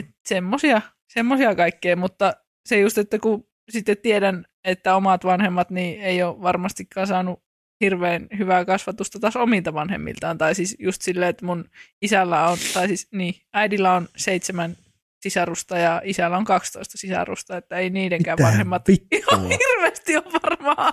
[0.00, 2.32] Et semmosia, semmosia kaikkea, mutta
[2.66, 7.42] se just, että kun sitten tiedän, että omat vanhemmat niin ei ole varmastikaan saanut
[7.80, 10.38] hirveän hyvää kasvatusta taas omilta vanhemmiltaan.
[10.38, 11.64] Tai siis just silleen, että mun
[12.02, 14.76] isällä on, tai siis niin, äidillä on seitsemän
[15.20, 19.18] sisarusta ja isällä on 12 sisarusta, että ei niidenkään Mitä vanhemmat vittua?
[19.18, 20.92] ihan hirveästi ole varmaan.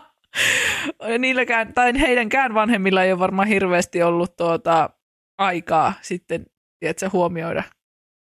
[1.19, 4.89] Niilläkään, tai heidänkään vanhemmilla ei ole varmaan hirveästi ollut tuota
[5.37, 6.45] aikaa sitten,
[6.79, 7.63] tiedätkö, huomioida.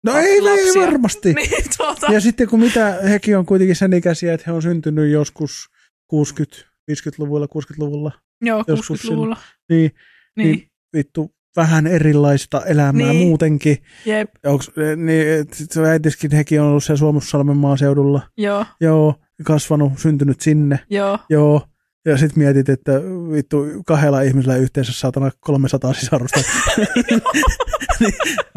[0.04, 0.82] No ei, ei lapsia.
[0.82, 1.34] varmasti.
[1.34, 5.12] Niin, tuota, Ja sitten kun mitä, hekin on kuitenkin sen ikäisiä, että he on syntynyt
[5.12, 5.70] joskus
[6.08, 6.58] 60,
[6.92, 9.38] 50-luvulla, 60-luvulla, joo, joskus 60-luvulla.
[9.70, 9.92] niin
[10.38, 13.28] Niin, niin- vittu vähän erilaista elämää Niin.
[13.28, 13.78] muutenkin.
[14.06, 18.22] jep, Onks, eh, niin, se äitiskin, hekin on ollut siellä Suomussalmen maaseudulla.
[18.38, 20.80] joo, Joo, kasvanut, syntynyt sinne.
[20.90, 21.68] joo, Joo.
[22.06, 22.92] Ja sitten mietit, että
[23.32, 26.40] vittu kahdella ihmisellä yhteensä saatana 300 sisarusta.
[27.10, 27.22] niin,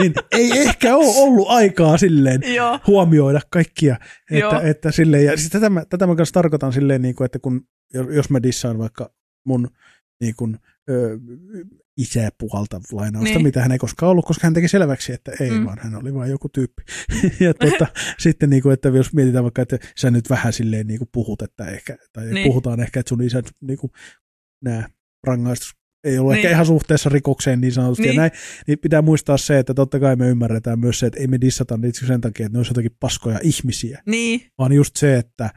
[0.01, 3.97] niin, ei ehkä ole ollut aikaa silleen joo, huomioida kaikkia.
[4.31, 4.53] Joo.
[4.53, 7.39] Että, että silleen, ja siis tätä, mä, tätä mä kanssa tarkoitan silleen, niin kuin, että
[7.39, 7.61] kun,
[8.11, 9.11] jos mä dissaan vaikka
[9.45, 9.69] mun
[10.21, 10.59] niin kuin,
[10.91, 11.19] ö,
[11.97, 13.43] isä puhalta lainausta, Niin.
[13.43, 15.65] mitä hän ei koskaan ollut, koska hän teki selväksi, että ei, Mm.
[15.65, 16.83] vaan hän oli vain joku tyyppi.
[17.45, 17.87] ja tuota,
[18.19, 21.43] sitten, niin kuin, että jos mietitään vaikka, että sä nyt vähän silleen niin kuin puhut,
[21.43, 22.47] että ehkä, tai Niin.
[22.49, 23.93] puhutaan ehkä, että sun isän niin kuin,
[24.65, 24.89] nämä
[25.27, 25.75] rangaistus
[26.05, 26.39] ei ollut niin.
[26.45, 28.15] Ehkä ihan suhteessa rikokseen niin sanotusti, Niin.
[28.15, 28.31] ja näin,
[28.67, 31.77] niin pitää muistaa se, että totta kai me ymmärretään myös se, että ei me dissata
[31.77, 35.51] niitä sen takia, että ne olisi jotakin paskoja ihmisiä, niin, vaan just se, että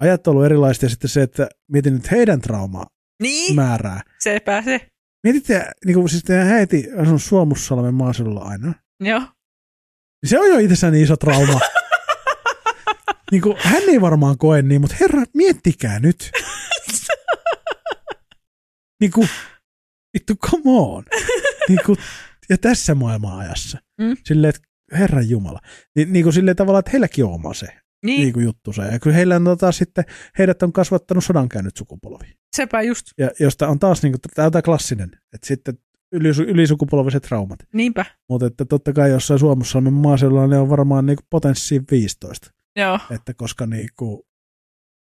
[0.00, 2.86] ajat on ollut erilaiset ja sitten se, että mietin nyt heidän traumaa
[3.22, 4.00] Niin, määrää.
[4.18, 4.80] se pääsee.
[5.22, 8.74] Mietitte, niin kuin siis teidän äiti asunut Suomussalmen maaseudulla aina.
[9.00, 9.22] Joo.
[10.26, 11.60] Se on jo itsessään niin iso trauma.
[13.32, 16.30] niin kuin, hän ei varmaan koe niin, mutta herra, miettikää nyt.
[19.00, 19.28] niin kuin,
[20.14, 21.04] vittu, come on.
[21.68, 21.98] niin kuin,
[22.48, 23.78] ja tässä maailman ajassa.
[24.00, 24.16] Mm.
[24.24, 24.68] Silleen, että
[24.98, 25.60] herran jumala.
[25.96, 27.66] Niin, niin kuin silleen tavallaan, että heilläkin on oma se
[28.06, 28.82] Niin, niin kuin juttu se.
[28.82, 30.04] Ja kyllä heillä on tota, sitten,
[30.38, 32.41] heidät on kasvattanut sodankäynnyt sukupolvi.
[32.56, 33.06] Sepä just.
[33.18, 35.78] Ja josta on taas niin kuin, tämä on klassinen, että sitten
[36.14, 37.58] ylis- ylisukupolviset traumat.
[37.72, 38.04] Niinpä.
[38.28, 42.50] Mutta että totta kai jossain Suomussalmen maaseudulla ne on varmaan niin potenssiin 15.
[42.76, 42.98] Joo.
[43.10, 44.22] Että koska, niin kuin,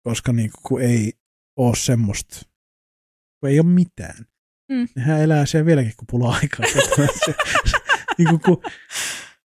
[0.03, 1.13] koska niin kuin, kun ei
[1.57, 2.41] ole semmoista,
[3.41, 4.27] kun ei ole mitään.
[4.73, 4.89] Mm.
[4.95, 6.67] Niin hän elää siellä vieläkin, kun pulaa aikaa.
[7.25, 7.35] se,
[8.19, 8.63] niin kuin, kun,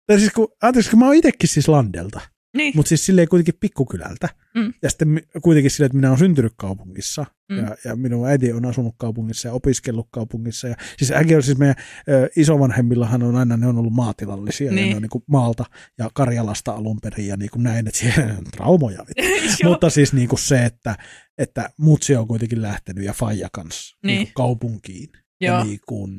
[0.08, 2.22] tai siis kun, anteeksi, kun mä oon itsekin siis Landelta,
[2.58, 2.74] Niin.
[2.76, 4.30] mutta siis silleen kuitenkin pikkukylältä.
[4.56, 4.74] Mm.
[4.82, 7.58] Ja sitten kuitenkin silleen, että minä olen syntynyt kaupungissa Mm.
[7.58, 10.68] ja, ja minun äiti on asunut kaupungissa ja opiskellut kaupungissa.
[10.68, 11.76] Ja, siis äiti on siis meidän
[12.10, 14.84] ö, isovanhemmillahan on aina, ne on ollut maatilallisia Niin.
[14.86, 15.66] ja ne on niin kuin maalta
[15.98, 19.06] ja Karjalasta alun perin ja niin kuin näin, että siellä on traumoja.
[19.64, 20.96] Mutta siis niin kuin se, että,
[21.38, 24.08] että mutsi on kuitenkin lähtenyt ja faija kanssa niin.
[24.08, 24.18] Niin.
[24.18, 25.10] Niin kuin kaupunkiin.
[25.42, 25.58] Joo.
[25.58, 26.18] Ja niin kuin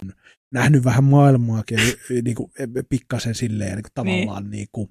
[0.52, 1.78] nähnyt vähän maailmaakin
[2.10, 2.50] ja niin kuin
[2.88, 4.50] pikkasen silleen niin kuin tavallaan niin.
[4.50, 4.88] Niin kuin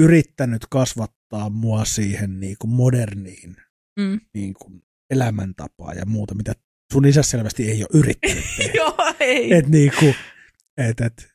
[0.00, 3.56] yrittänyt kasvattaa mua siihen niin kuin moderniin
[4.00, 4.20] Mm.
[4.34, 6.52] niin kuin elämäntapaan ja muuta, mitä
[6.92, 8.72] sun isä selvästi ei ole yrittänyt tehdä.
[8.74, 9.54] Joo, ei.
[9.54, 10.14] et niin kuin,
[10.76, 11.28] et, et,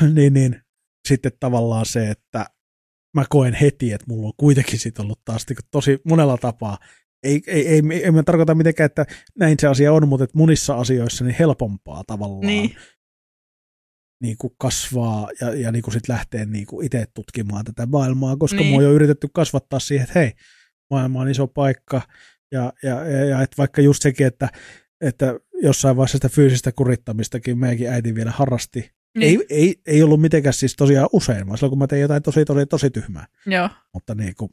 [0.14, 0.60] niin, niin,
[1.08, 2.46] sitten tavallaan se, että
[3.16, 6.78] mä koen heti, että mulla on kuitenkin sit ollut taas niin tosi monella tapaa,
[7.22, 9.06] ei, ei, ei, ei, ei mä tarkoita mitenkään, että
[9.38, 12.76] näin se asia on, mutta että monissa asioissa niin helpompaa tavallaan Niin.
[14.22, 18.36] Niin kuin kasvaa ja, ja niin kuin sit lähtee niin kuin itse tutkimaan tätä maailmaa,
[18.36, 18.68] koska Niin.
[18.70, 20.32] mua on jo yritetty kasvattaa siihen, että hei,
[20.90, 22.02] maailma on iso paikka
[22.52, 24.48] ja, ja, ja, ja että vaikka just sekin, että,
[25.00, 28.90] että jossain vaiheessa sitä fyysistä kurittamistakin meidänkin äiti vielä harrasti.
[29.18, 29.40] Niin.
[29.40, 32.44] Ei, ei, ei ollut mitenkään siis tosiaan usein, vaan silloin kun mä tein jotain tosi,
[32.44, 33.26] tosi, tosi tyhmää.
[33.46, 33.68] Joo.
[33.94, 34.50] Mutta niin kuin,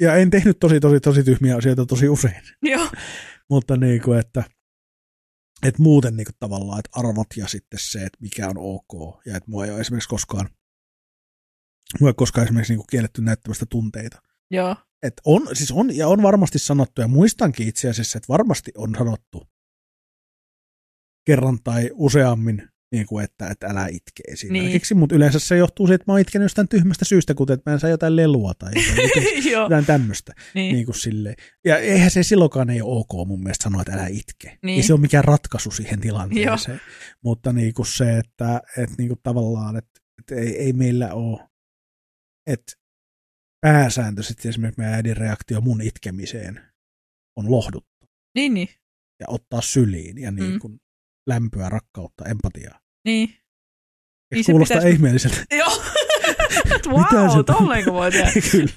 [0.00, 2.42] ja en tehnyt tosi, tosi, tosi tyhmiä asioita tosi usein.
[2.62, 2.88] Joo.
[3.50, 4.44] Mutta niin kuin, että,
[5.62, 9.20] että muuten niin kuin tavallaan, että arvot ja sitten se, että mikä on ok.
[9.26, 10.48] Ja että mua ei ole esimerkiksi koskaan,
[12.00, 14.22] mua ei koskaan esimerkiksi niin kuin kielletty näyttämästä tunteita.
[14.50, 14.76] Joo.
[15.02, 18.94] Et on, siis on, ja on varmasti sanottu, ja muistankin itse asiassa, että varmasti on
[18.98, 19.46] sanottu
[21.26, 24.98] kerran tai useammin, niin kuin, että, että älä itke esimerkiksi, niin.
[24.98, 27.74] mutta yleensä se johtuu siitä, että mä oon itkenyt jostain tyhmästä syystä, kuten että mä
[27.74, 29.62] en saa jotain lelua tai jotain, Joo.
[29.62, 30.32] jotain tämmöistä.
[30.54, 30.74] Niin.
[30.74, 31.34] Niin kuin silleen.
[31.64, 34.58] Ja eihän se silloinkaan ei ole ok mun mielestä sanoa, että älä itke.
[34.62, 34.76] Niin.
[34.76, 36.80] Ei se ole mikään ratkaisu siihen tilanteeseen.
[37.24, 41.48] Mutta niin kuin se, että, että niin kuin tavallaan, että, että ei, ei meillä ole,
[42.46, 42.72] että
[43.60, 46.60] pääsääntöisesti esimerkiksi meidän äidin reaktio mun itkemiseen
[47.36, 48.68] on lohduttaa Niin, niin.
[49.20, 50.78] ja ottaa syliin ja niin Mm.
[51.30, 52.80] Lämpöä, rakkautta, empatiaa.
[53.04, 53.28] Niin.
[53.28, 53.40] Eikö
[54.34, 55.36] Niin se kuulostaa pitäisi- ihmeelliseltä?
[55.58, 55.82] Joo.
[56.64, 58.30] Mitä wow, se- tolleenko voi tehdä?
[58.52, 58.72] Kyllä.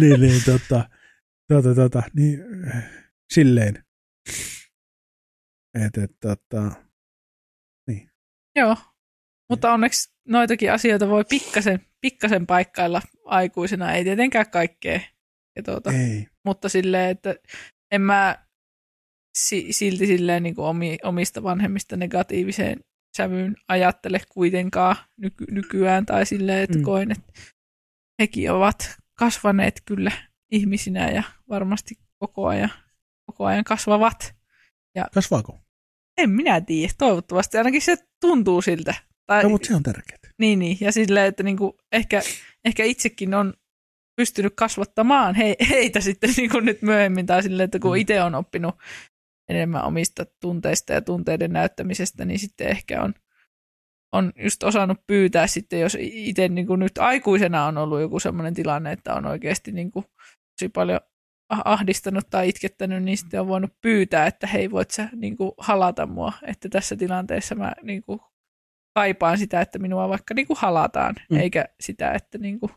[0.00, 0.88] niin, niin, tota,
[1.48, 2.38] tota, tota, niin,
[3.32, 3.84] silleen.
[5.74, 6.72] Et, et, tota,
[8.56, 8.76] Joo.
[9.50, 13.92] Mutta onneksi noitakin asioita voi pikkasen, pikkasen paikkailla aikuisena.
[13.92, 15.00] Ei tietenkään kaikkea.
[15.56, 16.26] Ja tuota, ei.
[16.44, 17.34] mutta silleen, että
[17.92, 18.46] en mä
[19.38, 22.80] si- silti silleen niin kuin omi, omista vanhemmista negatiiviseen
[23.16, 26.84] sävyyn ajattele kuitenkaan nyky- nykyään tai silleen, että mm.
[26.84, 27.32] Koen, että
[28.20, 30.12] hekin ovat kasvaneet kyllä
[30.52, 32.70] ihmisinä ja varmasti koko ajan,
[33.26, 34.34] koko ajan kasvavat.
[35.14, 35.58] Kasvaako?
[36.18, 38.94] En minä tiedä, toivottavasti ainakin se tuntuu siltä.
[39.26, 40.18] Tai, No, mutta se on tärkeää.
[40.38, 42.22] niin, niin, ja silleen, että niinku ehkä,
[42.64, 43.54] ehkä itsekin on
[44.16, 47.96] pystynyt kasvattamaan he, heitä sitten niinku nyt myöhemmin, tai silleen, että kun Mm.
[48.00, 48.74] itse on oppinut
[49.50, 53.14] enemmän omista tunteista ja tunteiden näyttämisestä, niin sitten ehkä on,
[54.12, 58.92] on just osannut pyytää sitten, jos itse niinku nyt aikuisena on ollut joku sellainen tilanne,
[58.92, 60.04] että on oikeasti niinku
[60.60, 61.00] tosi paljon
[61.54, 66.06] ah- ahdistanut tai itkettänyt, niin sitten on voinut pyytää, että hei, voit sä niinku halata
[66.06, 68.20] mua, että tässä tilanteessa mä niinku
[68.94, 71.36] kaipaan sitä, että minua vaikka niinku halataan, mm.
[71.36, 72.70] Eikä sitä, että niinku,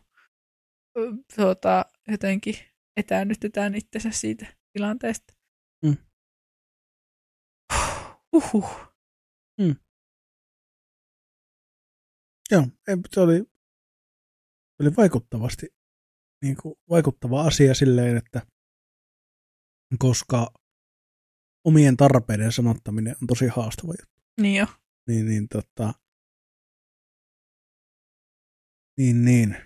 [0.98, 2.54] ö, tuota, jotenkin
[2.96, 5.33] etäännytetään itsensä siitä tilanteesta.
[8.34, 8.94] Uhuh.
[12.50, 15.66] Joo, ei, se oli, se oli vaikuttavasti
[16.42, 18.46] niin kuin, vaikuttava asia silleen, että
[19.98, 20.52] koska
[21.64, 24.22] omien tarpeiden sanottaminen on tosi haastava juttu.
[24.40, 24.66] Niin jo.
[25.08, 25.94] Niin, niin, tota,
[28.98, 29.56] niin, niin.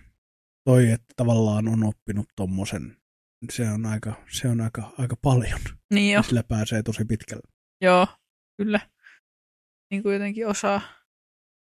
[0.64, 2.96] toi, että tavallaan on oppinut tommosen,
[3.50, 5.60] se on aika, se on aika, aika paljon.
[5.94, 6.22] Niin jo.
[6.22, 7.48] Sillä pääsee tosi pitkälle.
[7.80, 8.06] Joo,
[8.58, 8.80] kyllä.
[9.90, 10.80] Niin kuin jotenkin osaa,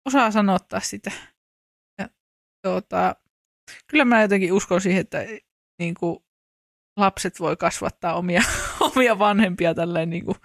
[0.07, 1.11] osaa sanottaa sitä.
[2.01, 2.09] Ja,
[2.63, 3.15] tuota,
[3.87, 5.25] kyllä mä jotenkin uskon siihen, että
[5.79, 6.19] niin kuin,
[6.97, 8.41] lapset voi kasvattaa omia,
[8.95, 10.37] omia vanhempia tälleen niin kuin,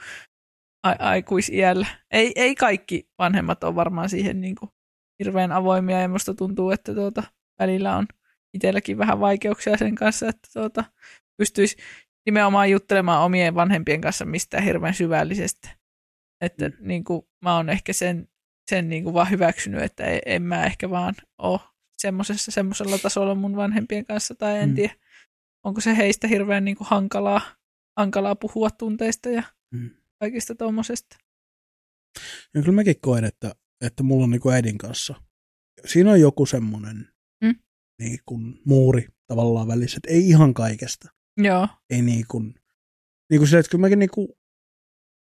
[0.98, 1.86] aikuisiällä.
[2.10, 4.70] Ei, ei kaikki vanhemmat ole varmaan siihen niin kuin,
[5.18, 7.22] hirveän avoimia ja musta tuntuu, että tuota,
[7.60, 8.06] välillä on
[8.54, 10.84] itselläkin vähän vaikeuksia sen kanssa, että tuota,
[11.36, 11.76] pystyisi
[12.26, 15.83] nimenomaan juttelemaan omien vanhempien kanssa mistään hirveän syvällisesti.
[16.44, 16.74] Että mm.
[16.80, 18.28] niin kuin, mä oon ehkä sen,
[18.70, 21.60] sen niin kuin vaan hyväksynyt, että en, en mä ehkä vaan ole
[21.98, 24.74] semmoisessa, semmoisella tasolla mun vanhempien kanssa, tai en mm.
[24.74, 24.94] tiedä,
[25.64, 27.40] onko se heistä hirveän niin kuin hankalaa,
[27.96, 29.90] hankalaa puhua tunteista ja mm.
[30.20, 31.16] kaikista tuommoisesta.
[32.54, 35.14] Ja kyllä mäkin koen, että, että mulla on niin kuin äidin kanssa,
[35.84, 37.08] siinä on joku semmoinen
[37.44, 37.54] mm.
[37.98, 41.08] niin kuin muuri tavallaan välissä, että ei ihan kaikesta.
[41.36, 41.68] Joo.
[41.90, 42.54] Ei niin kuin,
[43.30, 44.28] niin kuin se, että kyllä mäkin niin kuin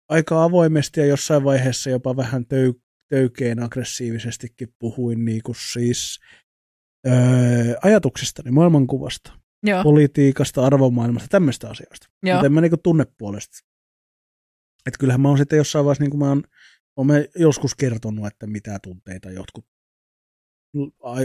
[0.09, 2.73] aika avoimesti ja jossain vaiheessa jopa vähän töy,
[3.09, 6.19] töykeen aggressiivisestikin puhuin niin kuin siis
[7.07, 7.13] öö,
[7.83, 9.83] ajatuksistani, maailmankuvasta, Joo.
[9.83, 12.07] politiikasta, arvomaailmasta, tämmöistä asioista.
[12.23, 12.35] Joo.
[12.35, 13.57] Mutta en mä niin kuin tunne puolesta.
[14.85, 16.43] Että kyllähän mä oon sitten jossain vaiheessa, niin kuin mä oon,
[16.95, 19.65] oon joskus kertonut, että mitä tunteita jotkut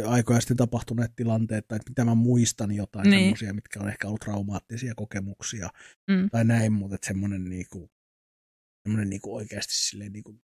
[0.07, 3.21] aikoja sitten tapahtuneet tilanteet, tai että mitä mä muistan jotain niin.
[3.21, 5.69] semmoisia, mitkä on ehkä ollut traumaattisia kokemuksia,
[6.11, 6.31] mm.
[6.31, 7.91] tai näin, mutta että semmoinen niinku,
[8.85, 10.41] semmoinen niinku oikeasti silleen niinku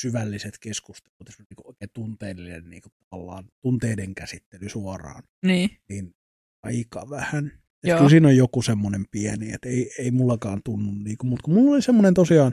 [0.00, 6.14] syvälliset keskustelut, semmoinen niinku oikein tunteellinen niinku tavallaan tunteiden käsittely suoraan, niin, niin
[6.62, 7.52] aika vähän.
[7.82, 11.72] Kyllä siinä on joku semmoinen pieni, että ei, ei mullakaan tunnu, niinku, mutta kun mulla
[11.72, 12.52] oli semmoinen tosiaan,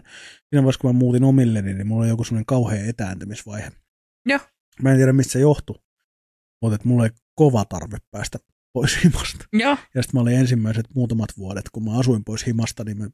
[0.49, 3.71] siinä vaiheessa kun mä muutin omilleni, niin mulla oli joku semmoinen kauhea etääntymisvaihe.
[4.25, 4.39] Joo.
[4.81, 5.79] Mä en tiedä, mistä se johtui,
[6.61, 8.39] mutta että mulla oli kova tarve päästä
[8.73, 9.45] pois himasta.
[9.53, 9.77] Joo.
[9.95, 13.09] Ja sitten mä olin ensimmäiset muutamat vuodet, kun mä asuin pois himasta, niin me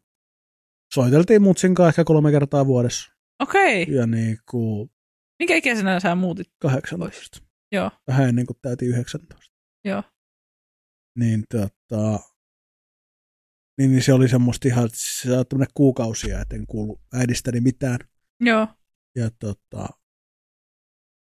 [0.94, 3.12] soiteltiin mutsinkaan ehkä kolme kertaa vuodessa.
[3.40, 3.84] Okei.
[3.84, 3.96] Okay.
[3.96, 4.92] Ja niin kuin...
[5.40, 6.48] Mikä ikäisenä sä muutit?
[6.60, 7.40] 18.
[7.40, 7.50] Pois.
[7.72, 7.92] Joo.
[8.08, 9.56] Vähän ennen kuin täytin 19.
[9.86, 10.04] Joo.
[11.16, 12.20] Niin tota...
[13.78, 18.00] Niin, niin se oli semmoista ihan, se on tämmöinen kuukausia, että en kuulu äidistäni mitään.
[18.40, 18.68] Joo.
[19.16, 19.90] Ja tota,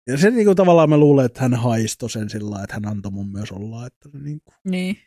[0.07, 3.11] ja se niin kuin, tavallaan mä luulen, että hän haistoi sen sillä että hän antoi
[3.11, 3.87] mun myös olla.
[3.87, 4.41] Että, niin.
[4.41, 4.97] Kuin, niin.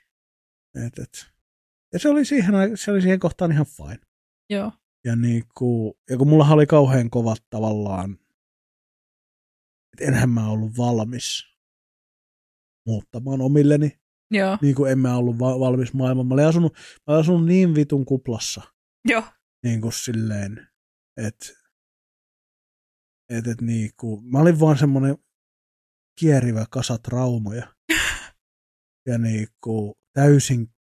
[0.86, 1.26] Et, et.
[1.92, 4.07] Ja se oli, siihen, se oli siihen kohtaan ihan fine.
[4.50, 4.72] Joo.
[5.04, 8.12] Ja, niin kuin, ja kun mulla oli kauhean kovat tavallaan,
[9.92, 11.56] että enhän mä ollut valmis
[12.86, 14.00] muuttamaan omilleni.
[14.30, 14.58] Joo.
[14.62, 16.26] Niin kuin en mä ollut va- valmis maailmaan.
[16.26, 18.62] Mä olin asunut, mä olin asunut niin vitun kuplassa.
[19.04, 19.22] Joo.
[19.64, 20.68] Niin kuin silleen,
[21.16, 21.46] että
[23.28, 25.18] et, et niinku, mä olin vaan semmoinen
[26.20, 27.74] kierivä kasa traumoja.
[29.08, 30.74] ja niinku, täysin,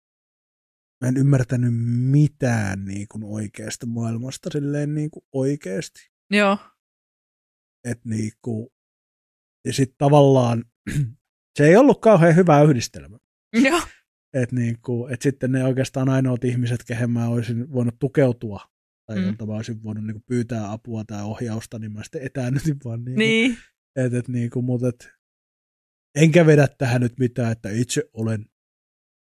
[1.05, 1.73] mä en ymmärtänyt
[2.11, 6.11] mitään niinku oikeasta maailmasta silleen niinku oikeasti.
[6.31, 6.57] Joo.
[7.83, 8.73] Et niinku,
[9.65, 10.63] ja sitten tavallaan
[11.57, 13.17] se ei ollut kauhean hyvä yhdistelmä.
[13.53, 13.81] Joo.
[14.33, 18.59] Et niinku, et sitten ne oikeastaan ainoat ihmiset, kehen mä olisin voinut tukeutua
[19.05, 19.25] tai mm.
[19.25, 23.05] jolta mä olisin voinut niin kuin, pyytää apua tai ohjausta, niin mä sitten etäännytin vaan.
[23.05, 23.57] Niin, niin.
[23.95, 25.09] Et, et, niin kuin, mutta et,
[26.15, 28.45] enkä vedä tähän nyt mitään, että itse olen,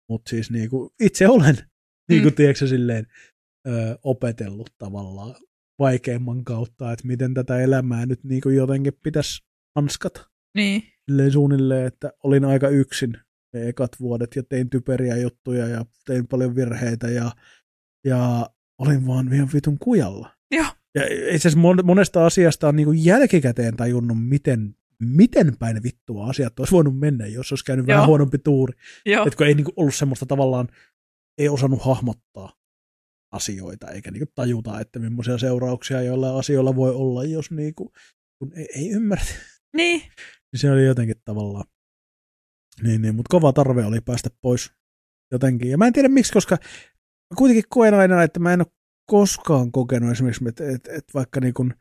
[0.09, 1.74] mutta siis niin kuin, itse olen,
[2.09, 2.37] niin kuin, mm.
[2.37, 3.07] tiedätkö, silleen,
[3.69, 5.35] ö, opetellut tavallaan
[5.79, 9.43] vaikeimman kautta, että miten tätä elämää nyt niin kuin jotenkin pitäisi
[9.77, 10.31] hanskata.
[10.57, 10.83] Niin.
[11.11, 13.17] Silleen suunnilleen, että olin aika yksin
[13.55, 17.33] ne ekat vuodet ja tein typeriä juttuja ja tein paljon virheitä ja,
[18.05, 20.31] ja olin vaan vielä vitun kujalla.
[20.51, 20.67] Joo.
[20.95, 26.59] Ja itse asiassa monesta asiasta on niin kuin jälkikäteen tajunnut, miten, miten päin vittua asiat
[26.59, 27.95] olisi voinut mennä, jos olisi käynyt Joo.
[27.95, 28.79] vähän huonompi tuuri.
[29.07, 29.27] Joo.
[29.27, 30.69] Että kun ei niin kuin ollut semmoista tavallaan,
[31.39, 32.53] ei osannut hahmottaa
[33.33, 37.91] asioita, eikä niin tajuta, että millaisia seurauksia joilla asioilla voi olla, jos niin kuin,
[38.39, 39.25] kun ei, ei ymmärrä.
[39.77, 40.01] Niin.
[40.01, 41.65] niin se oli jotenkin tavallaan,
[42.83, 44.73] niin, niin, mutta kova tarve oli päästä pois
[45.33, 45.71] jotenkin.
[45.71, 46.57] Ja mä en tiedä miksi, koska
[47.31, 48.73] mä kuitenkin koen aina, että mä en ole
[49.07, 51.75] koskaan kokenut esimerkiksi, että, että, että vaikka niin kuin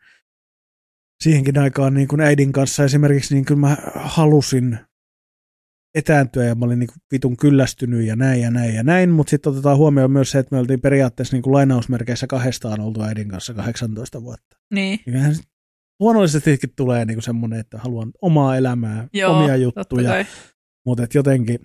[1.23, 4.79] siihenkin aikaan niin kuin äidin kanssa esimerkiksi niin kuin mä halusin
[5.95, 9.29] etääntyä ja mä olin niin kuin vitun kyllästynyt ja näin ja näin ja näin, mutta
[9.29, 13.29] sitten otetaan huomioon myös se, että me oltiin periaatteessa niin kuin lainausmerkeissä kahdestaan oltu äidin
[13.29, 14.57] kanssa 18 vuotta.
[14.73, 14.99] Niin.
[15.05, 15.21] Ja
[15.99, 20.25] luonnollisestikin tulee niin kuin semmoinen, että haluan omaa elämää, Joo, omia juttuja,
[20.85, 21.59] mutta jotenkin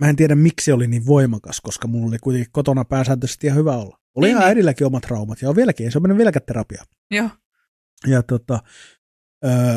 [0.00, 3.76] mä en tiedä miksi oli niin voimakas, koska mulla oli kuitenkin kotona pääsääntöisesti ihan hyvä
[3.76, 3.98] olla.
[4.14, 4.48] Oli ihan niin.
[4.48, 6.84] äidilläkin omat traumat ja on vieläkin, ei se on mennyt vieläkään terapia.
[7.10, 7.28] Joo.
[8.06, 8.62] Ja tota,
[9.44, 9.76] öö,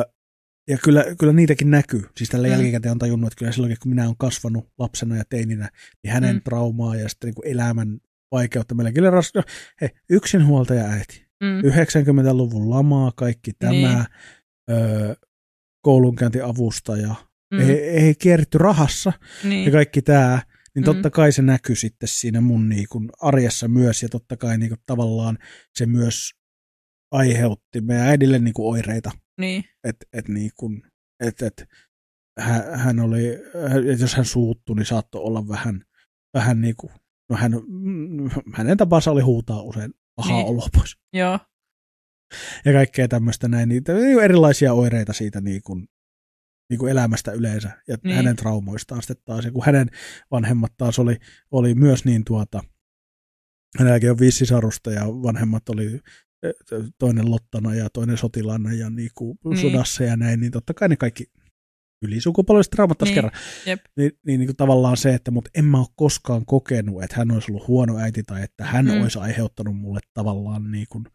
[0.67, 2.03] ja kyllä, kyllä niitäkin näkyy.
[2.17, 2.51] Siis tällä Mm.
[2.53, 5.69] jälkikäteen on tajunnut, että kyllä silloin, kun minä olen kasvanut lapsena ja teininä,
[6.03, 6.41] niin hänen Mm.
[6.41, 7.99] traumaa ja sitten niin elämän
[8.31, 9.31] vaikeutta meillä kyllä ras...
[9.81, 11.27] hei, yksinhuoltaja äiti.
[11.43, 11.61] Mm.
[11.69, 14.05] 90-luvun lamaa, kaikki tämä, Niin.
[14.71, 15.15] öö,
[15.81, 17.15] koulunkäyntiavustaja,
[17.53, 17.59] Mm.
[17.59, 19.13] ei, ei kierretty rahassa
[19.43, 19.71] ja Niin.
[19.71, 20.41] kaikki tämä,
[20.75, 20.85] niin Mm.
[20.85, 24.69] totta kai se näkyy sitten siinä mun niin kuin arjessa myös, ja totta kai niin
[24.69, 25.37] kuin tavallaan
[25.73, 26.31] se myös
[27.11, 29.63] aiheutti meidän äidille niin kuin oireita, Niin.
[29.83, 30.83] että et niin kuin,
[31.19, 31.65] et, et,
[32.39, 33.27] hän, hän oli,
[33.91, 35.85] että jos hän suuttui, niin saattoi olla vähän,
[36.33, 36.91] vähän niin kuin,
[37.29, 40.47] no hän, mm, hänen tapansa oli huutaa usein pahaa Niin.
[40.47, 41.39] oloa pois Joo.
[42.65, 43.93] ja kaikkea tämmöistä näin, niitä
[44.23, 45.87] erilaisia oireita siitä niin kuin,
[46.69, 48.15] niin kuin elämästä yleensä ja Niin.
[48.15, 49.45] hänen traumoistaan sitten taas.
[49.45, 49.87] Ja kun hänen
[50.31, 51.17] vanhemmat taas oli,
[51.51, 52.63] oli myös niin tuota,
[53.79, 55.99] hänelläkin on viisi sisarusta ja vanhemmat oli
[56.99, 59.57] toinen lottana ja toinen sotilaana ja niin kuin Niin.
[59.57, 61.25] sodassa ja näin, niin totta kai ne kaikki
[62.01, 63.15] ylisukupolviset traumat taas Niin.
[63.15, 63.31] kerran.
[63.65, 63.79] Jep.
[63.97, 67.31] Niin, niin, niin kuin tavallaan se, että mutta en mä ole koskaan kokenut, että hän
[67.31, 69.01] olisi ollut huono äiti tai että hän Mm.
[69.01, 71.05] olisi aiheuttanut mulle tavallaan niin kuin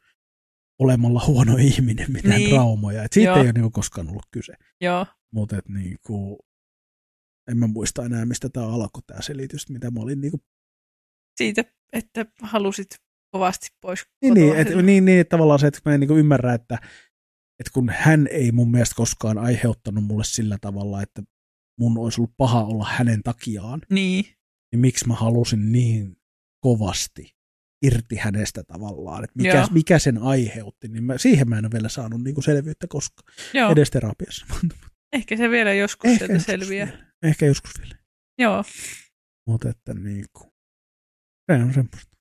[0.79, 2.39] olemalla huono ihminen mitään Niin.
[2.39, 2.51] niin.
[2.51, 3.03] traumoja.
[3.05, 3.37] Et siitä Joo.
[3.37, 4.53] ei ole niin kuin koskaan ollut kyse.
[4.81, 5.07] Joo.
[5.33, 6.39] Mutta niin kuin,
[7.51, 10.43] en mä muista enää, mistä tämä alkoi tämä selitys, mitä mä olin niin kuin,
[11.37, 12.89] Siitä, että halusit
[13.33, 16.55] kovasti pois niin, niin, et, niin, niin, että tavallaan se, että mä en niin ymmärrä,
[16.55, 16.75] että,
[17.61, 21.23] että kun hän ei mun mielestä koskaan aiheuttanut mulle sillä tavalla, että
[21.81, 24.25] mun olisi ollut paha olla hänen takiaan, Niin.
[24.73, 26.17] niin miksi mä halusin niin
[26.61, 27.35] kovasti
[27.87, 29.67] irti hänestä tavallaan, että mikä, Joo.
[29.71, 33.35] mikä sen aiheutti, niin mä, siihen mä en ole vielä saanut niin kuin selvyyttä koskaan,
[33.55, 33.73] Joo.
[33.73, 34.47] edes terapiassa.
[35.13, 36.87] Ehkä se vielä joskus Ehkä sieltä joskus selviää.
[36.87, 37.07] vielä.
[37.23, 37.95] Ehkä joskus vielä.
[38.39, 38.65] Joo.
[39.47, 40.51] Mutta että niin kuin,
[41.53, 42.12] se on semmoista.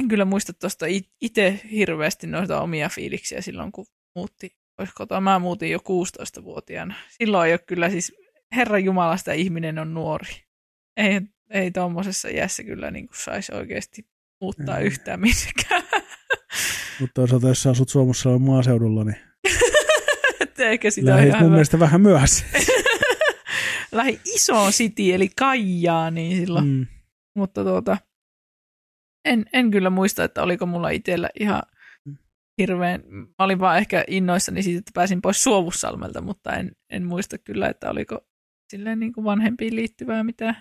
[0.00, 0.86] En kyllä muista tuosta
[1.20, 3.86] itse hirveästi noita omia fiiliksiä silloin, kun
[4.16, 5.20] muutti pois kotoa.
[5.20, 6.94] Mä muutin jo 16-vuotiaana.
[7.08, 8.12] Silloin ei ole kyllä siis,
[8.56, 10.30] Herran Jumalasta ihminen on nuori.
[10.96, 11.20] Ei,
[11.50, 14.06] ei tuommoisessa iässä kyllä niin saisi oikeasti
[14.40, 14.86] muuttaa Ei.
[14.86, 15.82] yhtään minnekään.
[17.00, 19.16] Mutta toisaalta, jos asut Suomessa maaseudulla, niin
[20.70, 21.50] Ehkä sitä ihan mun hyvä.
[21.50, 22.44] mielestä vähän myöhässä.
[23.92, 26.64] Lähi isoon city, eli Kaijaaniin silloin.
[26.64, 26.70] Mm.
[26.72, 26.86] Mm.
[27.36, 27.96] Mutta tuota,
[29.30, 31.62] en, en kyllä muista, että oliko mulla itsellä ihan
[32.06, 32.16] Mm.
[32.60, 37.38] hirveän, mä olin vaan ehkä innoissani siitä, että pääsin pois Suovussalmelta, mutta en, en muista
[37.38, 38.20] kyllä, että oliko
[38.72, 40.56] silleen niin kuin vanhempiin liittyvää mitään,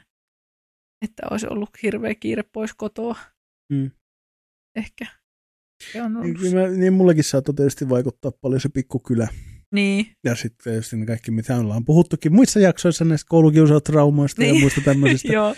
[1.05, 3.15] että olisi ollut hirveä kiire pois kotoa.
[3.73, 3.91] Mm.
[4.75, 5.05] Ehkä.
[5.93, 6.37] Se on Niin, ollut.
[6.39, 9.27] kyllä mä, niin mullekin saattoi tietysti vaikuttaa paljon se pikkukylä.
[9.73, 14.51] Niin, Ja sitten tietysti ne kaikki, mitä ollaan puhuttukin muissa jaksoissa näistä koulukiusautraumoista niin.
[14.51, 14.55] Niin.
[14.59, 15.33] ja muista tämmöisistä.
[15.37, 15.55] joo,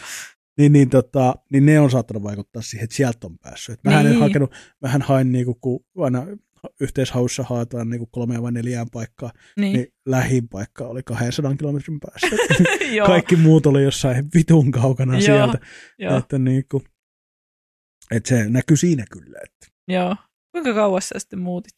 [0.58, 3.74] niin, niin, tota, niin ne on saattanut vaikuttaa siihen, että sieltä on päässyt.
[3.74, 4.16] Et Vähän Niin.
[4.16, 6.26] en hakenut, vähän hain niinku, kun aina
[6.82, 12.38] yhteishaussa haetaan niinku kolmea vai neljään paikkaa, niin, niin lähin paikka oli 200 kilometrin päässä.
[13.06, 15.60] Kaikki muut oli jossain vitun kaukana Joo, sieltä.
[16.00, 16.84] joo, Että, niinku,
[18.12, 20.16] että se näkyy siinä kyllä, että joo.
[20.52, 21.74] Kuinka kauas sä sitten muutit?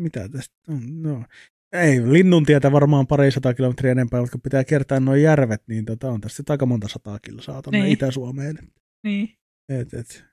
[0.00, 1.02] mitä tästä on.
[1.02, 1.24] No.
[1.72, 6.10] Ei, Linnuntietä varmaan pari sata kilometriä enempää, mutta kun pitää kertaa noin järvet, niin tota,
[6.10, 7.92] on sitten aika monta sataa kilsaa tuonne Niin.
[7.92, 8.58] Itä-Suomeen.
[9.04, 9.28] Niin,
[9.68, 10.24] Et, et.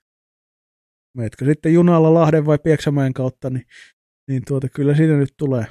[1.17, 3.65] Meetkö sitten junalla Lahden vai Pieksämäen kautta, niin,
[4.27, 5.65] niin tuota, kyllä siinä nyt tulee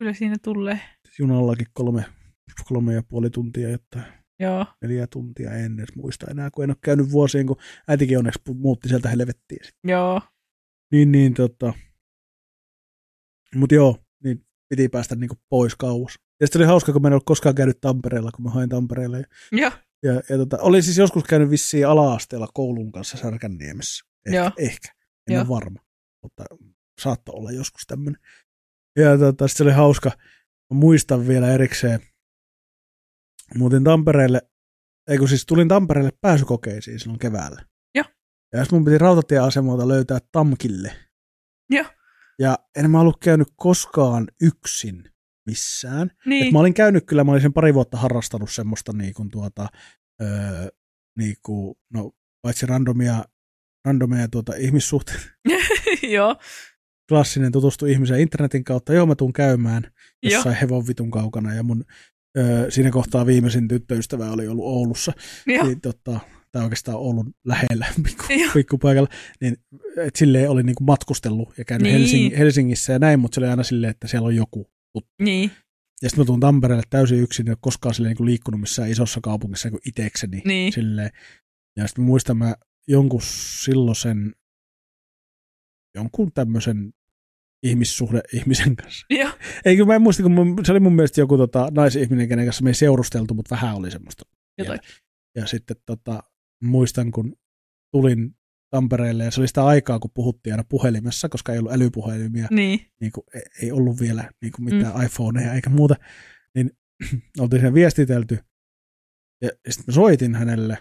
[0.00, 0.80] kyllä siinä tulee.
[1.18, 2.04] junallakin kolme,
[2.64, 4.00] kolme ja puoli tuntia, jotta
[4.40, 7.56] Joo, neljä tuntia en edes muista enää, kun en ole käynyt vuosien, kun
[7.88, 9.60] äitikin onneksi muutti sieltä helvettiin.
[9.84, 10.20] joo,
[10.92, 11.72] Niin, niin tota.
[13.54, 16.18] Mut joo, niin piti päästä niinku pois kauas.
[16.40, 19.16] Ja sitten oli hauska, kun mä en ollut koskaan käynyt Tampereella, kun mä hain Tampereella.
[19.52, 19.72] Ja,
[20.02, 24.04] ja, ja tota, olin siis joskus käynyt vissiin ala-asteella koulun kanssa Särkänniemessä.
[24.26, 24.50] Ehkä, Joo.
[24.58, 24.88] ehkä.
[25.28, 25.40] en Joo.
[25.40, 25.80] ole varma,
[26.22, 26.44] mutta
[27.00, 28.22] saattoi olla joskus tämmöinen.
[28.96, 30.10] Ja tota, sitten oli hauska,
[30.70, 32.00] mä muistan vielä erikseen,
[33.54, 34.42] muutin Tampereelle,
[35.08, 37.64] ei kun siis tulin Tampereelle pääsykokeisiin silloin keväällä.
[37.94, 38.04] Joo.
[38.52, 40.96] Ja sitten mun piti rautatieasemalta löytää Tamkille.
[41.70, 41.86] Joo.
[42.40, 45.10] Ja en mä ollut käynyt koskaan yksin
[45.46, 46.10] missään.
[46.26, 49.30] niin, Et mä olin käynyt kyllä, mä olin sen pari vuotta harrastanut semmoista niin kuin
[49.30, 49.68] tuota,
[50.22, 50.68] öö,
[51.18, 52.12] niin kuin, no
[52.42, 53.24] paitsi randomia,
[53.84, 55.22] randomia tuota ihmissuhteita,
[56.16, 56.36] joo,
[57.08, 59.82] klassinen tutustu ihmiseen internetin kautta, joo mä tuun käymään
[60.22, 61.84] joo, jossain hevon vitun kaukana ja mun
[62.38, 65.12] öö, siinä kohtaa viimeisin tyttöystävä oli ollut Oulussa,
[65.46, 66.20] joo, niin tota,
[66.52, 68.24] tai oikeastaan Oulun lähellä pikku,
[68.54, 69.08] pikkupaikalla,
[69.40, 69.56] niin
[69.96, 71.98] et silleen oli niinku matkustellut ja käynyt Niin.
[71.98, 74.70] Helsing, Helsingissä ja näin, mutta se oli aina silleen, että siellä on joku.
[75.22, 75.50] niin,
[76.02, 79.20] Ja sitten mä tuun Tampereelle täysin yksin, en ole koskaan silleen niinku liikkunut missään isossa
[79.22, 80.42] kaupungissa kuin itekseni.
[80.44, 81.10] niin, Silleen.
[81.76, 82.54] Ja sitten muistan, mä
[82.88, 83.22] jonkun
[83.62, 84.34] silloisen,
[85.94, 86.92] jonkun tämmöisen
[87.62, 89.06] ihmissuhde ihmisen kanssa.
[89.10, 89.30] Joo.
[89.64, 92.64] Eikö mä en muista, kun mun, se oli mun mielestä joku tota, naisihminen, kenen kanssa
[92.64, 94.22] me ei seurusteltu, mutta vähän oli semmoista.
[94.58, 94.80] Jotain.
[95.36, 96.22] Ja sitten tota,
[96.62, 97.36] muistan, kun
[97.92, 98.36] tulin
[98.70, 102.86] Tampereelle, ja se oli sitä aikaa, kun puhuttiin aina puhelimessa, koska ei ollut älypuhelimia, Niin.
[103.00, 105.02] niin kuin, ei- ei ollut vielä niin kuin mitään mm.
[105.06, 105.94] iPhoneja eikä muuta,
[106.54, 106.70] niin
[107.40, 108.38] oltiin siinä viestitelty.
[109.42, 110.78] Ja, ja sitten mä soitin hänelle,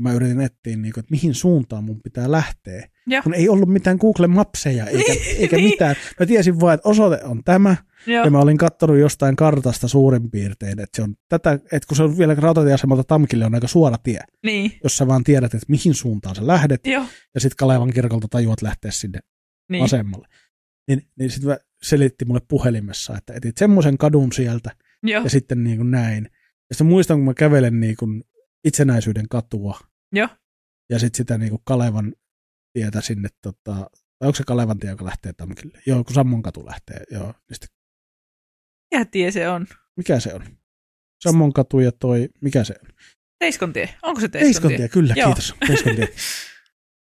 [0.00, 2.88] mä yritin etsiä, niin kuin, että mihin suuntaan mun pitää lähteä.
[3.06, 3.22] Joo.
[3.22, 5.68] Kun ei ollut mitään Google Mapseja eikä, Niin, eikä niin.
[5.70, 5.96] mitään.
[6.20, 8.24] Mä tiesin vaan, että osoite on tämä, Joo.
[8.24, 12.02] ja mä olin katsonut jostain kartasta suurin piirtein, että se on tätä, että kun se
[12.02, 14.72] on vielä rautatieasemalta Tamkille on aika suora tie, Niin.
[14.84, 17.04] jos sä vaan tiedät, että mihin suuntaan sä lähdet, Joo.
[17.34, 19.18] ja sitten Kalevan kirkolta tajuat lähteä sinne
[19.70, 19.82] Niin.
[19.82, 20.28] vasemmalle.
[20.88, 24.70] Niin, niin sitten selitti mulle puhelimessa, että etit semmoisen kadun sieltä,
[25.02, 25.24] Joo.
[25.24, 26.24] ja sitten niin kuin näin.
[26.70, 28.24] Ja sitten muistan, kun mä kävelen niin kuin
[28.64, 29.78] itsenäisyyden katua,
[30.12, 30.28] Joo.
[30.90, 32.12] ja sitten sitä niin kuin Kalevan
[32.72, 33.72] tietä sinne, tota,
[34.20, 35.78] vai onko se Kalevan tie, joka lähtee Tamkille?
[35.86, 37.26] Joo, kun Sammon katu lähtee, joo.
[37.26, 37.68] Niin sitten,
[38.92, 39.66] Ja tie se on.
[39.96, 40.44] mikä se on?
[41.22, 42.90] Sammon katu ja toi, mikä se on?
[43.38, 43.94] Teiskontie.
[44.02, 44.88] Onko se Teiskontie, Teiskontie?
[44.88, 45.28] kyllä, Joo.
[45.28, 45.54] kiitos.
[45.66, 46.08] Teiskontie.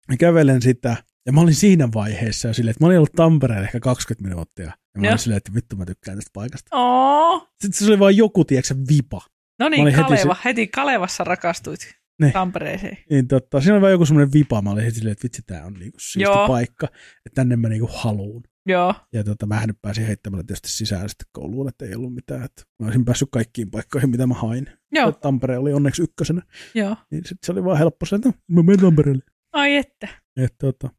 [0.08, 3.66] Mä kävelen sitä, ja mä olin siinä vaiheessa jo silleen, että mä olin ollut Tampereella
[3.66, 4.66] ehkä 20 minuuttia.
[4.66, 6.76] Ja mä olin silleen, että vittu mä tykkään tästä paikasta.
[6.78, 7.48] Oo.
[7.62, 9.22] Sitten se oli vaan joku, tiedätkö, vipa.
[9.60, 10.36] No niin, olin heti Kaleva.
[10.46, 12.34] Heti Kalevassa rakastuit Niin.
[12.34, 12.98] Tampereeseen.
[13.10, 14.62] Niin totta, siinä oli vaan joku semmoinen vipa.
[14.62, 16.48] Mä olin heti silleen, että vitsi, tää on niinku siisti Joo.
[16.48, 16.88] paikka.
[17.26, 18.44] Että tänne mä niinku haluun.
[18.66, 18.94] Joo.
[19.14, 22.44] Ja tota, mä nyt pääsin heittämällä tietysti sisään sitten kouluun, että ei ollut mitään.
[22.44, 24.70] Että mä olisin päässyt kaikkiin paikkoihin, mitä mä hain.
[24.92, 25.12] Joo.
[25.12, 26.42] Tampere oli onneksi ykkösenä.
[26.74, 26.96] Joo.
[27.12, 29.24] Niin sitten se oli vaan helppo se, että no, mä menen Tampereelle.
[29.54, 30.08] Ai että.
[30.38, 30.90] Et, tota,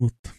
[0.00, 0.30] mutta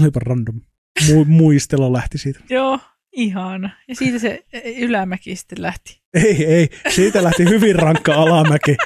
[0.00, 0.60] olipa random.
[1.00, 2.40] Mu- muistelo lähti siitä.
[2.50, 2.78] Joo.
[3.12, 3.70] Ihana.
[3.88, 4.44] Ja siitä se
[4.78, 6.02] ylämäki sitten lähti.
[6.14, 6.68] Ei, ei.
[6.88, 8.76] Siitä lähti hyvin rankka alamäki.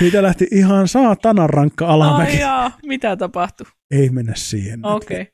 [0.00, 2.32] Siitä lähti ihan saatanan rankka alamäki.
[2.32, 2.78] Ai jaa.
[2.86, 3.66] Mitä tapahtui?
[3.90, 4.86] Ei mennä siihen.
[4.86, 5.26] Okei.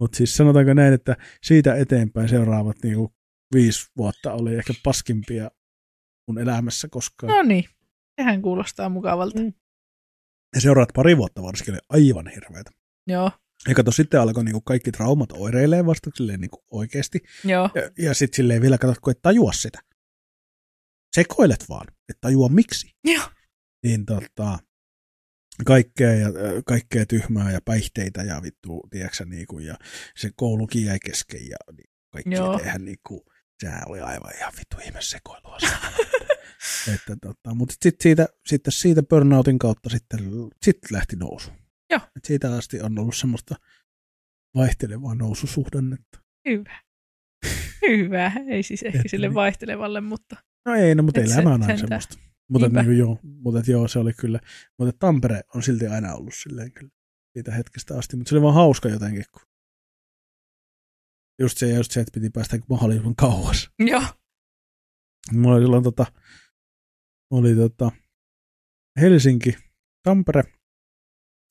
[0.00, 3.12] Mutta siis sanotaanko näin, että siitä eteenpäin seuraavat niinku
[3.54, 5.50] viisi vuotta oli ehkä paskimpia
[6.28, 7.32] mun elämässä koskaan.
[7.32, 7.64] No niin.
[8.20, 9.40] Sehän kuulostaa mukavalta.
[9.40, 9.52] Mm.
[10.54, 12.70] Ja seuraavat pari vuotta varsinkin oli aivan hirveätä.
[13.06, 13.30] Joo.
[13.68, 17.20] Ja kato, sitten alkoi niinku kaikki traumat oireilee vasta silleen niinku oikeasti.
[17.44, 17.70] Joo.
[17.74, 19.78] Ja, ja sitten silleen vielä katsot, kun et tajua sitä.
[21.14, 22.90] Sekoilet vaan, et tajua miksi.
[23.04, 23.24] Joo.
[23.82, 24.58] Niin tota,
[25.64, 26.28] kaikkea, ja,
[26.66, 29.76] kaikkea tyhmää ja päihteitä ja vittu, tiedätkö niinku, ja
[30.16, 32.34] se koulukin jäi kesken ja niin, kaikki
[32.64, 33.24] eihän niinku,
[33.60, 35.58] sehän oli aivan ihan vittu ihme sekoilua.
[36.94, 40.20] että, tota, mutta sitten siitä, sitten siitä burnoutin kautta sitten
[40.62, 41.50] sit lähti nousu.
[41.90, 42.00] Joo.
[42.16, 43.54] Et siitä asti on ollut semmoista
[44.54, 46.18] vaihtelevaa noususuhdannetta.
[46.48, 46.78] Hyvä.
[47.88, 48.32] Hyvä.
[48.48, 49.34] Ei siis ehkä sille niin.
[49.34, 50.36] vaihtelevalle, mutta
[50.68, 52.16] No ei, no, mutta elämä on aina semmoista.
[52.48, 54.40] Mutta niin joo, mutta joo, se oli kyllä.
[54.78, 56.90] Mutta Tampere on silti aina ollut silleen kyllä
[57.32, 58.16] siitä hetkestä asti.
[58.16, 59.42] Mutta se oli vaan hauska jotenkin, kun
[61.38, 63.70] just se, just se, että piti päästä mahdollisimman kauas.
[63.92, 64.02] joo.
[65.32, 66.06] Mulla oli silloin tota,
[67.30, 67.92] oli tota
[69.00, 69.56] Helsinki,
[70.02, 70.42] Tampere,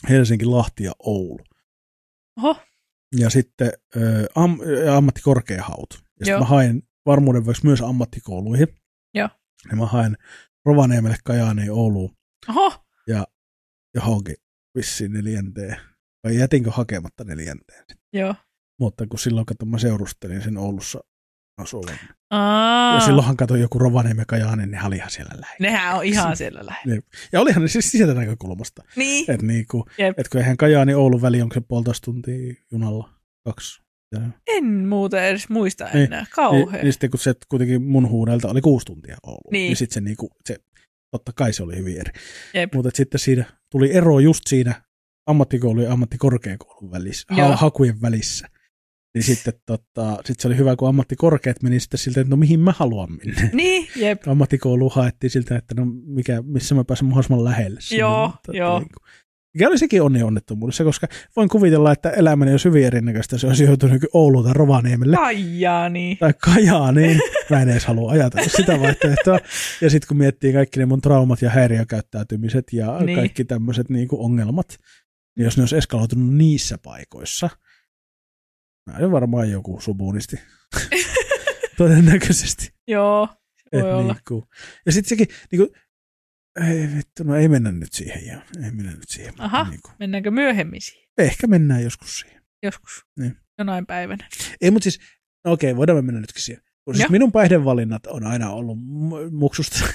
[0.09, 1.43] Helsinki, Lahti ja Oulu.
[2.37, 2.61] Oho.
[3.17, 6.03] Ja sitten ö, am, ja ammattikorkeahaut.
[6.19, 8.67] Ja sitten mä hain varmuuden vuoksi myös ammattikouluihin.
[9.13, 9.29] Joo.
[9.71, 10.17] Ja mä hain
[10.67, 12.15] Rovaniemelle, Kajaaniin, Ouluun
[12.49, 12.73] Oho.
[13.95, 14.35] johonkin
[14.77, 15.77] vissiin neljänteen.
[16.23, 17.85] Vai jätinkö hakematta neljänteen?
[18.13, 18.35] Joo.
[18.79, 20.99] Mutta kun silloin kato, mä seurustelin sen Oulussa
[21.57, 21.97] asuvan.
[22.29, 22.95] Aa.
[22.95, 25.57] Ja silloinhan katsoin joku Rovaniemi Kajaani, niin hän oli ihan siellä lähellä.
[25.59, 27.01] Nehän on ihan siellä lähellä.
[27.31, 28.83] Ja olihan ne siis sieltä näkökulmasta.
[28.95, 29.31] Niin.
[29.31, 29.85] Että niinku,
[30.17, 33.09] et kun eihän Kajaani Oulun väli, onko se puolitoista tuntia junalla?
[33.45, 33.86] Kaksi.
[34.47, 36.19] En muuta edes muista Niin, enää.
[36.21, 36.83] niin, Kauhea.
[36.83, 39.59] niin sitten kun se kuitenkin mun huudelta oli kuusi tuntia Ouluun, Niin.
[39.61, 40.57] niin, niin sitten se, niinku, se,
[41.11, 42.11] totta kai se oli hyvin eri.
[42.75, 44.81] Mutta sitten siinä tuli ero just siinä
[45.29, 48.47] ammattikoulun ja ammattikorkeakoulun välissä, ha- hakujen välissä.
[49.15, 52.59] Niin sitten tota, sit se oli hyvä, kun ammattikorkeat meni sitten siltä, että no mihin
[52.59, 53.49] mä haluan mennä.
[53.53, 54.27] Niin, jep.
[54.27, 57.79] Ammattikouluun haettiin siltä, että no mikä, missä mä pääsen mahdollisimman lähelle.
[57.97, 58.79] Joo, joo.
[58.79, 59.09] Niin kuin,
[59.53, 63.63] mikä oli sekin onni onnettomuudessa, koska voin kuvitella, että elämäni olisi hyvin erinäköistä, jos olisi
[63.63, 66.17] joutunut Ouluun tai Rovaniemelle Kajaani.
[66.19, 67.19] tai Kajaaniin.
[67.49, 69.39] Mä en edes halua ajatella sitä vaihtoehtoa.
[69.81, 73.05] Ja sitten kun miettii kaikki ne mun traumat ja häiriökäyttäytymiset ja Niin.
[73.05, 73.17] niin.
[73.19, 74.77] kaikki tämmöiset niinku ongelmat,
[75.37, 77.49] niin jos ne olisi eskaloitunut niissä paikoissa,
[78.89, 80.35] mä olin varmaan joku subunisti.
[81.77, 82.69] Todennäköisesti.
[82.87, 84.13] Joo, se Et voi olla.
[84.13, 84.47] niinku.
[84.85, 85.73] Ja sitten sekin, niinku,
[86.65, 88.25] ei vittu, no ei mennä nyt siihen.
[88.25, 89.33] Ja, ei mennä nyt siihen.
[89.37, 89.63] Aha.
[89.69, 91.09] Niinku, Mennäänkö myöhemmin siihen?
[91.17, 92.41] ehkä mennään joskus siihen.
[92.63, 93.05] Joskus.
[93.19, 93.35] Niin.
[93.57, 94.27] Jonain päivänä.
[94.61, 94.99] Ei, mutta siis,
[95.45, 96.63] no okei, voidaan me mennä nytkin siihen.
[96.85, 97.11] Kun siis Joo.
[97.11, 99.79] minun päihdevalinnat on aina ollut mu- muksusta.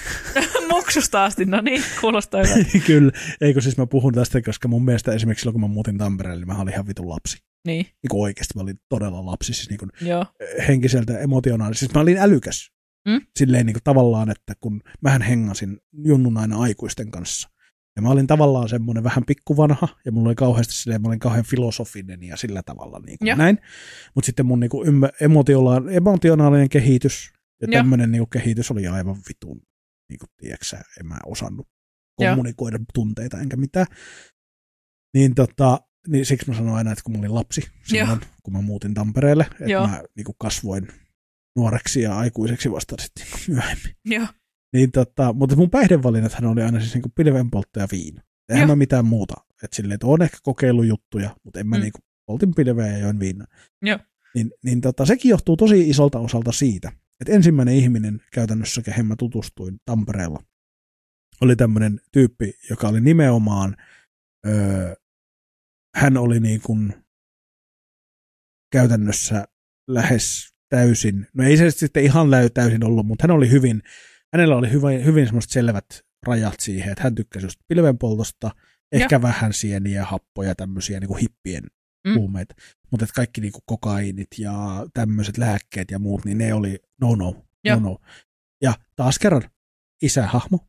[0.69, 2.79] Muksusta asti, no niin, kuulostaa hyvältä.
[2.87, 3.11] Kyllä,
[3.41, 6.47] eikö siis mä puhun tästä, koska mun mielestä esimerkiksi silloin kun mä muutin Tampereelle, niin
[6.55, 7.37] mä olin ihan vitun lapsi.
[7.67, 10.25] Niin, Niin kuin oikeasti mä olin todella lapsi, siis niin kuin joo.
[10.67, 11.85] henkiseltä, emotionaalisesti.
[11.85, 12.71] Siis mä olin älykäs.
[13.07, 13.21] Mm.
[13.35, 17.49] Silleen niin kuin tavallaan, että kun mähän hengasin junnun aina aikuisten kanssa.
[17.95, 21.45] Ja mä olin tavallaan semmoinen vähän pikkuvanha, ja mulla oli kauheasti silleen, mä olin kauhean
[21.45, 23.37] filosofinen ja sillä tavalla niin kuin Joo.
[23.37, 23.57] näin.
[24.15, 25.01] Mutta sitten mun niin kuin
[25.91, 27.79] emotionaalinen, kehitys ja Joo.
[27.79, 29.61] tämmöinen niin kuin kehitys oli aivan vitun,
[30.09, 31.67] niin kuin tiedätkö en mä osannut
[32.15, 33.87] kommunikoida tunteita enkä mitään.
[35.13, 38.61] Niin, tota, niin siksi mä sanoin aina, että kun mä olin lapsi silloin, kun mä
[38.61, 39.87] muutin Tampereelle, että Joo.
[39.87, 40.87] mä niin kuin kasvoin
[41.55, 43.95] nuoreksi ja aikuiseksi vasta sitten niin myöhemmin.
[44.05, 44.27] Joo.
[44.73, 48.21] Niin, tota, mutta mun päihdevalinnathan oli aina siis niin kuin pilvenpoltto ja viina.
[48.49, 48.67] Eihän Joo.
[48.67, 49.33] mä mitään muuta.
[49.63, 51.79] Että silleen, että on ehkä kokeillut juttuja, mutta en mä Mm.
[51.79, 51.83] mm.
[51.83, 53.47] niin kuin, poltin pilveä ja join viinaa.
[53.81, 53.99] Joo.
[54.35, 59.15] Niin, niin tota, sekin johtuu tosi isolta osalta siitä, että ensimmäinen ihminen käytännössä, kehen mä
[59.15, 60.43] tutustuin Tampereella,
[61.41, 63.75] oli tämmöinen tyyppi, joka oli nimenomaan,
[64.47, 64.95] öö,
[65.95, 66.93] hän oli niin kuin
[68.71, 69.47] käytännössä
[69.87, 73.81] lähes täysin, no ei se sitten ihan täysin ollut, mutta hän oli hyvin,
[74.33, 75.85] hänellä oli hyvin, hyvin semmoiset selvät
[76.27, 78.51] rajat siihen, että hän tykkäsi just pilvenpoltosta,
[78.91, 81.63] ehkä vähän sieniä ja happoja, tämmöisiä niin kuin hippien
[82.07, 82.15] Mm.
[82.15, 82.55] huumeita,
[82.91, 87.15] mutta että kaikki niin kuin kokainit ja tämmöiset lääkkeet ja muut, niin ne oli no
[87.15, 87.79] no, Joo.
[87.79, 87.97] no no.
[88.61, 89.41] Ja taas kerran
[90.01, 90.59] isähahmo,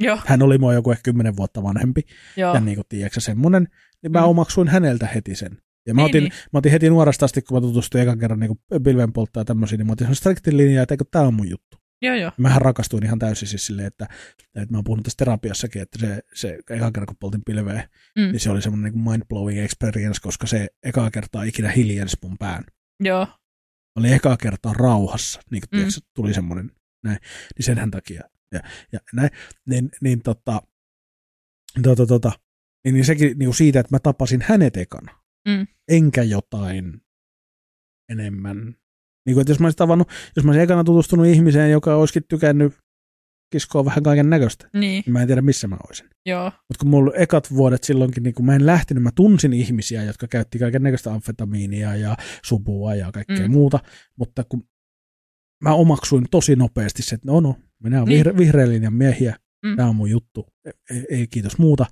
[0.00, 2.00] Joo, hän oli mua joku ehkä kymmenen vuotta vanhempi,
[2.36, 2.54] joo.
[2.54, 3.68] ja niin kuin tiedätkö semmonen,
[4.02, 4.26] niin mä Mm.
[4.26, 5.58] omaksuin häneltä heti sen.
[5.86, 6.32] Ja mä, Niin, otin, niin.
[6.52, 9.86] mä otin heti nuoresta asti, kun mä tutustuin ekan kerran niin pilvenpolttoa ja tämmöisiä, niin
[9.86, 11.76] mä otin striktin linjaa, että eikö tää on mun juttu.
[12.02, 12.32] Joo, joo.
[12.38, 14.06] Mähän rakastuin ihan täysin siis silleen, että,
[14.54, 17.88] että mä oon puhunut tästä terapiassakin, että se, se ekan kerran kun poltin pilveä,
[18.18, 18.22] Mm.
[18.22, 22.64] niin se oli semmoinen niin mind-blowing experience, koska se ekaa kertaa ikinä hiljensi mun pään.
[23.00, 23.26] Joo,
[23.96, 25.76] Mä olin ekaa kertaa rauhassa, niin kuin Mm.
[25.78, 26.70] tiedätkö, tuli semmoinen
[27.04, 27.18] näin,
[27.58, 28.22] niin senhän takia.
[28.52, 28.60] Ja,
[28.92, 29.30] ja näin,
[29.66, 30.62] niin, niin tota,
[31.82, 32.32] tota, tota,
[32.84, 35.66] niin, niin sekin niin kuin siitä, että mä tapasin hänet ekana, Mm.
[35.88, 37.00] enkä jotain
[38.08, 38.56] enemmän.
[39.26, 42.22] Niin kuin, että jos mä olisin tavannut, jos mä olisin ekana tutustunut ihmiseen, joka olisikin
[42.28, 42.72] tykännyt
[43.52, 46.06] kiskoa vähän kaiken näköistä, niin, niin mä en tiedä missä mä olisin.
[46.26, 50.02] joo, Mutta kun mulla ekat vuodet silloinkin, niin kun mä en lähtenyt, mä tunsin ihmisiä,
[50.02, 53.52] jotka käytti kaiken näköistä amfetamiinia ja supua ja kaikkea Mm.
[53.52, 53.78] muuta,
[54.18, 54.64] mutta kun
[55.64, 58.26] mä omaksuin tosi nopeasti se, että no no, minä olen Niin.
[58.26, 59.70] vihre- vihreän linjan miehiä, Mm.
[59.70, 59.76] mm.
[59.76, 60.46] tämä on mun juttu,
[60.90, 61.86] ei, ei kiitos muuta,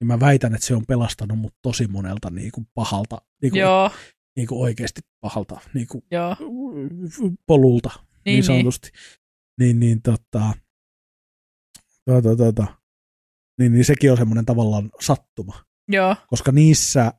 [0.00, 3.60] niin mä väitän, että se on pelastanut mut tosi monelta niin kuin pahalta, niin kuin,
[3.60, 3.90] joo,
[4.36, 6.36] niin kuin oikeasti pahalta niin kuin joo,
[7.46, 8.44] polulta, niin, niin, niin.
[8.44, 8.90] sanotusti.
[9.60, 10.52] Niin, niin, tota,
[12.04, 12.66] tota, tota,
[13.58, 15.64] niin, niin sekin on semmoinen tavallaan sattuma.
[15.88, 17.12] Joo, koska niissä,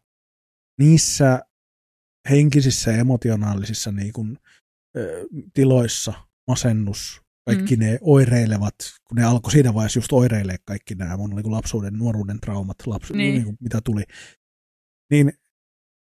[0.80, 1.42] niissä
[2.30, 4.38] henkisissä ja emotionaalisissa niin kuin,
[4.98, 6.14] ö, tiloissa
[6.48, 7.22] masennus,
[7.56, 7.84] kaikki mm.
[7.84, 8.76] ne oireilevat,
[9.08, 12.78] kun ne alkoi siinä vaiheessa just oireilee kaikki nämä mun niin kuin lapsuuden, nuoruuden traumat,
[12.86, 13.34] lapsu, Niin.
[13.34, 13.44] niin.
[13.44, 14.04] Kuin, mitä tuli,
[15.12, 15.34] niin,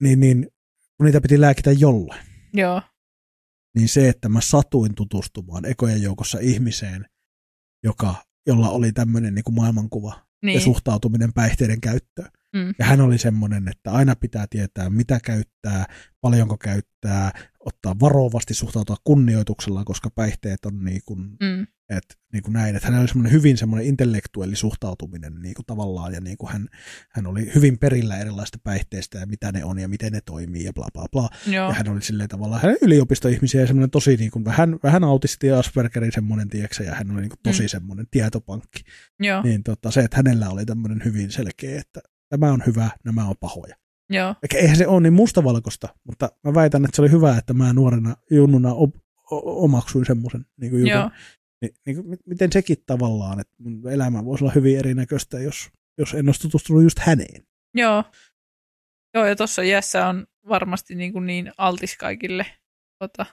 [0.02, 0.48] niin, niin
[0.96, 2.82] kun niitä piti lääkitä jollain, joo,
[3.76, 7.06] niin se, että mä satuin tutustumaan ekojen joukossa ihmiseen,
[7.84, 8.14] joka,
[8.46, 12.30] jolla oli tämmöinen niin kuin maailmankuva niin, ja suhtautuminen päihteiden käyttöön.
[12.56, 12.74] Mm.
[12.78, 15.86] Ja hän oli semmoinen, että aina pitää tietää, mitä käyttää,
[16.20, 17.30] paljonko käyttää,
[17.60, 22.76] ottaa varovasti, suhtautua kunnioituksella, koska päihteet on niin kuin, mm, et, niin kuin näin.
[22.76, 26.68] Että hänellä oli semmoinen hyvin semmoinen intellektuelli suhtautuminen niin kuin tavallaan, ja niin kuin hän,
[27.10, 30.72] hän oli hyvin perillä erilaisista päihteistä ja mitä ne on ja miten ne toimii ja
[30.72, 31.28] bla bla bla.
[31.46, 35.04] joo, Ja hän oli silleen tavallaan, hän yliopistoihmisiä ja semmoinen tosi niin kuin, vähän, vähän
[35.04, 37.64] autisti ja Aspergerin semmoinen, tieksä, ja hän oli niin kuin tosi Mm.
[37.64, 37.68] mm.
[37.68, 38.80] semmoinen tietopankki.
[39.20, 43.24] joo, Niin tota, se, että hänellä oli tämmöinen hyvin selkeä, että tämä on hyvä, nämä
[43.24, 43.76] on pahoja.
[44.10, 47.54] Joo, Eikä eihän se ole niin mustavalkoista, mutta mä väitän, että se oli hyvä, että
[47.54, 48.94] mä nuorena junnuna op,
[49.30, 50.92] o, omaksuin semmoisen niin kuin jutun.
[50.92, 51.10] joo,
[51.86, 56.14] Niin, kuin, mi- miten sekin tavallaan, että mun elämä voisi olla hyvin erinäköistä, jos, jos
[56.14, 57.42] en olisi tutustunut just häneen.
[57.74, 58.04] joo.
[59.14, 62.46] Joo, ja tuossa iässä on varmasti niin, kuin niin altis kaikille
[62.98, 63.26] tota,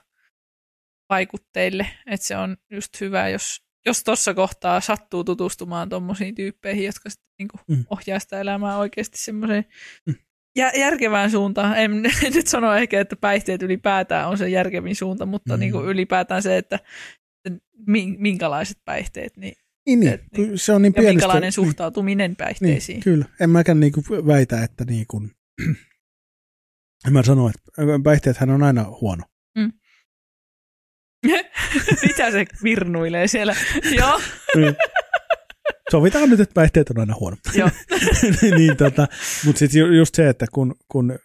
[1.10, 7.10] vaikutteille, että se on just hyvä, jos jos tuossa kohtaa sattuu tutustumaan tuommoisiin tyyppeihin, jotka
[7.10, 7.84] sitten niin kuin Mm.
[7.90, 9.64] ohjaa sitä elämää oikeasti semmoiseen
[10.06, 10.14] Mm.
[10.58, 11.78] Jä- järkevään suuntaan.
[11.78, 12.02] En
[12.34, 15.60] nyt sano ehkä, että päihteet ylipäätään on se järkevin suunta, mutta Mm.
[15.60, 16.78] niin kuin ylipäätään se, että
[17.44, 19.54] että mi- minkälaiset päihteet niin,
[19.86, 20.12] Niin, niin.
[20.12, 20.58] Et niin.
[20.58, 21.12] se on niin ja pienestä.
[21.14, 22.94] minkälainen suhtautuminen päihteisiin.
[22.96, 23.24] Niin, kyllä.
[23.40, 25.22] En mäkään niinku väitä, että niinku,
[27.06, 27.70] en mä sano, että
[28.04, 29.22] päihteethän on aina huono.
[32.06, 33.56] Mitä se virnuilee siellä?
[33.98, 34.20] Joo,
[35.90, 37.36] Sovitaan nyt, että päihteet on aina huono.
[38.56, 39.08] niin, tota,
[39.46, 41.18] Mutta sitten just se, että kun, kun,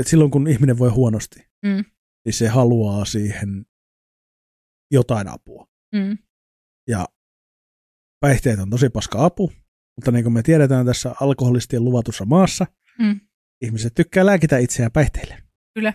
[0.00, 1.84] et silloin kun ihminen voi huonosti, Mm.
[2.24, 3.66] niin se haluaa siihen
[4.92, 5.68] jotain apua.
[5.94, 6.18] mm,
[6.88, 7.08] Ja
[8.20, 9.52] päihteet on tosi paska apu,
[9.96, 12.66] mutta niin kuin me tiedetään tässä alkoholistien luvatussa maassa,
[12.98, 13.20] Mm.
[13.62, 15.42] ihmiset tykkää lääkitä itseään päihteille.
[15.74, 15.92] Kyllä.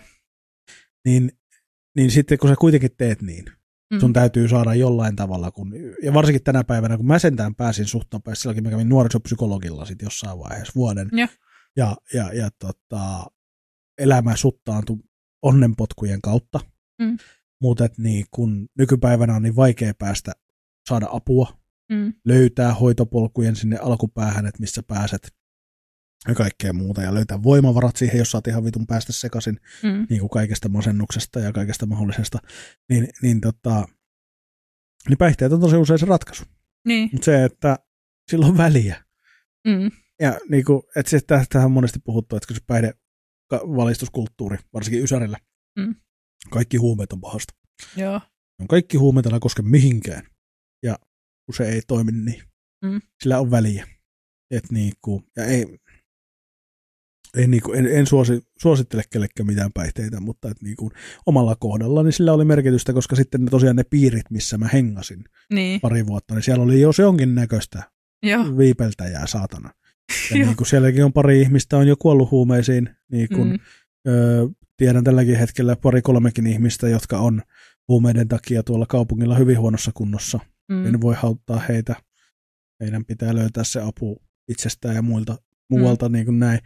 [1.04, 1.32] Niin,
[1.96, 3.44] niin sitten kun sä kuitenkin teet niin,
[3.90, 4.00] Mm.
[4.00, 5.72] sun täytyy saada jollain tavalla, kun,
[6.02, 10.02] ja varsinkin tänä päivänä, kun mä sentään pääsin suht nopeasti, silloinkin mä kävin nuorisopsykologilla sit
[10.02, 11.28] jossain vaiheessa vuoden, Joo.
[11.76, 13.26] ja, ja, ja tota,
[13.98, 14.96] elämä suttaantui
[15.42, 16.60] onnenpotkujen kautta,
[17.00, 17.16] Mm.
[17.60, 20.32] mutta niin kun nykypäivänä on niin vaikea päästä
[20.88, 21.60] saada apua,
[21.92, 22.12] Mm.
[22.24, 25.34] löytää hoitopolkujen sinne alkupäähän, että missä pääset
[26.28, 30.06] ja kaikkea muuta, ja löytää voimavarat siihen, jos saat ihan vitun päästä sekaisin Mm.
[30.10, 32.38] niin kuin kaikesta masennuksesta ja kaikesta mahdollisesta,
[32.88, 33.88] niin, niin, tota,
[35.08, 36.44] niin päihteet on tosi usein se ratkaisu.
[36.86, 37.08] Niin.
[37.12, 37.78] Mutta se, että
[38.30, 39.04] sillä on väliä.
[39.66, 39.90] Mm.
[40.20, 42.94] Ja niin kuin, että se, tästähän on monesti puhuttu, että se päihde
[43.50, 45.38] ka- valistuskulttuuri, varsinkin Ysärillä,
[45.78, 45.94] Mm.
[46.50, 47.54] kaikki huumeet on pahasta.
[47.96, 48.20] Joo.
[48.60, 50.26] On kaikki huumeet älä koske mihinkään.
[50.82, 50.98] Ja
[51.46, 52.42] kun se ei toimi niin,
[52.84, 53.00] Mm.
[53.22, 53.86] sillä on väliä.
[54.50, 55.78] Et niin kuin, ja ei,
[57.36, 60.90] ei niin kuin, en, en suosi, suosittele kellekään mitään päihteitä, mutta et niin kuin,
[61.26, 65.24] omalla kohdalla niin sillä oli merkitystä, koska sitten ne, tosiaan ne piirit, missä mä hengasin
[65.52, 65.80] Niin.
[65.80, 67.82] pari vuotta, niin siellä oli jo se jonkin näköistä
[68.22, 68.58] Joo.
[68.58, 69.70] viipeltäjää, saatana.
[70.30, 73.58] Ja niin kuin sielläkin on pari ihmistä on jo kuollut huumeisiin, niin kuin, Mm.
[74.08, 77.42] ö, tiedän tälläkin hetkellä pari kolmekin ihmistä, jotka on
[77.88, 80.38] huumeiden takia tuolla kaupungilla hyvin huonossa kunnossa.
[80.68, 80.86] Mm.
[80.86, 81.94] En voi auttaa heitä.
[82.80, 85.36] Heidän pitää löytää se apu itsestään ja muilta,
[85.70, 86.60] muualta niin kuin näin.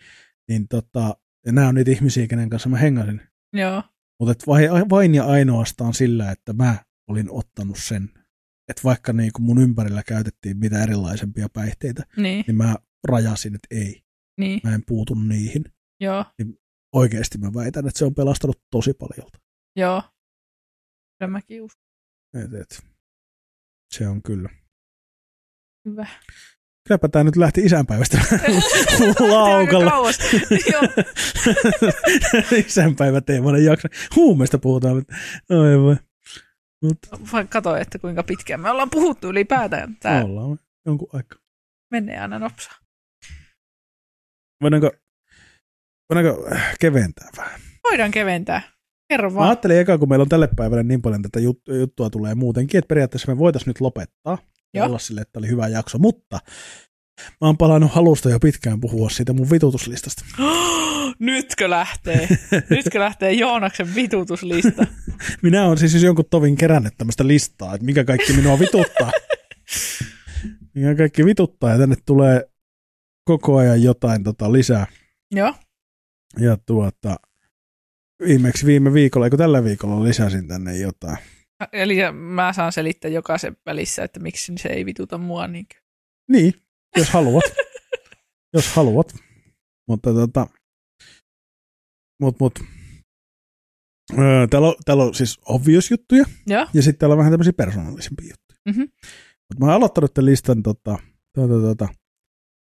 [0.48, 1.16] Niin tota,
[1.46, 3.20] ja nämä on niitä ihmisiä, kenen kanssa mä hengasin.
[3.52, 3.82] Joo.
[4.20, 8.10] Mutta vain, vain ja ainoastaan sillä, että mä olin ottanut sen,
[8.68, 12.44] että vaikka niin mun ympärillä käytettiin mitä erilaisempia päihteitä, Niin.
[12.46, 12.76] niin mä
[13.08, 14.02] rajasin, että ei,
[14.40, 14.60] Niin.
[14.64, 15.64] mä en puutu niihin.
[16.00, 16.24] Joo.
[16.94, 19.30] Oikeasti mä väitän, että se on pelastanut tosi paljon.
[19.76, 20.02] Joo.
[21.18, 21.84] Kyllä mäkin uskon.
[22.44, 22.82] Et, et,
[23.94, 24.48] se on kyllä.
[25.88, 26.06] Hyvä.
[26.88, 28.18] Kylläpä tämä nyt lähti isänpäivästä
[29.30, 29.92] laukalla.
[32.66, 33.88] Isänpäivä teemainen jakso.
[34.16, 34.96] Huumeista puhutaan.
[34.96, 35.14] mutta-
[35.50, 35.96] Oi voi.
[36.82, 39.96] Mutta Vaan Kato, että kuinka pitkään me ollaan puhuttu ylipäätään.
[40.00, 41.38] Tämä ollaan jonkun aikaa.
[41.90, 42.74] menee aina nopsaa.
[44.62, 44.90] Voidaanko,
[46.10, 46.48] voidaanko
[46.80, 47.60] keventää vähän?
[47.90, 48.62] Voidaan keventää.
[49.08, 49.48] Kerro Mä vaan.
[49.48, 52.88] ajattelin eka, kun meillä on tälle päivälle niin paljon tätä jut- juttua tulee muutenkin, että
[52.88, 54.38] periaatteessa me voitaisiin nyt lopettaa
[54.74, 56.38] ja olla sille, että oli hyvä jakso, mutta
[57.40, 60.24] mä oon palannut halusta jo pitkään puhua siitä mun vitutuslistasta.
[61.18, 62.28] Nytkö lähtee?
[62.70, 64.86] Nytkö lähtee Joonaksen vitutuslista?
[65.42, 69.12] Minä olen siis jonkun tovin kerännyt tämmöistä listaa, että mikä kaikki minua vituttaa.
[70.74, 72.44] mikä kaikki vituttaa ja tänne tulee
[73.24, 74.86] koko ajan jotain tota lisää.
[75.30, 75.54] Joo.
[76.38, 77.16] Ja tuota,
[78.26, 81.18] viimeksi viime viikolla, eikö tällä viikolla lisäsin tänne jotain.
[81.72, 85.46] Eli mä saan selittää jokaisen välissä, että miksi se ei vituta mua.
[85.46, 85.66] Niin...
[86.30, 86.54] Niin,
[86.96, 87.44] jos haluat.
[88.54, 89.14] jos haluat.
[89.88, 90.46] Mutta tota,
[92.20, 92.58] mut, mut,
[94.18, 96.66] öö, täällä, on, täällä on siis obvious juttuja Joo.
[96.74, 98.60] ja sitten täällä on vähän tämmöisiä persoonallisempia juttuja.
[98.68, 98.80] Mhm.
[99.20, 100.98] Mut mä oon aloittanut tämän listan tota,
[101.34, 101.88] tota, tota,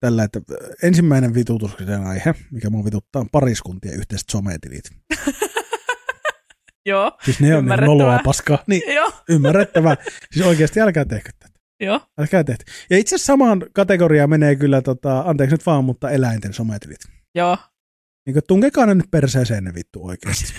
[0.01, 0.41] tällä, että
[0.83, 4.85] ensimmäinen vitutuksen aihe, mikä mun vituttaa, on pariskuntien yhteiset sometilit.
[6.87, 7.13] Joo.
[7.25, 8.59] Siis ne on niin noloa paskaa.
[8.67, 9.13] Niin, Joo.
[9.29, 9.97] ymmärrettävää.
[10.33, 11.59] Siis oikeasti älkää tehkö tätä.
[11.81, 12.01] Joo.
[12.19, 12.65] Älkää tehkö.
[12.91, 17.01] Ja itse asiassa samaan kategoriaan menee kyllä, tota, anteeksi nyt vaan, mutta eläinten sometilit.
[17.35, 17.59] Joo.
[18.27, 20.53] Niin kuin, tunkekaa ne nyt perseeseen ne vittu oikeasti.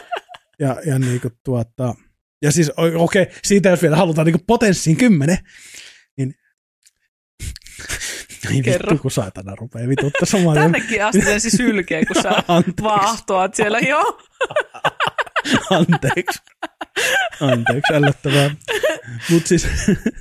[0.60, 1.94] ja, ja niin kuin, tuota,
[2.42, 5.38] ja siis okei, okay, siitä jos vielä halutaan niin kuin potenssiin kymmenen,
[6.16, 6.34] niin
[8.54, 8.90] Ei Kerro.
[8.90, 10.56] vittu, kun saatana rupeaa vitutta samaan.
[10.56, 11.56] Tännekin asti sen siis
[12.06, 12.30] kun sä
[12.82, 13.78] vaahtoat siellä.
[13.78, 14.22] Joo.
[15.70, 16.38] Anteeksi.
[17.40, 18.50] Anteeksi, ällöttävää.
[19.30, 19.68] Mutta siis,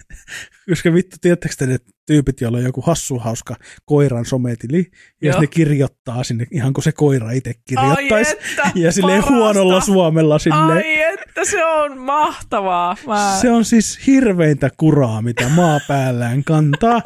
[0.69, 3.55] koska vittu, tiedättekö te ne tyypit, joilla on joku hassu hauska
[3.85, 4.91] koiran sometili,
[5.21, 8.35] ja ne kirjoittaa sinne ihan kuin se koira itse kirjoittaisi.
[8.75, 9.35] Ja silleen parasta.
[9.35, 10.71] huonolla suomella silleen.
[10.71, 12.95] Ai että, se on mahtavaa.
[13.07, 13.37] Mä...
[13.41, 17.01] Se on siis hirveintä kuraa, mitä maa päällään kantaa.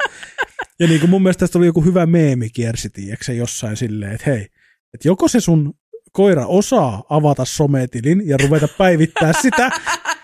[0.80, 4.30] Ja niin kuin mun mielestä tästä oli joku hyvä meemi kiersi, tiiäksä, jossain silleen, että
[4.30, 4.46] hei,
[4.94, 5.74] että joko se sun
[6.14, 9.70] koira osaa avata sometilin ja ruveta päivittää sitä,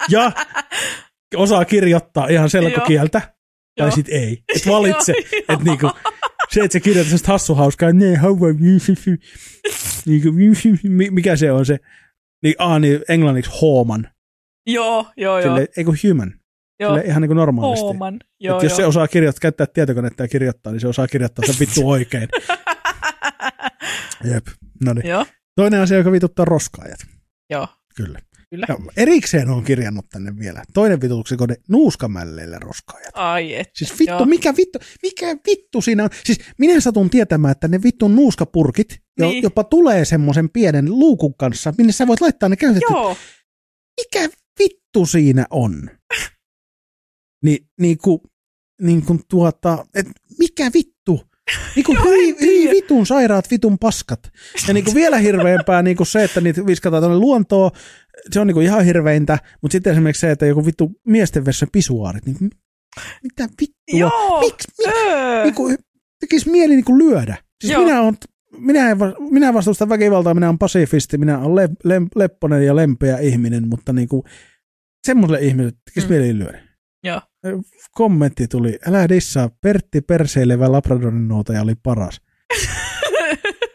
[0.08, 0.32] ja
[1.36, 3.20] osaa kirjoittaa ihan selkokieltä,
[3.78, 3.90] tai Joo.
[3.90, 4.42] sit ei.
[4.56, 5.12] Et valitse.
[5.48, 5.90] Että niinku,
[6.50, 8.78] se, että se kirjoittaa sellaista hassuhauskaa, ne, how are you,
[10.06, 10.28] niinku,
[10.88, 11.78] mi- mikä se on se,
[12.42, 14.08] niin, aa, niin englanniksi huoman,
[14.66, 15.42] Joo, joo, joo.
[15.42, 16.34] silleen, eikö human,
[16.80, 16.90] joo.
[16.90, 17.84] silleen ihan niin kuin normaalisti.
[17.86, 18.20] Ooman.
[18.40, 18.88] Joo, Joo, jos se joo.
[18.88, 22.28] osaa kirjoittaa, käyttää tietokonetta ja kirjoittaa, niin se osaa kirjoittaa sen vittu oikein.
[24.32, 24.46] Jep.
[24.84, 25.06] No niin.
[25.08, 25.26] joo,
[25.56, 26.98] Toinen asia, joka vituttaa roskaajat.
[27.50, 27.68] joo.
[27.96, 28.18] Kyllä.
[28.50, 28.66] Kyllä.
[28.68, 30.62] No, erikseen on kirjannut tänne vielä.
[30.74, 33.10] Toinen vitutuksen kode, nuuskamälleillä roskaajat.
[33.14, 33.70] Ai et.
[33.74, 34.24] Siis vittu, Joo.
[34.24, 36.10] mikä vittu, mikä vittu siinä on?
[36.24, 39.42] Siis minä satun tietämään, että ne vittun nuuskapurkit jo, Niin.
[39.42, 42.92] jopa tulee semmoisen pienen luukun kanssa, minne sä voit laittaa ne käytetty.
[42.92, 43.16] Joo.
[44.00, 44.28] Mikä
[44.58, 45.90] vittu siinä on?
[47.44, 48.20] Ni, niin kuin,
[48.80, 50.06] niin kuin tuota, et
[50.38, 51.29] mikä vittu?
[51.76, 54.20] Niin kuin hyi, hyi vitun sairaat vitun paskat.
[54.68, 57.70] Ja niin kuin vielä hirveämpää niin kuin se, että niitä viskataan tuonne luontoon,
[58.30, 61.68] se on niin kuin ihan hirveintä, mutta sitten esimerkiksi se, että joku vittu miesten vessan
[61.72, 62.50] pisuaarit, niin mi-
[63.22, 63.98] mitä vittua?
[63.98, 64.40] Joo.
[64.40, 64.68] Miksi?
[64.78, 65.44] Mik, Öö.
[65.44, 65.78] niin kuin,
[66.20, 67.36] tekisi mieli niin kuin lyödä.
[67.60, 67.84] Siis Joo.
[67.84, 68.16] minä, on,
[68.58, 68.98] minä, en,
[69.30, 73.92] minä vastustan väkivaltaa, minä olen pasifisti, minä olen le, le, lepponen ja lempeä ihminen, mutta
[73.92, 74.22] niin kuin,
[75.06, 76.12] semmoiselle ihmiselle tekisi mm.
[76.12, 76.69] mieli lyödä.
[77.92, 82.20] Kommentti tuli, älä dissaa, Pertti perseilevä Labradorin noutaja oli paras.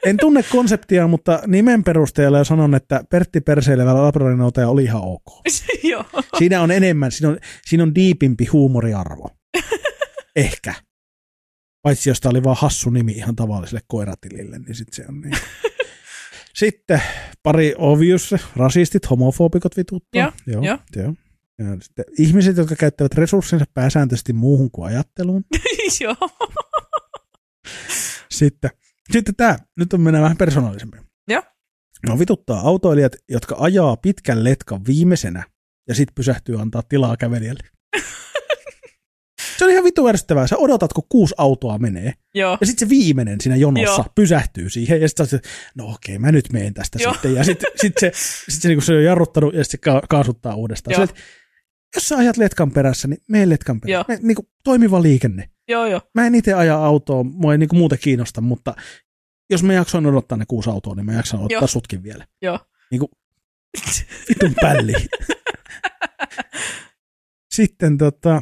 [0.06, 5.02] En tunne konseptia, mutta nimen perusteella jo sanon, että Pertti perseilevä Labradorin noutaja oli ihan
[5.02, 5.26] ok.
[5.84, 6.06] Joo.
[6.38, 9.30] Siinä on enemmän, siinä on, siinä on diipimpi huumoriarvo.
[10.36, 10.74] Ehkä.
[11.82, 15.38] Paitsi jos tää oli vaan hassu nimi ihan tavalliselle koiratilille, niin sit se on niin.
[16.56, 17.02] Sitten
[17.44, 20.22] pari obvious, rasistit, homofobikot vituttaa.
[20.22, 20.78] Joo, joo, joo.
[20.96, 21.14] joo.
[21.60, 25.44] Ja sitten ihmiset, jotka käyttävät resurssinsa pääsääntöisesti muuhun kuin ajatteluun.
[26.02, 26.16] Joo.
[28.32, 28.70] Sitten,
[29.12, 31.02] sitten tämä, nyt on mennään vähän persoonallisemmin.
[31.28, 31.44] Joo.
[32.08, 35.44] No vituttaa autoilijat, jotka ajaa pitkän letkan viimeisenä
[35.88, 37.64] ja sitten pysähtyy antaa tilaa kävelijälle.
[39.58, 40.48] se on ihan vitu ärsyttävää.
[40.48, 42.58] Sä odotat, kun kuusi autoa menee, Joo.
[42.62, 44.12] ja sitten se viimeinen siinä jonossa Joo.
[44.16, 45.44] pysähtyy siihen, ja sitten sä oot,
[45.76, 47.14] no okei, mä nyt meen tästä Joo.
[47.14, 47.36] sitten.
[47.36, 48.12] Ja sitten sit se,
[48.50, 50.94] sit se, niinku se on jarruttanut, ja sitten se ka- kaasuttaa uudestaan.
[50.94, 51.08] Joo.
[51.08, 51.14] Sä
[51.96, 54.06] jos sä ajat letkan perässä, niin mene letkan perässä.
[54.08, 55.50] Me, niinku, toimiva liikenne.
[55.68, 56.02] Joo, joo.
[56.16, 58.76] Mä en itse aja autoa, mua ei niinku muuten kiinnosta, mutta
[59.50, 61.68] jos mä jaksoin odottaa ne kuusi autoa, niin mä jaksan ottaa Joo.
[61.68, 62.28] sutkin vielä.
[62.42, 62.60] Joo.
[62.92, 63.12] Niinku,
[64.30, 64.94] vitun pälli.
[67.56, 68.42] Sitten tota,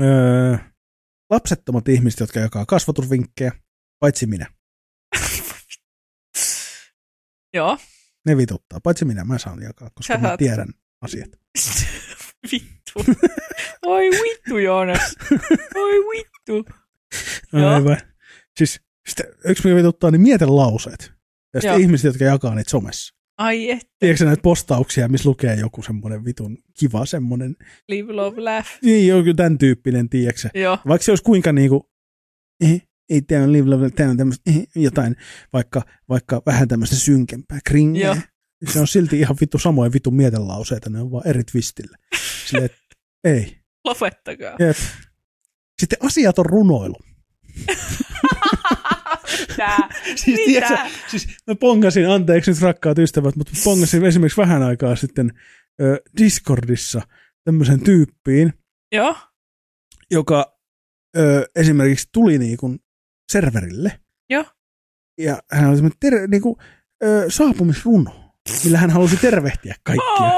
[0.00, 0.56] öö,
[1.30, 3.52] lapsettomat ihmiset, jotka jakaa kasvatusvinkkejä,
[3.98, 4.46] paitsi minä.
[7.54, 7.78] Joo.
[8.26, 10.68] Ne vituttaa, paitsi minä, mä saan jakaa, koska Sä mä tiedän
[11.00, 11.30] asiat.
[12.52, 13.04] Vittu.
[13.86, 15.16] Oi vittu, Joonas.
[15.74, 16.72] Oi vittu.
[17.52, 17.68] Joo.
[17.68, 17.96] Aivan.
[18.56, 21.12] Siis sitten, yksi mikä vituttaa, niin mietelauseet.
[21.54, 23.14] Ja sitten ihmiset, jotka jakaa niitä somessa.
[23.38, 23.90] Ai et.
[23.98, 27.56] Tiedätkö näitä postauksia, missä lukee joku semmoinen vitun kiva semmoinen,
[27.88, 28.68] Live, love, laugh.
[28.82, 30.48] niin joku tämän tyyppinen, tiedätkö?
[30.54, 30.78] Joo.
[30.88, 31.90] Vaikka se olisi kuinka niinku,
[32.64, 35.16] eh, ei tämä on live, love, tämä on tämmöistä, eh, jotain,
[35.52, 38.22] vaikka, vaikka vähän tämmöistä synkempää, kringeä.
[38.72, 41.96] Se on silti ihan vittu samoja vitun mietelauseita, ne on vaan eri twistillä.
[42.46, 42.78] Silleen, että
[43.24, 43.58] ei.
[43.84, 44.56] Lopettakaa.
[44.58, 44.76] Jep.
[45.80, 46.96] Sitten asiat on runoilu.
[49.48, 49.76] Mitä?
[50.16, 50.44] Siis, Mitä?
[50.46, 55.32] tiedätkö, sä, siis mä pongasin, anteeksi nyt rakkaat ystävät, mutta pongasin esimerkiksi vähän aikaa sitten
[55.82, 57.02] ö, Discordissa
[57.44, 58.52] tämmöisen tyyppiin,
[58.92, 59.16] Joo.
[60.10, 60.58] joka
[61.16, 62.76] ö, esimerkiksi tuli niinku
[63.32, 64.00] serverille.
[64.30, 64.44] Joo.
[65.20, 66.58] Ja hän oli semmoinen ter- niinku,
[67.04, 68.25] ö, saapumisruno,
[68.64, 70.30] millä hän halusi tervehtiä kaikkia.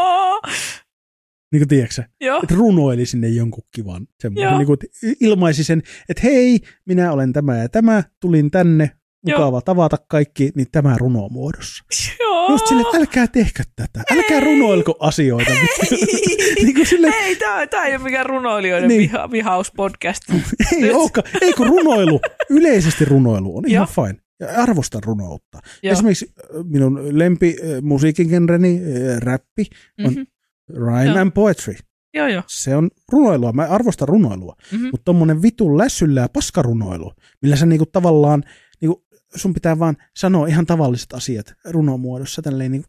[1.52, 2.02] Niin kuin tiedätkö?
[2.20, 2.40] Joo.
[2.42, 4.58] Että runoili sinne jonkun kivan Joo.
[4.58, 4.78] niin kuin,
[5.20, 8.90] ilmaisi sen, että hei, minä olen tämä ja tämä, tulin tänne,
[9.26, 9.38] Joo.
[9.38, 11.84] mukava tavata kaikki, niin tämä runo muodossa.
[12.20, 12.48] Joo.
[12.48, 14.44] Just silleen, että älkää tehkö tätä, älkää Ei.
[14.44, 15.50] runoilko asioita.
[16.62, 19.00] niin kuin silleen, Ei, tämä, tämä ei ole mikään runoilijoiden Niin.
[19.00, 20.22] viha, vihauspodcast.
[20.82, 22.20] ei olekaan, ei kun runoilu,
[22.50, 24.06] yleisesti runoilu on ihan Joo.
[24.06, 24.20] fine.
[24.40, 25.58] Ja arvostan runoutta.
[25.82, 25.92] Joo.
[25.92, 28.80] Esimerkiksi äh, minun lempi äh, musiikingenreni,
[29.12, 29.66] äh, räppi,
[30.04, 30.22] on Mhm.
[30.76, 31.18] rhyme Joo.
[31.18, 31.74] and poetry.
[32.14, 32.42] Joo, joo.
[32.46, 34.56] Se on runoilua, mä arvostan runoilua.
[34.72, 34.84] Mhm.
[34.84, 37.12] Mutta tommonen vitun lässyllä ja paskarunoilu,
[37.42, 38.44] millä sä niinku tavallaan,
[38.80, 39.04] niinku,
[39.36, 42.86] sun pitää vaan sanoa ihan tavalliset asiat runomuodossa, tälleen niinku,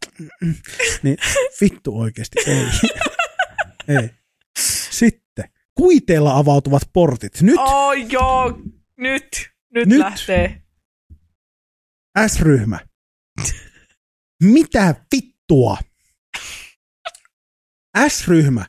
[1.02, 1.16] niin
[1.60, 2.66] vittu oikeasti ei.
[4.00, 4.10] ei.
[4.90, 5.44] Sitten,
[5.74, 7.42] kuiteilla avautuvat portit.
[7.42, 8.58] Nyt Oh, joo.
[8.96, 9.28] Nyt.
[9.74, 9.98] Nyt, Nyt.
[9.98, 10.59] lähtee.
[12.28, 12.80] S-ryhmä.
[14.42, 15.78] Mitä vittua?
[18.08, 18.66] S-ryhmä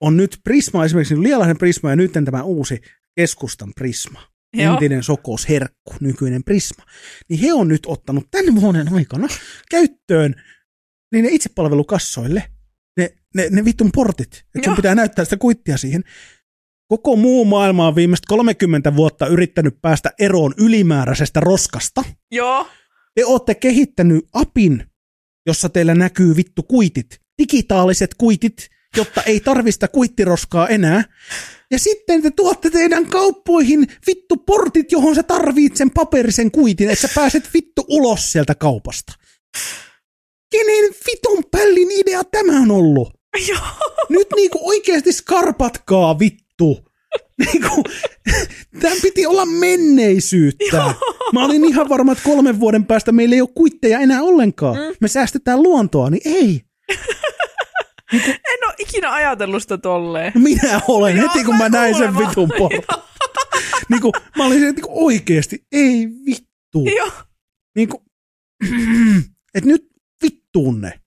[0.00, 2.80] on nyt Prisma, esimerkiksi Lialainen Prisma ja nyt tämä uusi
[3.16, 4.32] keskustan Prisma.
[4.56, 4.72] Joo.
[4.72, 6.84] entinen Sokos Herkku, nykyinen Prisma,
[7.28, 9.28] niin he on nyt ottanut tämän vuoden aikana
[9.70, 10.34] käyttöön
[11.12, 12.44] niin ne itsepalvelukassoille
[12.96, 16.04] ne, ne, ne vittun portit, että sun pitää näyttää sitä kuittia siihen.
[16.92, 22.04] Koko muu maailma on viimeiset 30 vuotta yrittänyt päästä eroon ylimääräisestä roskasta.
[22.30, 22.66] Joo.
[23.14, 24.84] Te olette kehittänyt apin,
[25.46, 31.04] jossa teillä näkyy vittu kuitit, digitaaliset kuitit, jotta ei tarvista kuittiroskaa enää.
[31.70, 37.08] Ja sitten te tuotte teidän kauppoihin vittu portit, johon sä tarvit sen paperisen kuitin, että
[37.08, 39.12] sä pääset vittu ulos sieltä kaupasta.
[40.50, 43.21] Kenen vitun pällin idea tämä on ollut?
[43.48, 43.60] Joo.
[44.08, 46.84] Nyt niinku oikeasti skarpatkaa vittu.
[47.52, 47.84] Niinku,
[48.80, 50.76] tämän piti olla menneisyyttä.
[50.76, 50.94] Joo.
[51.32, 54.76] Mä olin ihan varma, että kolmen vuoden päästä meillä ei ole kuitteja enää ollenkaan.
[54.76, 54.96] Mm.
[55.00, 56.62] Me säästetään luontoa, niin ei.
[58.52, 60.32] En ole ikinä ajatellut sitä tolleen.
[60.34, 62.82] No minä olen Joo, heti, kun mä mä näin sen vitun porran.
[63.88, 66.86] niinku, mä olin että niinku, oikeasti, ei vittu.
[66.96, 67.10] Joo.
[67.76, 68.04] Niinku,
[69.54, 69.86] että nyt
[70.22, 71.00] vittuun ne.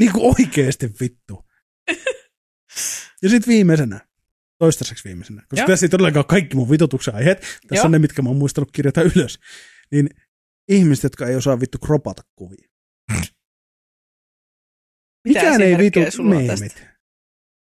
[0.00, 1.44] Niinku oikeasti vittu.
[3.22, 4.08] Ja sitten viimeisenä,
[4.58, 5.66] toistaiseksi viimeisenä, koska Joo.
[5.66, 7.84] tässä ei todellakaan kaikki mun vitutuksen aiheet, tässä Joo.
[7.84, 9.38] on ne, mitkä mä oon muistanut kirjata ylös,
[9.90, 10.08] niin
[10.68, 12.68] ihmiset, jotka ei osaa vittu kropata kuvia.
[15.24, 16.82] Mitä Mikään ei vitu meemit.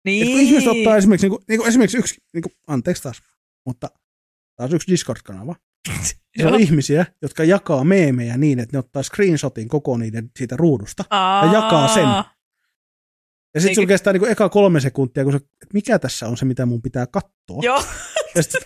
[0.06, 0.24] Niin.
[0.24, 3.22] Et kun ihmiset ottaa esimerkiksi, niin kuin, niin kuin esimerkiksi yksi, niin kuin, anteeksi taas,
[3.66, 3.90] mutta
[4.56, 5.56] taas yksi Discord-kanava.
[6.38, 11.04] Se on ihmisiä, jotka jakaa meemejä niin, että ne ottaa screenshotin koko niiden siitä ruudusta.
[11.10, 11.54] Aa.
[11.54, 12.08] jakaa sen.
[13.54, 16.46] Ja sitten sulla kestää niin eka kolme sekuntia, kun se, että mikä tässä on se,
[16.46, 17.60] mitä mun pitää katsoa.
[17.62, 17.84] Joo.
[18.36, 18.62] Ja sitten,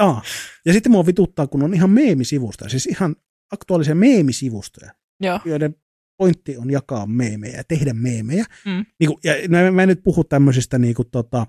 [0.66, 3.16] ja sitten mua vituttaa, kun on ihan meemisivustoja, siis ihan
[3.52, 5.40] aktuaalisia meemisivustoja, Joo.
[5.46, 5.76] joiden
[6.18, 8.46] pointti on jakaa meemejä ja tehdä meemejä.
[8.66, 8.86] Mm.
[9.00, 11.48] Niin kuin, ja mä, mä en nyt puhu tämmöisistä niin kuin, tota,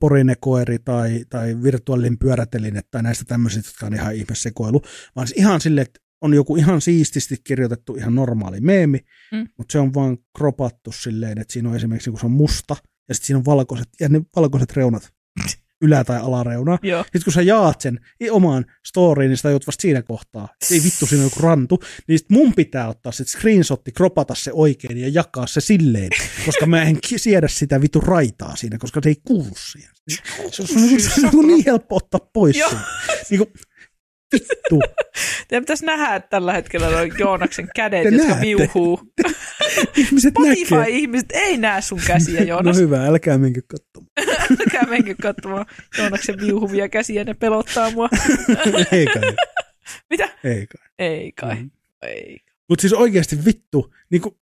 [0.00, 4.82] porinekoeri tai, tai virtuaalinen pyöräteline tai näistä tämmöisistä, jotka on ihan ihmesekoilu,
[5.16, 9.00] vaan ihan silleen, että on joku ihan siististi kirjoitettu ihan normaali meemi,
[9.32, 9.48] Mm.
[9.58, 12.76] mutta se on vaan kropattu silleen, että siinä on esimerkiksi, kun se on musta,
[13.08, 15.12] ja sitten siinä on valkoiset, ja ne valkoiset reunat,
[15.82, 16.78] ylä- tai alareuna.
[16.82, 17.02] Joo.
[17.02, 20.48] Sitten kun sä jaat sen i- omaan storyin, niin sitä joudut vasta siinä kohtaa.
[20.70, 21.78] Ei vittu, siinä on joku rantu.
[22.08, 26.10] Niin sit mun pitää ottaa se screenshotti, kropata se oikein ja jakaa se silleen,
[26.46, 29.90] koska mä en siedä sitä vittu raitaa siinä, koska se ei kuulu siihen.
[30.06, 32.56] Se on, se on, se on niin helppo ottaa pois.
[33.30, 33.50] Niin kuin,
[34.32, 34.80] vittu.
[35.48, 38.46] Teidän pitäisi nähdä, että tällä hetkellä on Joonaksen kädet, Te jotka näette.
[38.46, 39.00] viuhuu.
[39.96, 40.54] Ihmiset näkee.
[40.64, 42.76] Spotify-ihmiset ei näe sun käsiä, No Joonas.
[42.76, 44.10] hyvä, älkää menkö katsomaan.
[44.60, 45.66] Älkää menkö katsomaan
[45.98, 48.08] Joonaksen viuhuvia käsiä, ne pelottaa mua.
[48.92, 49.22] ei kai,
[50.10, 50.28] Mitä?
[50.44, 50.88] ei kai.
[50.98, 51.54] Ei kai.
[51.54, 51.70] Mm.
[52.02, 52.36] Ei.
[52.68, 54.34] Mutta siis oikeasti vittu, niin kuin,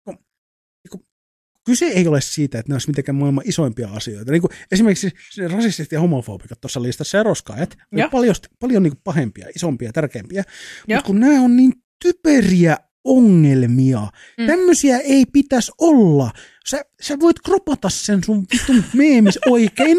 [1.66, 4.32] kyse ei ole siitä, että ne olisi mitenkään maailman isoimpia asioita.
[4.32, 5.10] Niin kuin esimerkiksi
[5.52, 10.42] rasistit ja homofobikot tuossa listassa ja roskaajat on paljon, paljon niin kuin pahempia, isompia, tärkeämpiä.
[10.88, 10.96] Joo.
[10.96, 11.72] Mutta kun nämä on niin
[12.02, 14.42] typeriä ongelmia, Mm.
[14.44, 14.46] mm.
[14.46, 16.30] tämmöisiä ei pitäisi olla.
[16.68, 19.98] Sä, sä voit kropata sen sun vitun meemis oikein.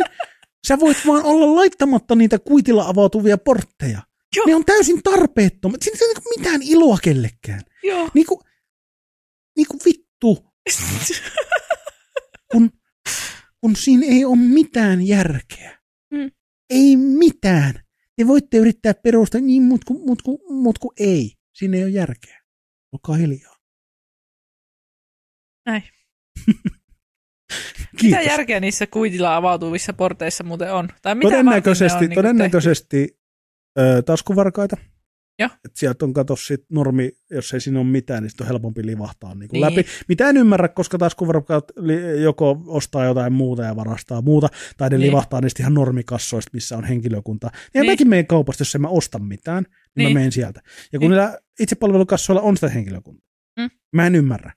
[0.68, 4.02] Sä voit vaan olla laittamatta niitä kuitilla avautuvia portteja.
[4.36, 4.46] Joo.
[4.48, 5.82] Ne on täysin tarpeettomat.
[5.82, 7.62] Siinä ei ole niinku mitään iloa kellekään.
[7.84, 8.10] Joo.
[8.14, 8.42] Niinku,
[9.58, 10.46] niinku vittu,
[12.52, 12.72] kun,
[13.62, 15.80] kun siinä ei ole mitään järkeä.
[16.12, 16.32] Mm.
[16.70, 17.74] Ei mitään.
[18.16, 21.32] Te voitte yrittää perustaa, niin, mutta kun, mut, kun, mut kun ei.
[21.54, 22.42] Siinä ei ole järkeä.
[22.92, 23.56] Olkaa hiljaa.
[25.66, 25.84] Näin.
[28.04, 30.90] Mitä järkeä niissä kuitilla avautuvissa porteissa muuten on?
[31.02, 33.20] Tai mitä todennäköisesti, on niinku todennäköisesti
[33.80, 34.78] ö, taskuvarkaita.
[35.40, 35.49] Joo.
[35.66, 38.86] Et sieltä on kato sit normi, jos ei siinä ole mitään, niin sit on helpompi
[38.86, 39.62] livahtaa niin Niin.
[39.62, 39.86] läpi.
[40.07, 44.48] Mitä en ymmärrä, koska taskuvarkaat li- joko ostaa jotain muuta ja varastaa muuta,
[44.78, 45.07] tai ne Niin.
[45.07, 47.49] livahtaa niistä ihan normikassoista, missä on henkilökunta.
[47.74, 47.91] Ja Niin.
[47.91, 50.10] mäkin menen kaupasta, jos en mä osta mitään, niin, Niin.
[50.10, 50.62] mä menen sieltä.
[50.94, 51.10] Ja kun Niin.
[51.12, 53.28] niillä itsepalvelukassoilla on sitä henkilökuntaa,
[53.60, 53.70] Mm.
[53.95, 54.53] mä en ymmärrä,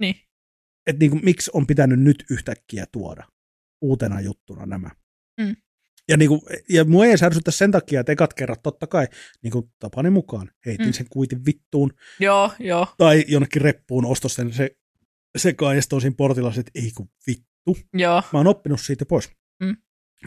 [0.00, 0.14] Niin.
[0.86, 3.24] että niinku, miksi on pitänyt nyt yhtäkkiä tuoda
[3.82, 4.90] uutena juttuna nämä.
[5.40, 5.56] Mm.
[6.10, 9.06] Ja, niinku, ja mua ei edes ärsytä sen takia, että ekat kerrat totta kai,
[9.42, 10.92] niin kuin tapani mukaan, heitin Mm.
[10.92, 12.86] sen kuitin vittuun Joo, joo.
[12.98, 14.70] tai jonnekin reppuun ostos sen se,
[15.38, 17.76] sekaan ja sitten siinä portilla se, että ei kun vittu.
[17.94, 18.22] Joo.
[18.32, 19.30] Mä oon oppinut siitä pois.
[19.62, 19.76] Mm.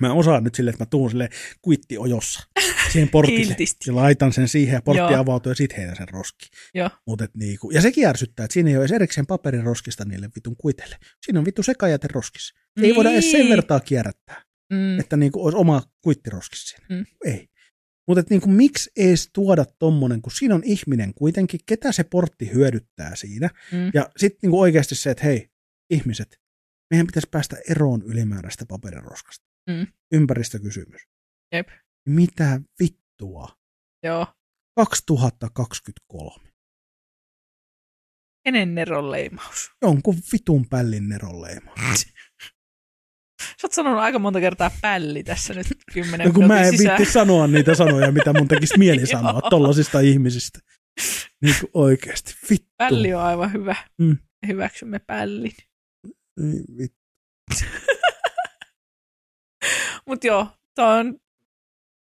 [0.01, 1.29] Mä osaan nyt silleen, että mä tuun silleen
[1.61, 2.47] kuittiojossa
[2.91, 3.55] siihen portille
[3.87, 5.15] ja laitan sen siihen ja portti Joo.
[5.21, 6.49] avautuu ja sit heitän sen roskiin.
[6.73, 6.89] Joo.
[7.07, 10.29] Mut et niinku, ja sekin ärsyttää, että siinä ei ole edes erikseen paperin roskista niille
[10.35, 10.95] vitun kuiteille.
[11.25, 12.53] Siinä on vittu sekajäte roskissa.
[12.79, 12.85] Niin.
[12.85, 14.99] Ei voida edes sen vertaa kierrättää, Mm.
[14.99, 16.85] että niinku olisi oma kuittiroskis siinä.
[16.89, 17.05] Mm.
[17.25, 17.49] Ei.
[18.07, 23.15] Mutta niinku, miksi edes tuoda tommonen, kun siinä on ihminen kuitenkin, ketä se portti hyödyttää
[23.15, 23.49] siinä.
[23.71, 23.91] Mm.
[23.93, 25.49] Ja sitten niinku oikeasti se, että hei,
[25.89, 26.39] ihmiset,
[26.91, 29.45] meidän pitäisi päästä eroon ylimääräistä paperiroskasta.
[29.69, 29.87] Mm.
[30.13, 31.01] Ympäristökysymys.
[31.51, 31.67] Jep.
[32.09, 33.47] Mitä vittua?
[34.03, 34.27] Joo.
[34.75, 36.49] 2023.
[38.43, 39.71] Kenen Neron leimaus?
[39.81, 41.73] Jonkun vitun pällin neronleima.
[43.61, 46.97] Sä oot sanonut aika monta kertaa pälli tässä nyt kymmenen No kun mä en sisään.
[46.97, 50.59] viitti sanoa niitä sanoja, mitä mun tekisi mieli sanoa tollasista ihmisistä.
[51.41, 52.33] Niin kuin oikeasti.
[52.49, 52.67] Vittu.
[52.77, 53.75] Pälli on aivan hyvä.
[53.97, 54.17] Mm.
[54.47, 55.51] Hyväksymme pällin.
[56.39, 56.97] Niin, vittu.
[60.07, 61.19] Mutta joo, toi on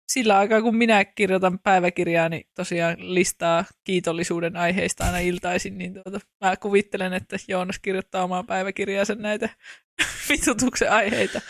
[0.09, 6.19] sillä aikaa, kun minä kirjoitan päiväkirjaa, niin tosiaan listaa kiitollisuuden aiheista aina iltaisin, niin tuota,
[6.41, 9.49] mä kuvittelen, että Joonas kirjoittaa omaa päiväkirjaansa näitä
[10.29, 11.41] vitutuksen aiheita.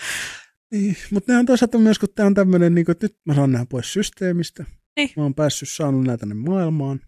[0.72, 3.52] Niin, mutta ne on toisaalta myös, kun tämä on tämmöinen, niin että nyt mä saan
[3.52, 4.66] nämä pois systeemistä.
[4.96, 5.10] Niin.
[5.18, 7.00] Mä oon päässyt saanut nämä tänne maailmaan.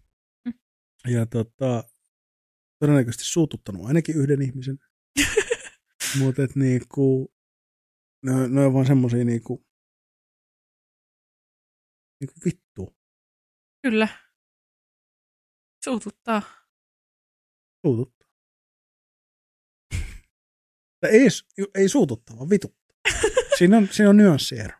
[0.44, 0.52] Mm.
[1.12, 1.84] Ja tota,
[2.78, 4.78] todennäköisesti suututtanut ainakin yhden ihmisen.
[6.18, 7.34] mutta et niinku,
[8.22, 9.66] ne, ne on vaan semmosia niinku,
[12.20, 12.96] niinku vittu.
[13.82, 14.08] Kyllä.
[15.84, 16.42] Suututtaa.
[17.86, 18.28] Suututtaa.
[21.10, 21.26] Ei,
[21.74, 22.96] ei suututtaa, vaan vituttaa.
[23.58, 24.78] Siinä on, siinä on nyanssiero.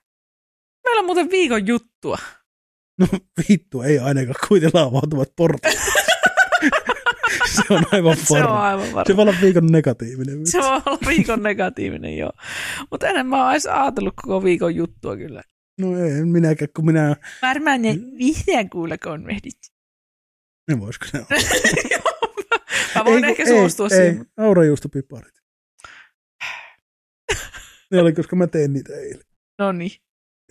[0.85, 2.19] Meillä on muuten viikon juttua.
[2.99, 3.07] No
[3.49, 5.73] vittu, ei ainakaan kuitenkaan avautuvat portit.
[7.55, 8.69] se on aivan Se on varma.
[8.69, 9.05] aivan varma.
[9.07, 10.47] Se voi olla viikon negatiivinen.
[10.47, 12.33] Se voi olla viikon negatiivinen, joo.
[12.91, 15.43] Mutta ennen mä oon edes ajatellut koko viikon juttua kyllä.
[15.81, 17.17] No ei minäkään, kun minä...
[17.43, 19.59] Varmaan ne vihreän kuulakonvehdit.
[20.69, 21.43] Ne voisiko ne olla?
[22.95, 24.17] Mä voin Ei, ehkä kun- suostua ei, siihen.
[24.19, 25.35] Ei, aurajuustopiparit.
[27.91, 29.25] ne oli, koska mä tein niitä eilen.
[29.59, 29.91] No niin,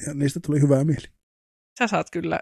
[0.07, 1.07] Ja niistä tuli hyvää mieli.
[1.79, 2.39] sä saat kyllä,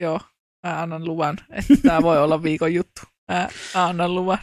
[0.00, 0.20] joo,
[0.66, 3.00] mä annan luvan, että tämä voi olla viikon juttu.
[3.32, 4.38] Mä, mä annan luvan.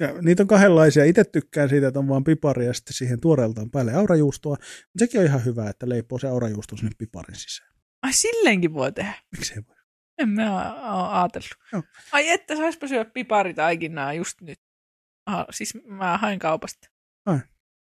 [0.00, 1.04] Ja niitä on kahdenlaisia.
[1.04, 4.52] Itse tykkään siitä, että on vaan pipari ja sitten siihen tuoreeltaan päälle aurajuustoa.
[4.52, 7.70] Mutta sekin on ihan hyvä, että leipoo se aurajuusto sinne piparin sisään.
[8.02, 9.14] Ai silleenkin voi tehdä.
[9.32, 9.76] Miksei voi?
[10.18, 11.54] En mä ole ajatellut.
[11.72, 11.82] Joo.
[12.12, 14.58] Ai että saispa syödä piparitaikinaa just nyt.
[15.26, 16.88] Aha, siis mä hain kaupasta.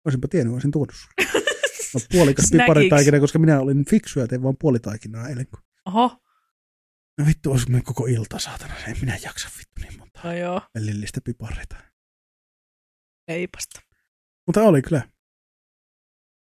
[0.06, 1.42] Olisinpa tiennyt, olisin tuonut sulle.
[1.94, 5.48] No, puolikas piparitaikina, koska minä olin fiksu ja tein vaan puolitaikinaa eilen.
[5.86, 6.22] Oho,
[7.18, 8.74] No vittu, olisiko koko ilta saatana.
[8.88, 11.76] Ei minä jaksa vittu niin monta no joo, välillistä pipareita.
[13.28, 13.82] Leipasta.
[14.48, 15.02] Mutta oli kyllä.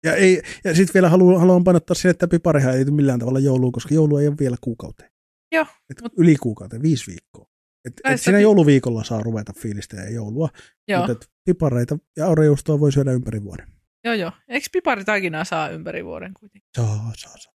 [0.07, 3.73] Ja, ei, ja sitten vielä haluan, haluan painottaa sen, että piparihan ei millään tavalla jouluun,
[3.73, 5.11] koska joulu ei ole vielä kuukauteen.
[5.53, 7.47] Joo, Et mut- Yli kuukauteen, viisi viikkoa.
[7.85, 10.49] Et, et siinä pi- jouluviikolla saa ruveta fiilistelemään joulua,
[10.89, 13.67] Joo, mutta pipareita ja aurajuustoa voi syödä ympäri vuoden.
[14.05, 14.33] joo, joo.
[14.49, 16.69] Eikö piparitaikinaa saa ympäri vuoden kuitenkin?
[16.77, 17.53] Saa, saa, saa.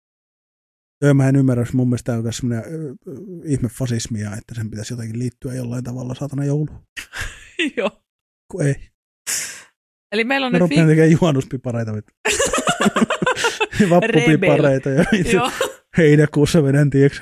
[1.02, 2.64] Joo, mä en ymmärrä, jos mun mielestä tämä on semmoinen
[3.46, 6.88] ihme fasismia, että sen pitäisi jotenkin liittyä jollain tavalla saatana jouluun.
[7.78, 8.04] joo.
[8.52, 8.76] Kun ei.
[10.12, 11.94] Eli meillä on Mä nyt rupean vi- tekemään juhannuspipareita.
[11.96, 12.14] vittu.
[13.90, 15.06] Vappupipareita ja
[15.98, 17.20] heinäkuussa vedän, tiedätkö,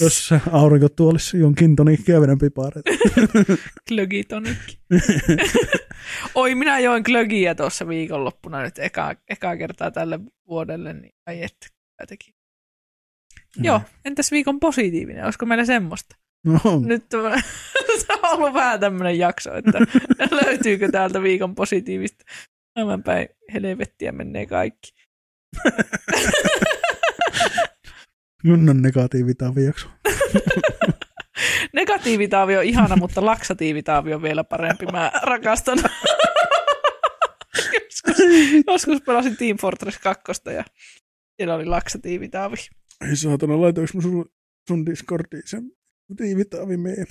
[0.00, 2.90] jossa aurinkotuolissa jonkin tonikkia vedän pipareita.
[3.88, 4.80] glögitonikki.
[6.34, 11.66] Oi, minä join glögiä tuossa viikonloppuna nyt eka, eka kertaa tälle vuodelle, niin ai että,
[12.08, 12.34] teki.
[13.56, 15.24] Joo, entäs viikon positiivinen?
[15.24, 16.16] Olisiko meillä semmoista?
[16.44, 16.60] No.
[16.84, 17.32] Nyt on,
[18.00, 19.78] se on ollut vähän tämmöinen jakso, että
[20.44, 22.24] löytyykö täältä viikon positiivista.
[22.76, 24.92] Aivan päin helvettiä menee kaikki.
[28.44, 29.88] Junnan negatiivitaavijakso.
[31.72, 34.86] Negatiivitaavi on ihana, mutta laksatiivitaavi on vielä parempi.
[34.86, 35.78] Mä rakastan.
[37.74, 38.16] joskus,
[38.66, 40.64] joskus pelasin Team Fortress 2 ja
[41.36, 42.56] siellä oli laksatiivitaavi.
[43.08, 44.24] Ei saatana, laitoinko mä sun,
[44.68, 45.72] sun Discordiin sen
[46.16, 47.06] tiivitaavimeemin?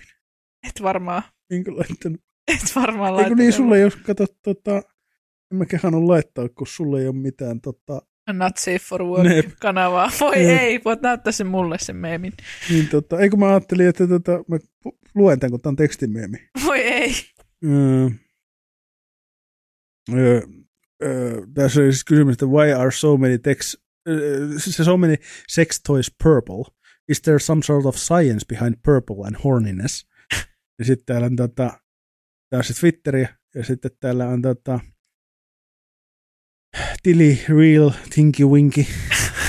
[0.67, 2.21] Et varmaan, Minkä laittanut?
[2.47, 3.37] et varmaan Eikö laittanut.
[3.37, 4.75] niin, sulle ei jos kato, tota,
[5.51, 8.01] en mä kehannut laittaa, kun sulle ei ole mitään, tota,
[8.33, 9.45] Not safe for work Nep.
[9.61, 10.11] kanavaa.
[10.19, 10.59] Voi Nep.
[10.61, 12.33] ei, voit näyttää sen mulle sen meemin.
[12.69, 14.57] niin tota, eikö mä ajattelin, että tota, mä
[15.15, 16.37] luen tämän, kun tämä on tekstimeemi.
[16.65, 17.13] Voi ei.
[17.65, 18.09] Öö,
[20.13, 20.41] öö,
[21.03, 23.75] öö, tässä on siis kysymys, että why are so many tex,
[24.09, 25.15] öö, so many
[25.47, 26.63] sex toys purple?
[27.09, 30.07] Is there some sort of science behind purple and horniness?
[30.79, 31.79] ja sitten täällä on tota,
[32.49, 34.79] tää on se Twitteri, ja sitten täällä on tota,
[37.03, 38.85] Tili Real Tinky Winky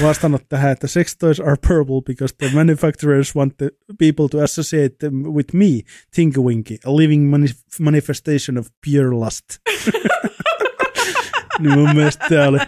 [0.02, 4.96] vastannut tähän, että sex toys are purple because the manufacturers want the people to associate
[4.98, 5.80] them with me,
[6.14, 9.44] Tinky Winky, a living mani- manifestation of pure lust.
[11.60, 12.58] niin mun mielestä tää oli.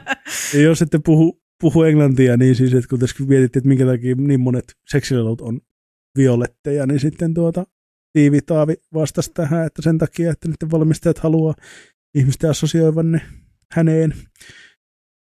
[0.55, 4.14] Ja jos ette puhu, puhu englantia, niin siis, että kun tässä mietittiin, että minkä takia
[4.14, 5.60] niin monet seksilelut on
[6.18, 7.66] violetteja, niin sitten tuota
[8.12, 11.55] Tiivi Taavi vastasi tähän, että sen takia, että nyt valmistajat haluaa
[12.14, 13.20] ihmisten assosioivan ne
[13.72, 14.14] häneen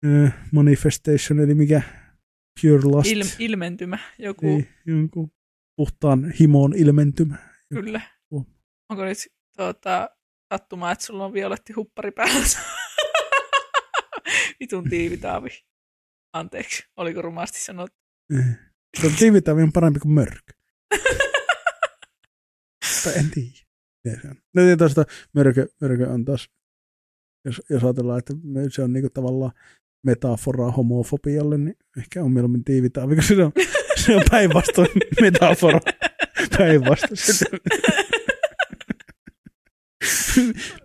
[0.05, 1.81] ö, manifestation, eli mikä
[2.61, 3.11] pure lust.
[3.11, 5.31] Il, ilmentymä joku, Niin, jonkun
[5.75, 7.35] puhtaan himon ilmentymä.
[7.73, 8.01] kyllä.
[8.31, 8.45] Joo.
[8.89, 9.17] Onko nyt
[9.57, 10.09] tuota,
[10.53, 12.59] sattumaa, että sulla on violetti huppari päässä?
[14.59, 15.49] Vitun tiivitaavi.
[16.33, 17.97] Anteeksi, oliko rumasti sanottu?
[19.19, 20.53] Tiivitaavi on parempi kuin mörkö.
[23.03, 23.57] tai en tiedä.
[24.21, 24.35] Se on.
[24.53, 26.49] No ja tuosta mörkö, mörkö on taas,
[27.45, 28.33] jos, jos ajatellaan, että
[28.69, 29.51] se on niinku tavallaan
[30.05, 33.51] metaforaa homofobialle, niin ehkä on mieluummin tiivitaavi, koska se on
[34.05, 34.89] Se on päinvastoin
[35.21, 35.79] metafora.
[36.57, 37.59] Päinvastoin.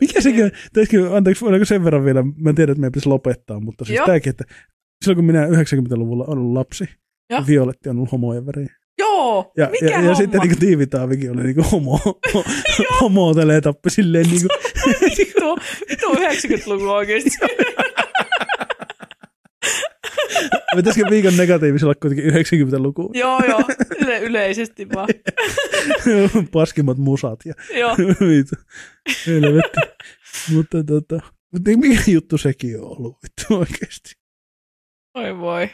[0.00, 3.84] Mikä sekin, teisikö, anteeksi, oliko sen verran vielä, mä tiedän, että meidän pitäisi lopettaa, mutta
[3.84, 4.06] siis Joo.
[4.06, 4.44] tämäkin, että
[5.04, 6.84] silloin kun minä 90-luvulla on ollut lapsi,
[7.30, 7.44] Joo.
[7.46, 8.66] Violetti on ollut homojen väri.
[8.98, 10.08] Joo, Ja, mikä ja, homma?
[10.10, 12.00] ja sitten niin Tiivitaavikin oli niin homo,
[13.00, 14.50] homo teletappi silleen niin kuin,
[15.18, 15.58] Vittu,
[15.90, 17.30] vittu 90-luku oikeesti.
[20.76, 23.10] Pitäisikö viikon negatiivisella kuitenkin 90-luku?
[23.14, 23.60] joo, joo,
[24.00, 25.08] yle- yleisesti vaan.
[26.52, 27.96] Paskimmat musat ja joo.
[28.28, 28.56] vittu.
[29.26, 29.80] Helvetti.
[30.52, 31.20] mutta tota,
[31.52, 34.12] mutta mikä juttu sekin on ollut vittu oikeesti.
[35.14, 35.70] Oi voi.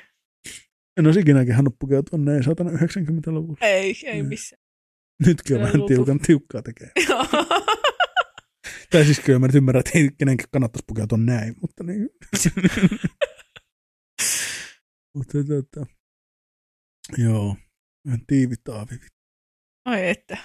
[0.97, 3.59] En olisi ikinä kehannut pukeutua näin satana 90-luvulla.
[3.61, 4.29] Ei, ei Mm.
[4.29, 4.63] missään.
[5.29, 6.91] On Kyllä vähän tiukan, tiukkaa tekee.
[8.91, 12.09] Tai siis kyllä mä nyt ymmärrän, että ei kenenkään kannattaisi pukeutua näin, mutta niin.
[15.17, 15.87] mutta tota,
[17.19, 17.57] joo,
[18.27, 18.95] tiivitaavi.
[19.89, 20.39] Oi että.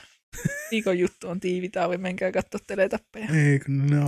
[0.72, 3.28] Viikon juttu on tiivitaavi, menkää katsoa teletappeja.
[3.34, 3.96] Ei, kun ne.
[3.96, 4.06] Vai ne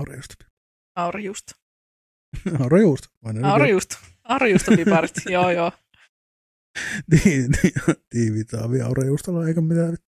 [2.55, 3.09] Aurajuusto.
[3.43, 3.95] Aurajuusto
[4.75, 5.11] piparit.
[5.29, 5.71] joo, joo.
[7.09, 7.73] Ti- ti-
[8.09, 10.11] Tiivitaavi aurajuustolla eikä mitään vittu.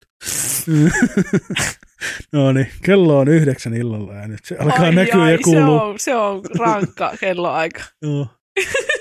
[2.33, 5.43] no niin, kello on yhdeksän illalla ja nyt se alkaa ai, näkyä ai, ja Se
[5.43, 5.79] kuuluu.
[5.81, 7.83] on, se on rankka kelloaika.
[8.03, 8.27] Joo.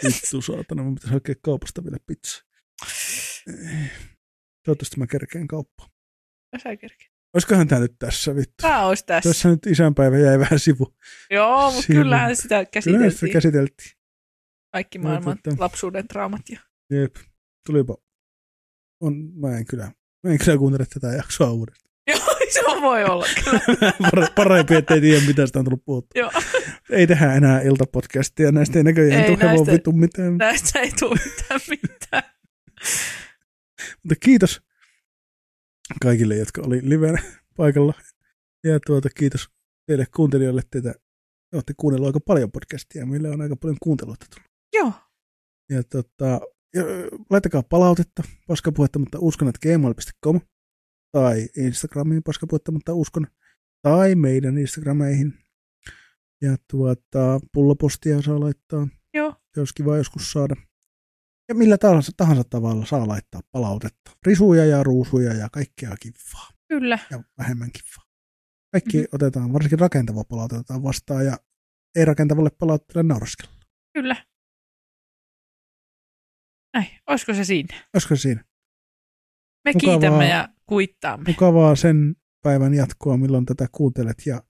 [0.03, 2.43] Vittu saatana, mun pitäisi hakea kaupasta vielä pizza.
[4.65, 5.89] Toivottavasti mä kerkeen kauppaan.
[6.63, 7.07] Sä kerkeä.
[7.33, 8.53] Olisikohan tää nyt tässä vittu?
[8.61, 9.29] Tää olisi tässä.
[9.29, 10.95] Tässä nyt isänpäivä jäi vähän sivu.
[11.31, 13.91] Joo, mutta kyllähän sitä Kyllä sitä käsiteltiin.
[14.77, 15.63] Kaikki maailman totta.
[15.63, 16.41] lapsuuden traumat.
[16.49, 16.59] Ja...
[16.89, 17.15] Jep.
[17.65, 17.97] Tulipa.
[19.01, 19.91] On, mä en kyllä,
[20.23, 21.93] mä en kyllä kuuntele tätä jaksoa uudestaan.
[22.11, 24.27] Joo, se voi olla kyllä.
[24.35, 26.19] Parempi, ettei tiedä, mitä sitä on tullut puhuttua.
[26.19, 26.31] Joo,
[26.89, 29.71] Ei tehdä enää iltapodcastia, näistä ei näköjään Ei tule näistä.
[29.71, 30.37] vitun mitään.
[30.37, 32.23] näistä ei tule yhtään mitään.
[34.03, 34.61] Mutta kiitos
[36.01, 37.23] kaikille, jotka oli livenä
[37.57, 37.93] paikalla.
[38.63, 39.49] Ja tuota, kiitos
[39.87, 40.61] teille kuuntelijoille.
[40.71, 40.93] Teitä
[41.53, 44.46] olette kuunnelleet aika paljon podcastia, millä on aika paljon kuunteluita tullut.
[44.77, 44.91] Joo,
[45.69, 46.41] Ja tota,
[46.75, 46.83] ja,
[47.29, 50.41] laittakaa palautetta paskapuhetta, mutta uskon, että gmail.com
[51.11, 53.27] tai Instagramiin paskapuhetta, mutta uskon,
[53.81, 55.33] tai meidän Instagrameihin.
[56.41, 58.87] Ja tuota, pullopostia saa laittaa.
[59.13, 59.33] joo.
[59.53, 60.55] Se olisi kiva joskus saada.
[61.49, 64.11] Ja millä tahansa, tahansa tavalla saa laittaa palautetta.
[64.25, 66.49] Risuja ja ruusuja ja kaikkea kivaa.
[66.67, 66.99] Kyllä.
[67.11, 68.05] Ja vähemmän kivaa.
[68.71, 69.03] Kaikki Mhm.
[69.03, 69.15] mm-hmm.
[69.15, 71.37] otetaan, varsinkin rakentava palaute otetaan vastaan ja
[71.95, 73.51] ei rakentavalle palautteelle nauraskella.
[73.93, 74.15] Kyllä.
[76.77, 77.77] Näin, olisiko se siinä?
[77.93, 78.43] Olisiko se siinä?
[79.65, 79.93] Me Mukavaa.
[79.99, 81.25] kiitämme ja kuittaamme.
[81.27, 84.43] Mukavaa sen päivän jatkoa, milloin tätä kuuntelet ja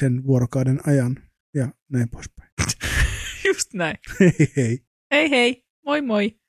[0.00, 1.16] sen vuorokauden ajan
[1.54, 2.50] ja näin poispäin.
[3.46, 3.96] Just näin.
[4.20, 4.78] Hei hei.
[5.10, 6.40] Hei hei, moi moi.